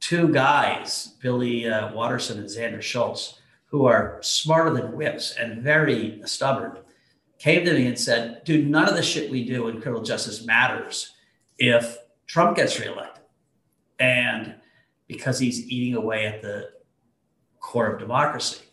two 0.00 0.28
guys, 0.28 1.14
Billy 1.20 1.68
uh, 1.68 1.92
Watterson 1.92 2.38
and 2.38 2.48
Xander 2.48 2.82
Schultz, 2.82 3.40
who 3.66 3.86
are 3.86 4.18
smarter 4.22 4.70
than 4.70 4.96
whips 4.96 5.36
and 5.38 5.62
very 5.62 6.20
stubborn, 6.24 6.78
came 7.38 7.64
to 7.64 7.72
me 7.72 7.86
and 7.86 7.98
said, 7.98 8.42
dude, 8.44 8.68
none 8.68 8.88
of 8.88 8.96
the 8.96 9.02
shit 9.02 9.30
we 9.30 9.44
do 9.44 9.68
in 9.68 9.80
criminal 9.80 10.02
justice 10.02 10.44
matters 10.44 11.14
if 11.58 11.98
Trump 12.26 12.56
gets 12.56 12.80
reelected. 12.80 13.22
And 13.98 14.54
because 15.06 15.38
he's 15.38 15.68
eating 15.68 15.94
away 15.94 16.26
at 16.26 16.40
the 16.40 16.70
core 17.60 17.88
of 17.88 17.98
democracy. 17.98 18.64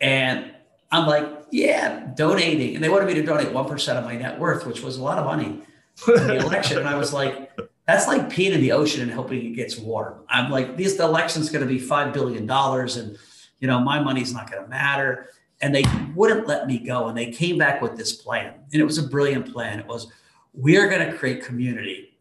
And 0.00 0.52
I'm 0.90 1.06
like, 1.06 1.26
yeah, 1.50 2.12
donating. 2.14 2.74
And 2.74 2.84
they 2.84 2.88
wanted 2.88 3.06
me 3.06 3.14
to 3.14 3.22
donate 3.22 3.48
1% 3.48 3.96
of 3.96 4.04
my 4.04 4.16
net 4.16 4.38
worth, 4.38 4.66
which 4.66 4.82
was 4.82 4.96
a 4.96 5.02
lot 5.02 5.18
of 5.18 5.24
money 5.26 5.62
in 6.08 6.26
the 6.26 6.36
election. 6.46 6.78
and 6.78 6.88
I 6.88 6.96
was 6.96 7.12
like, 7.12 7.50
that's 7.86 8.06
like 8.06 8.30
peeing 8.30 8.52
in 8.52 8.60
the 8.60 8.72
ocean 8.72 9.02
and 9.02 9.10
hoping 9.10 9.44
it 9.44 9.54
gets 9.54 9.78
warm. 9.78 10.20
I'm 10.28 10.50
like, 10.50 10.76
this 10.76 10.94
the 10.96 11.04
election's 11.04 11.50
going 11.50 11.66
to 11.66 11.72
be 11.72 11.80
$5 11.80 12.12
billion 12.12 12.50
and, 12.50 13.18
you 13.60 13.68
know, 13.68 13.80
my 13.80 14.00
money's 14.00 14.32
not 14.32 14.50
going 14.50 14.62
to 14.62 14.68
matter 14.68 15.28
and 15.60 15.74
they 15.74 15.84
wouldn't 16.14 16.46
let 16.46 16.66
me 16.66 16.78
go. 16.78 17.08
And 17.08 17.16
they 17.16 17.30
came 17.30 17.58
back 17.58 17.82
with 17.82 17.96
this 17.96 18.12
plan. 18.12 18.54
And 18.72 18.80
it 18.80 18.84
was 18.84 18.98
a 18.98 19.06
brilliant 19.06 19.52
plan. 19.52 19.78
It 19.78 19.86
was, 19.86 20.10
we're 20.52 20.88
going 20.88 21.10
to 21.10 21.16
create 21.16 21.44
community 21.44 22.16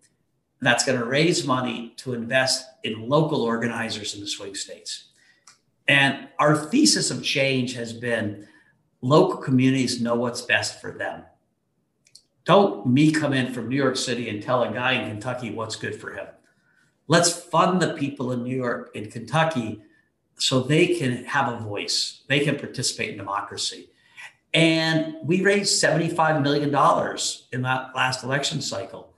that's 0.62 0.86
going 0.86 0.98
to 0.98 1.06
raise 1.06 1.46
money 1.46 1.94
to 1.98 2.14
invest 2.14 2.66
in 2.84 3.10
local 3.10 3.42
organizers 3.42 4.16
in 4.16 4.22
the 4.22 4.28
swing 4.28 4.56
states. 4.56 5.10
And 5.88 6.30
our 6.40 6.56
thesis 6.56 7.12
of 7.12 7.24
change 7.24 7.74
has 7.74 7.92
been 7.92 8.48
local 9.02 9.38
communities 9.38 10.02
know 10.02 10.16
what's 10.16 10.42
best 10.42 10.80
for 10.80 10.92
them. 10.92 11.24
Don't 12.46 12.86
me 12.86 13.12
come 13.12 13.34
in 13.34 13.54
from 13.54 13.70
New 13.70 13.76
York 13.76 13.96
City 13.96 14.30
and 14.30 14.44
tell 14.44 14.64
a 14.64 14.72
guy 14.72 14.94
in 14.94 15.10
Kentucky 15.10 15.52
what's 15.52 15.76
good 15.76 16.00
for 16.00 16.12
him. 16.14 16.28
Let's 17.08 17.32
fund 17.32 17.82
the 17.82 17.94
people 17.94 18.32
in 18.32 18.44
New 18.44 18.56
York 18.56 18.92
and 18.96 19.12
Kentucky 19.12 19.82
so 20.38 20.62
they 20.62 20.88
can 20.96 21.24
have 21.26 21.54
a 21.54 21.64
voice, 21.64 22.24
they 22.28 22.40
can 22.40 22.58
participate 22.58 23.12
in 23.12 23.18
democracy. 23.18 23.90
And 24.54 25.16
we 25.24 25.42
raised 25.42 25.82
$75 25.82 26.42
million 26.42 26.70
in 27.52 27.62
that 27.64 27.96
last 27.96 28.24
election 28.24 28.62
cycle. 28.62 29.14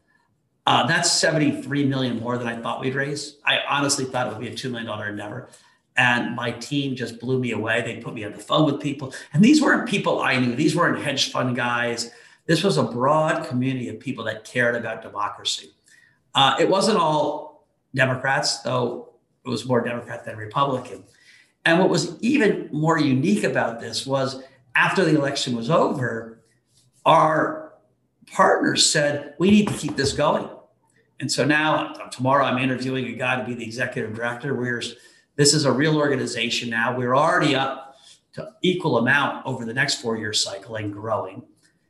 Uh, 0.67 0.87
that's 0.87 1.11
73 1.11 1.85
million 1.85 2.19
more 2.19 2.37
than 2.37 2.47
I 2.47 2.59
thought 2.61 2.79
we'd 2.79 2.95
raise. 2.95 3.37
I 3.45 3.59
honestly 3.67 4.05
thought 4.05 4.27
it 4.27 4.33
would 4.33 4.41
be 4.41 4.47
a 4.47 4.51
$2 4.51 4.71
million 4.71 5.07
endeavor. 5.07 5.49
And 5.97 6.35
my 6.35 6.51
team 6.51 6.95
just 6.95 7.19
blew 7.19 7.39
me 7.39 7.51
away. 7.51 7.81
They 7.81 7.97
put 7.97 8.13
me 8.13 8.23
on 8.23 8.31
the 8.31 8.39
phone 8.39 8.65
with 8.65 8.81
people. 8.81 9.13
And 9.33 9.43
these 9.43 9.61
weren't 9.61 9.87
people 9.87 10.21
I 10.21 10.37
knew, 10.37 10.55
these 10.55 10.75
weren't 10.75 11.01
hedge 11.01 11.31
fund 11.31 11.55
guys. 11.55 12.11
This 12.45 12.63
was 12.63 12.77
a 12.77 12.83
broad 12.83 13.47
community 13.47 13.89
of 13.89 13.99
people 13.99 14.23
that 14.25 14.43
cared 14.43 14.75
about 14.75 15.01
democracy. 15.01 15.71
Uh, 16.33 16.55
it 16.59 16.69
wasn't 16.69 16.97
all 16.97 17.67
Democrats, 17.93 18.61
though 18.61 19.13
it 19.45 19.49
was 19.49 19.65
more 19.65 19.81
Democrat 19.81 20.25
than 20.25 20.37
Republican. 20.37 21.03
And 21.65 21.79
what 21.79 21.89
was 21.89 22.21
even 22.21 22.69
more 22.71 22.99
unique 22.99 23.43
about 23.43 23.79
this 23.79 24.05
was 24.05 24.43
after 24.75 25.03
the 25.03 25.17
election 25.17 25.55
was 25.55 25.69
over, 25.69 26.43
our 27.05 27.73
partners 28.31 28.87
said, 28.87 29.33
we 29.39 29.49
need 29.49 29.67
to 29.67 29.73
keep 29.73 29.95
this 29.95 30.13
going. 30.13 30.49
And 31.19 31.31
so 31.31 31.45
now, 31.45 31.93
tomorrow, 32.11 32.43
I'm 32.43 32.57
interviewing 32.57 33.05
a 33.07 33.13
guy 33.13 33.37
to 33.39 33.45
be 33.45 33.55
the 33.55 33.63
executive 33.63 34.13
director. 34.13 34.53
We're, 34.53 34.83
this 35.37 35.53
is 35.53 35.65
a 35.65 35.71
real 35.71 35.97
organization 35.97 36.69
now. 36.69 36.95
We're 36.95 37.15
already 37.15 37.55
up 37.55 37.95
to 38.33 38.51
equal 38.61 38.97
amount 38.97 39.45
over 39.45 39.65
the 39.65 39.73
next 39.73 40.01
four 40.01 40.17
year 40.17 40.33
cycle 40.33 40.75
and 40.75 40.91
growing. 40.91 41.43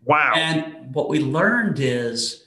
Wow. 0.05 0.33
And 0.35 0.93
what 0.93 1.09
we 1.09 1.19
learned 1.19 1.79
is 1.79 2.45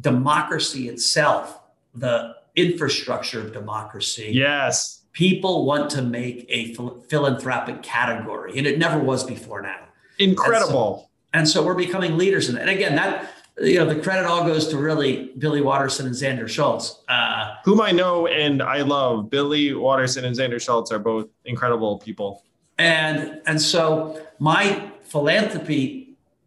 democracy 0.00 0.88
itself, 0.88 1.60
the 1.94 2.34
infrastructure 2.54 3.40
of 3.40 3.52
democracy. 3.52 4.30
Yes. 4.32 5.02
People 5.12 5.64
want 5.64 5.90
to 5.90 6.02
make 6.02 6.44
a 6.48 6.74
philanthropic 7.08 7.82
category, 7.82 8.58
and 8.58 8.66
it 8.66 8.78
never 8.78 8.98
was 8.98 9.24
before 9.24 9.62
now. 9.62 9.78
Incredible. 10.18 11.10
And 11.32 11.48
so, 11.48 11.58
and 11.58 11.64
so 11.64 11.66
we're 11.66 11.74
becoming 11.74 12.18
leaders 12.18 12.48
in 12.48 12.56
it. 12.56 12.60
And 12.60 12.70
again, 12.70 12.96
that 12.96 13.30
you 13.58 13.78
know, 13.78 13.86
the 13.86 14.00
credit 14.00 14.26
all 14.26 14.44
goes 14.44 14.68
to 14.68 14.76
really 14.76 15.32
Billy 15.38 15.62
Watterson 15.62 16.06
and 16.06 16.14
Xander 16.14 16.48
Schultz, 16.48 17.00
uh, 17.08 17.54
whom 17.64 17.80
I 17.80 17.90
know 17.90 18.26
and 18.26 18.62
I 18.62 18.82
love. 18.82 19.30
Billy 19.30 19.72
Watterson 19.72 20.24
and 20.24 20.36
Xander 20.36 20.60
Schultz 20.60 20.92
are 20.92 20.98
both 20.98 21.28
incredible 21.44 21.98
people. 21.98 22.44
And 22.78 23.40
and 23.46 23.60
so 23.60 24.20
my 24.38 24.90
philanthropy, 25.04 26.05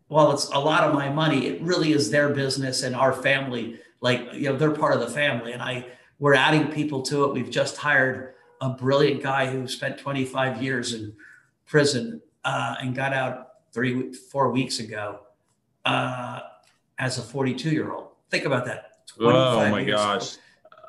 while 0.10 0.32
it's 0.32 0.46
a 0.50 0.60
lot 0.60 0.84
of 0.84 0.94
my 0.94 1.10
money, 1.10 1.48
it 1.48 1.62
really 1.62 1.94
is 1.94 2.12
their 2.12 2.30
business 2.30 2.84
and 2.84 2.96
our 2.96 3.14
family. 3.14 3.80
Like 4.02 4.34
you 4.34 4.50
know, 4.50 4.58
they're 4.58 4.72
part 4.72 4.94
of 4.94 5.00
the 5.00 5.10
family, 5.10 5.54
and 5.54 5.62
I 5.62 5.86
we're 6.20 6.36
adding 6.36 6.68
people 6.68 7.02
to 7.04 7.24
it. 7.24 7.34
We've 7.34 7.50
just 7.50 7.78
hired 7.78 8.34
a 8.62 8.70
brilliant 8.70 9.24
guy 9.24 9.48
who 9.48 9.68
spent 9.68 9.98
25 9.98 10.62
years 10.62 10.94
in 10.94 11.14
prison 11.66 12.22
uh, 12.44 12.76
and 12.82 12.94
got 12.94 13.14
out 13.14 13.48
three 13.72 14.12
four 14.14 14.52
weeks 14.52 14.80
ago. 14.80 15.22
Uh, 15.86 16.42
as 17.00 17.18
a 17.18 17.22
42 17.22 17.70
year 17.72 17.92
old. 17.92 18.10
Think 18.30 18.46
about 18.46 18.66
that. 18.66 19.08
25 19.08 19.34
oh 19.34 19.72
my 19.72 19.84
gosh. 19.84 20.34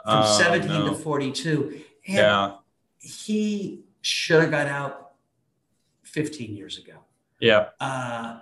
From 0.04 0.22
uh, 0.22 0.38
17 0.38 0.68
no. 0.68 0.88
to 0.88 0.94
42. 0.94 1.82
And 2.06 2.16
yeah. 2.16 2.52
He 2.98 3.84
should 4.02 4.42
have 4.42 4.50
got 4.50 4.66
out 4.66 5.12
15 6.02 6.54
years 6.54 6.78
ago. 6.78 6.94
Yeah. 7.38 7.68
Uh, 7.78 8.40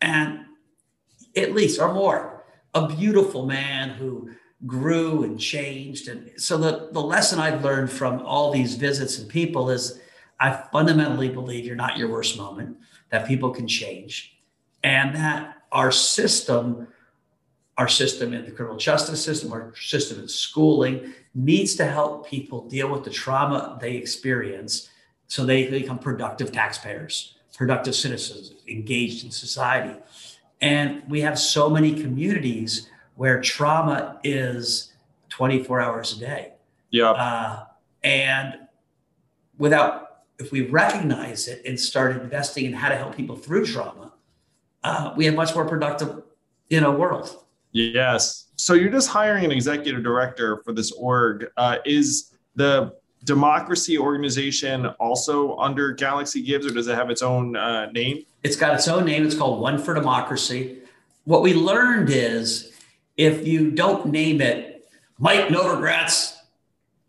and 0.00 0.40
at 1.36 1.52
least 1.52 1.80
or 1.80 1.92
more, 1.92 2.44
a 2.74 2.88
beautiful 2.88 3.46
man 3.46 3.90
who 3.90 4.30
grew 4.66 5.22
and 5.24 5.38
changed. 5.40 6.08
And 6.08 6.30
so 6.36 6.58
the, 6.58 6.90
the 6.92 7.00
lesson 7.00 7.38
I've 7.38 7.64
learned 7.64 7.90
from 7.90 8.20
all 8.22 8.52
these 8.52 8.74
visits 8.74 9.18
and 9.18 9.28
people 9.28 9.70
is 9.70 10.00
I 10.38 10.52
fundamentally 10.72 11.28
believe 11.28 11.66
you're 11.66 11.76
not 11.76 11.98
your 11.98 12.10
worst 12.10 12.38
moment, 12.38 12.76
that 13.10 13.26
people 13.26 13.50
can 13.50 13.68
change, 13.68 14.38
and 14.82 15.14
that 15.14 15.56
our 15.70 15.92
system, 15.92 16.88
our 17.76 17.88
system 17.88 18.32
in 18.32 18.44
the 18.44 18.50
criminal 18.50 18.78
justice 18.78 19.22
system, 19.22 19.52
our 19.52 19.74
system 19.76 20.20
in 20.20 20.28
schooling, 20.28 21.12
needs 21.34 21.74
to 21.76 21.84
help 21.84 22.26
people 22.26 22.66
deal 22.68 22.90
with 22.90 23.04
the 23.04 23.10
trauma 23.10 23.78
they 23.80 23.96
experience 23.96 24.88
so 25.28 25.44
they 25.44 25.68
become 25.68 25.98
productive 25.98 26.50
taxpayers, 26.50 27.36
productive 27.60 27.94
citizens, 27.94 28.54
engaged 28.68 29.22
in 29.22 29.30
society. 29.30 29.94
And 30.62 31.02
we 31.10 31.20
have 31.20 31.38
so 31.38 31.68
many 31.68 31.92
communities 31.92 32.88
where 33.16 33.38
trauma 33.42 34.18
is 34.24 34.94
24 35.28 35.78
hours 35.78 36.16
a 36.16 36.20
day. 36.20 36.52
Yeah. 36.88 37.10
Uh, 37.10 37.64
and 38.02 38.54
without 39.58 40.22
if 40.38 40.50
we 40.52 40.68
recognize 40.68 41.48
it 41.48 41.60
and 41.66 41.78
start 41.78 42.16
investing 42.16 42.64
in 42.64 42.72
how 42.72 42.88
to 42.88 42.96
help 42.96 43.14
people 43.14 43.36
through 43.36 43.66
trauma, 43.66 44.14
uh, 44.82 45.12
we 45.14 45.26
have 45.26 45.34
much 45.34 45.54
more 45.54 45.66
productive, 45.66 46.22
you 46.70 46.80
know, 46.80 46.92
world. 46.92 47.44
Yes. 47.72 48.46
So 48.56 48.72
you're 48.72 48.90
just 48.90 49.10
hiring 49.10 49.44
an 49.44 49.52
executive 49.52 50.02
director 50.02 50.62
for 50.64 50.72
this 50.72 50.92
org. 50.92 51.46
Uh, 51.58 51.76
is 51.84 52.32
the 52.54 52.94
democracy 53.24 53.98
organization 53.98 54.86
also 54.98 55.56
under 55.58 55.92
Galaxy 55.92 56.42
Gives, 56.42 56.66
or 56.66 56.70
does 56.70 56.88
it 56.88 56.94
have 56.94 57.10
its 57.10 57.22
own 57.22 57.56
uh, 57.56 57.90
name? 57.92 58.24
It's 58.42 58.56
got 58.56 58.74
its 58.74 58.88
own 58.88 59.04
name. 59.04 59.24
It's 59.24 59.34
called 59.34 59.60
One 59.60 59.78
for 59.78 59.94
Democracy. 59.94 60.78
What 61.24 61.42
we 61.42 61.54
learned 61.54 62.10
is 62.10 62.72
if 63.16 63.46
you 63.46 63.70
don't 63.70 64.06
name 64.06 64.40
it 64.40 64.88
Mike 65.18 65.48
Novogratz, 65.48 66.36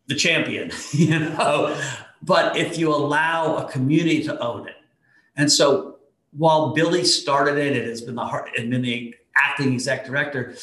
the 0.07 0.16
champion, 0.16 0.72
you 0.91 1.18
know, 1.18 1.80
but 2.22 2.57
if 2.57 2.78
you 2.78 2.93
allow 2.93 3.55
a 3.55 3.72
community 3.72 4.24
to 4.24 4.38
own 4.39 4.68
it. 4.68 4.76
And 5.38 5.49
so 5.49 5.97
while 6.32 6.74
Billy 6.74 7.05
started 7.05 7.57
it, 7.57 7.76
it 7.76 7.88
has 7.88 8.01
been 8.01 8.16
the 8.16 8.26
heart 8.26 8.49
and 8.57 8.70
been 8.70 8.82
the 8.82 9.16
acting 9.36 9.74
exec 9.74 10.05
director, 10.05 10.55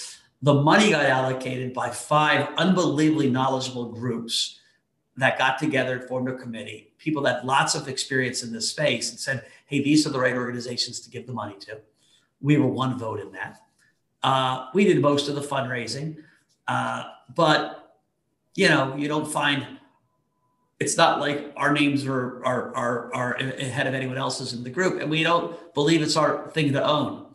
the 0.43 0.55
money 0.55 0.91
got 0.91 1.07
allocated 1.07 1.73
by 1.73 1.91
five 1.91 2.49
unbelievably 2.57 3.31
knowledgeable 3.31 3.87
groups 3.87 4.58
that 5.19 5.39
got 5.39 5.59
together 5.59 5.99
and 5.99 6.09
formed 6.09 6.29
a 6.29 6.37
committee, 6.37 6.93
people 6.99 7.23
that 7.23 7.37
had 7.37 7.45
lots 7.45 7.75
of 7.75 7.89
experience 7.89 8.43
in 8.43 8.53
this 8.53 8.71
space 8.71 9.11
and 9.11 9.19
said, 9.19 9.45
hey, 9.67 9.83
these 9.83 10.07
are 10.07 10.11
the 10.11 10.19
right 10.19 10.35
organizations 10.35 11.01
to 11.01 11.11
give 11.11 11.27
the 11.27 11.33
money 11.33 11.57
to. 11.61 11.79
We 12.41 12.57
were 12.57 12.69
one 12.69 12.99
vote 12.99 13.21
in 13.21 13.33
that. 13.33 13.61
Uh, 14.23 14.67
we 14.75 14.85
did 14.85 15.01
most 15.01 15.29
of 15.29 15.35
the 15.35 15.41
fundraising, 15.41 16.17
uh, 16.67 17.05
but 17.35 17.97
you 18.55 18.69
know, 18.69 18.97
you 18.97 19.07
don't 19.07 19.31
find 19.31 19.79
it's 20.81 20.97
not 20.97 21.19
like 21.19 21.53
our 21.57 21.73
names 21.73 22.07
are, 22.07 22.45
are, 22.45 22.75
are, 22.75 23.15
are 23.15 23.35
ahead 23.35 23.87
of 23.87 23.95
anyone 23.95 24.17
else's 24.17 24.53
in 24.53 24.63
the 24.63 24.71
group. 24.71 25.01
And 25.01 25.11
we 25.11 25.25
don't 25.25 25.75
believe 25.75 26.03
it's 26.03 26.17
our 26.17 26.49
thing 26.51 26.73
to 26.73 26.85
own. 26.85 27.27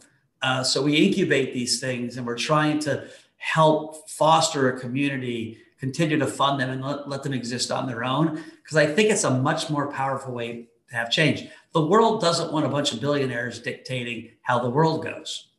Uh, 0.41 0.63
so 0.63 0.81
we 0.81 0.95
incubate 0.95 1.53
these 1.53 1.79
things 1.79 2.17
and 2.17 2.25
we're 2.25 2.37
trying 2.37 2.79
to 2.79 3.07
help 3.37 4.09
foster 4.09 4.69
a 4.69 4.79
community, 4.79 5.57
continue 5.83 6.17
to 6.17 6.25
fund 6.25 6.61
them 6.61 6.69
and 6.69 6.81
let, 6.81 7.09
let 7.09 7.23
them 7.23 7.33
exist 7.33 7.69
on 7.69 7.85
their 7.85 8.05
own. 8.05 8.41
Because 8.61 8.77
I 8.77 8.85
think 8.85 9.09
it's 9.09 9.25
a 9.25 9.29
much 9.49 9.69
more 9.69 9.91
powerful 9.91 10.33
way 10.33 10.69
to 10.89 10.95
have 10.95 11.11
change. 11.11 11.49
The 11.73 11.85
world 11.85 12.21
doesn't 12.21 12.53
want 12.53 12.65
a 12.65 12.69
bunch 12.69 12.93
of 12.93 13.01
billionaires 13.01 13.59
dictating 13.59 14.29
how 14.43 14.59
the 14.59 14.69
world 14.69 15.03
goes. 15.03 15.49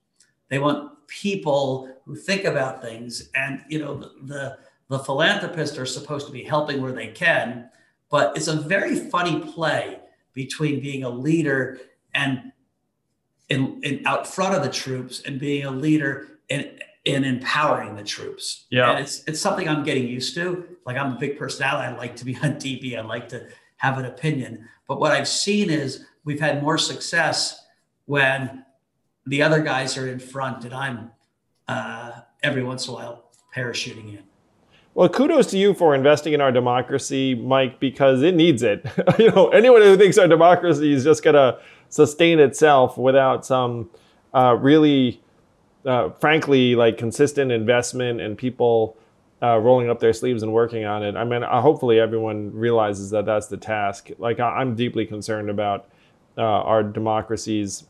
They 0.49 0.59
want 0.59 1.07
people 1.09 1.95
who 2.07 2.17
think 2.17 2.45
about 2.45 2.81
things 2.81 3.29
and, 3.35 3.63
you 3.69 3.79
know, 3.81 3.97
the, 3.99 4.13
the 4.23 4.59
the 4.89 4.99
philanthropists 4.99 5.79
are 5.79 5.87
supposed 5.87 6.27
to 6.27 6.33
be 6.33 6.45
helping 6.45 6.81
where 6.81 6.93
they 6.93 7.09
can, 7.09 7.71
but 8.11 8.37
it's 8.37 8.49
a 8.49 8.57
very 8.57 8.97
funny 8.97 9.41
play 9.41 9.99
between 10.35 10.81
being 10.81 11.05
a 11.05 11.09
leader 11.09 11.81
and 12.15 12.53
in, 13.49 13.81
in 13.83 14.07
out 14.07 14.27
front 14.27 14.55
of 14.55 14.63
the 14.63 14.71
troops 14.71 15.23
and 15.27 15.41
being 15.41 15.65
a 15.65 15.71
leader 15.71 16.39
in 16.49 16.79
in 17.05 17.25
empowering 17.25 17.97
the 17.97 18.03
troops. 18.03 18.67
Yeah, 18.71 18.91
and 18.91 19.01
it's 19.01 19.25
it's 19.27 19.41
something 19.41 19.69
I'm 19.69 19.85
getting 19.85 20.07
used 20.07 20.35
to. 20.37 20.65
Like 20.87 20.97
I'm 20.97 21.13
a 21.13 21.19
big 21.19 21.39
personality. 21.39 21.95
I 21.95 21.97
like 21.97 22.17
to 22.17 22.25
be 22.25 22.37
on 22.43 22.55
TV. 22.55 22.99
I 22.99 23.03
like 23.03 23.29
to 23.31 23.47
have 23.77 23.99
an 23.99 24.07
opinion. 24.07 24.69
But 24.89 25.01
what 25.01 25.13
I've 25.13 25.29
seen 25.29 25.71
is 25.71 26.05
we've 26.25 26.41
had 26.41 26.63
more 26.63 26.79
success 26.79 27.67
when 28.07 28.65
the 29.27 29.43
other 29.43 29.63
guys 29.63 29.97
are 29.97 30.09
in 30.09 30.19
front 30.19 30.65
and 30.65 30.75
I'm 30.75 31.11
uh, 31.69 32.13
every 32.43 32.63
once 32.63 32.87
in 32.87 32.93
a 32.93 32.97
while 32.97 33.31
parachuting 33.55 34.11
in. 34.11 34.23
Well, 34.95 35.09
kudos 35.09 35.49
to 35.49 35.59
you 35.59 35.75
for 35.75 35.95
investing 35.95 36.35
in 36.35 36.41
our 36.41 36.53
democracy, 36.53 37.35
Mike, 37.35 37.81
because 37.81 38.23
it 38.23 38.35
needs 38.37 38.63
it. 38.63 38.87
you 39.19 39.31
know, 39.33 39.49
anyone 39.49 39.83
who 39.83 39.97
thinks 39.97 40.19
our 40.19 40.29
democracy 40.29 40.93
is 40.93 41.03
just 41.03 41.25
going 41.25 41.35
to 41.35 41.59
sustain 41.89 42.39
itself 42.39 42.97
without 42.97 43.45
some 43.45 43.91
uh, 44.33 44.57
really, 44.61 45.21
uh, 45.85 46.11
frankly, 46.21 46.75
like 46.75 46.99
consistent 46.99 47.53
investment 47.53 48.21
and 48.21 48.37
people 48.37 48.97
uh, 49.43 49.59
rolling 49.59 49.91
up 49.91 50.01
their 50.01 50.13
sleeves 50.13 50.43
and 50.43 50.53
working 50.53 50.85
on 50.85 51.03
it. 51.03 51.17
I 51.17 51.25
mean, 51.25 51.43
uh, 51.43 51.61
hopefully 51.61 52.01
everyone 52.01 52.53
realizes 52.53 53.11
that 53.11 53.27
that's 53.27 53.49
the 53.49 53.57
task. 53.57 54.11
Like, 54.19 54.41
I- 54.41 54.63
am 54.63 54.75
deeply 54.75 55.05
concerned 55.05 55.51
about 55.51 55.89
uh, 56.39 56.43
our 56.43 56.83
democracy's 56.83 57.85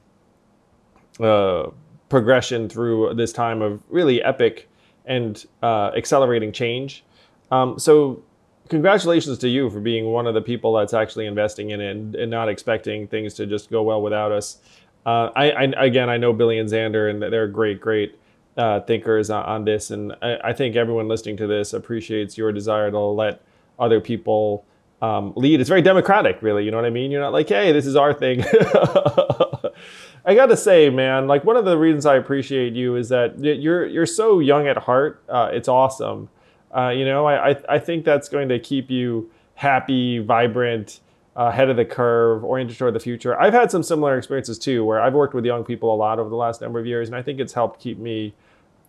uh, 1.21 1.71
progression 2.09 2.69
through 2.69 3.15
this 3.15 3.33
time 3.33 3.63
of 3.63 3.83
really 3.89 4.23
epic 4.23 4.69
and 5.05 5.45
uh, 5.63 5.93
accelerating 5.97 6.51
change. 6.51 7.05
Um, 7.51 7.79
so, 7.79 8.23
congratulations 8.69 9.39
to 9.39 9.49
you 9.49 9.71
for 9.71 9.81
being 9.81 10.07
one 10.07 10.27
of 10.27 10.35
the 10.35 10.41
people 10.41 10.73
that's 10.73 10.95
actually 10.95 11.27
investing 11.27 11.71
in 11.71 11.81
it 11.81 11.91
and, 11.91 12.15
and 12.17 12.31
not 12.31 12.49
expecting 12.49 13.07
things 13.07 13.35
to 13.35 13.47
just 13.47 13.71
go 13.71 13.83
well 13.83 14.03
without 14.03 14.33
us. 14.33 14.59
Uh, 15.07 15.31
I, 15.37 15.51
I, 15.51 15.63
again, 15.85 16.09
I 16.09 16.17
know 16.17 16.33
Billy 16.33 16.59
and 16.59 16.69
Xander, 16.69 17.11
and 17.11 17.23
they're 17.23 17.49
great, 17.49 17.81
great 17.81 18.19
uh, 18.57 18.81
thinkers 18.81 19.31
on, 19.31 19.45
on, 19.45 19.65
this, 19.65 19.91
and 19.91 20.13
I, 20.23 20.39
I, 20.45 20.53
think 20.53 20.77
everyone 20.77 21.09
listening 21.09 21.37
to 21.39 21.47
this 21.47 21.73
appreciates 21.73 22.39
your 22.39 22.53
desire 22.53 22.91
to 22.91 22.99
let 22.99 23.43
other 23.79 24.01
people 24.01 24.65
um, 25.03 25.33
lead. 25.37 25.61
It's 25.61 25.69
very 25.69 25.83
democratic, 25.83 26.41
really. 26.41 26.65
You 26.65 26.71
know 26.71 26.77
what 26.77 26.87
I 26.87 26.91
mean? 26.91 27.11
You're 27.11 27.21
not 27.21 27.33
like, 27.33 27.49
hey, 27.49 27.73
this 27.73 27.85
is 27.85 27.97
our 27.97 28.15
thing. 28.15 28.45
I 30.25 30.35
got 30.35 30.47
to 30.47 30.57
say, 30.57 30.89
man, 30.89 31.27
like 31.27 31.45
one 31.45 31.57
of 31.57 31.65
the 31.65 31.77
reasons 31.77 32.07
I 32.07 32.17
appreciate 32.17 32.73
you 32.73 32.97
is 32.97 33.11
that 33.11 33.39
you're 33.39 33.87
you're 33.87 34.07
so 34.07 34.39
young 34.39 34.67
at 34.67 34.79
heart. 34.79 35.23
Uh, 35.29 35.51
it's 35.53 35.69
awesome. 35.69 36.31
Uh, 36.75 36.89
you 36.89 37.05
know, 37.05 37.27
I, 37.27 37.57
I 37.69 37.79
think 37.79 38.05
that's 38.05 38.29
going 38.29 38.49
to 38.49 38.59
keep 38.59 38.91
you 38.91 39.31
happy, 39.55 40.19
vibrant, 40.19 41.01
ahead 41.37 41.69
of 41.69 41.77
the 41.77 41.85
curve, 41.85 42.45
oriented 42.45 42.79
toward 42.79 42.95
the 42.95 43.01
future. 43.01 43.39
I've 43.41 43.53
had 43.53 43.71
some 43.71 43.83
similar 43.83 44.17
experiences 44.17 44.59
too, 44.59 44.85
where 44.85 45.01
I've 45.01 45.15
worked 45.15 45.35
with 45.35 45.45
young 45.45 45.65
people 45.65 45.93
a 45.93 45.97
lot 45.97 46.19
over 46.19 46.29
the 46.29 46.37
last 46.37 46.61
number 46.61 46.79
of 46.79 46.87
years, 46.87 47.09
and 47.09 47.17
I 47.17 47.23
think 47.23 47.41
it's 47.41 47.53
helped 47.53 47.81
keep 47.81 47.99
me 47.99 48.35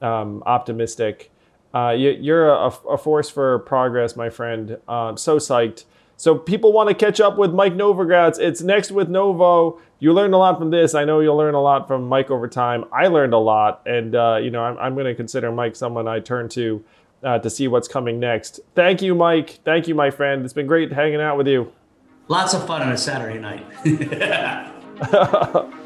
um, 0.01 0.43
optimistic. 0.45 1.31
Uh, 1.73 1.89
you, 1.89 2.33
are 2.33 2.49
a, 2.49 2.67
a, 2.89 2.97
force 2.97 3.29
for 3.29 3.59
progress, 3.59 4.15
my 4.15 4.29
friend. 4.29 4.77
Uh, 4.87 5.15
so 5.17 5.37
psyched 5.37 5.83
so 6.17 6.37
people 6.37 6.71
want 6.71 6.89
to 6.89 6.95
catch 6.95 7.19
up 7.19 7.37
with 7.37 7.53
Mike 7.53 7.73
Novogratz. 7.73 8.39
It's 8.39 8.61
next 8.61 8.91
with 8.91 9.09
Novo. 9.09 9.79
You 9.99 10.13
learned 10.13 10.33
a 10.33 10.37
lot 10.37 10.57
from 10.57 10.69
this. 10.71 10.95
I 10.95 11.03
know 11.03 11.19
you'll 11.19 11.35
learn 11.35 11.55
a 11.55 11.61
lot 11.61 11.87
from 11.87 12.07
Mike 12.07 12.31
over 12.31 12.47
time. 12.47 12.85
I 12.91 13.07
learned 13.07 13.33
a 13.33 13.37
lot, 13.37 13.81
and 13.85 14.15
uh, 14.15 14.39
you 14.41 14.49
know 14.49 14.63
I'm, 14.63 14.77
I'm 14.77 14.93
going 14.93 15.07
to 15.07 15.15
consider 15.15 15.51
Mike 15.51 15.75
someone 15.75 16.07
I 16.07 16.19
turn 16.19 16.47
to 16.49 16.83
uh, 17.23 17.39
to 17.39 17.49
see 17.49 17.67
what's 17.67 17.87
coming 17.87 18.19
next. 18.19 18.59
Thank 18.75 19.01
you, 19.01 19.15
Mike. 19.15 19.59
Thank 19.65 19.87
you, 19.87 19.95
my 19.95 20.09
friend. 20.09 20.43
It's 20.43 20.53
been 20.53 20.67
great 20.67 20.91
hanging 20.91 21.21
out 21.21 21.37
with 21.37 21.47
you. 21.47 21.71
Lots 22.27 22.53
of 22.53 22.65
fun 22.65 22.81
on 22.81 22.91
a 22.91 22.97
Saturday 22.97 23.39
night. 23.39 23.65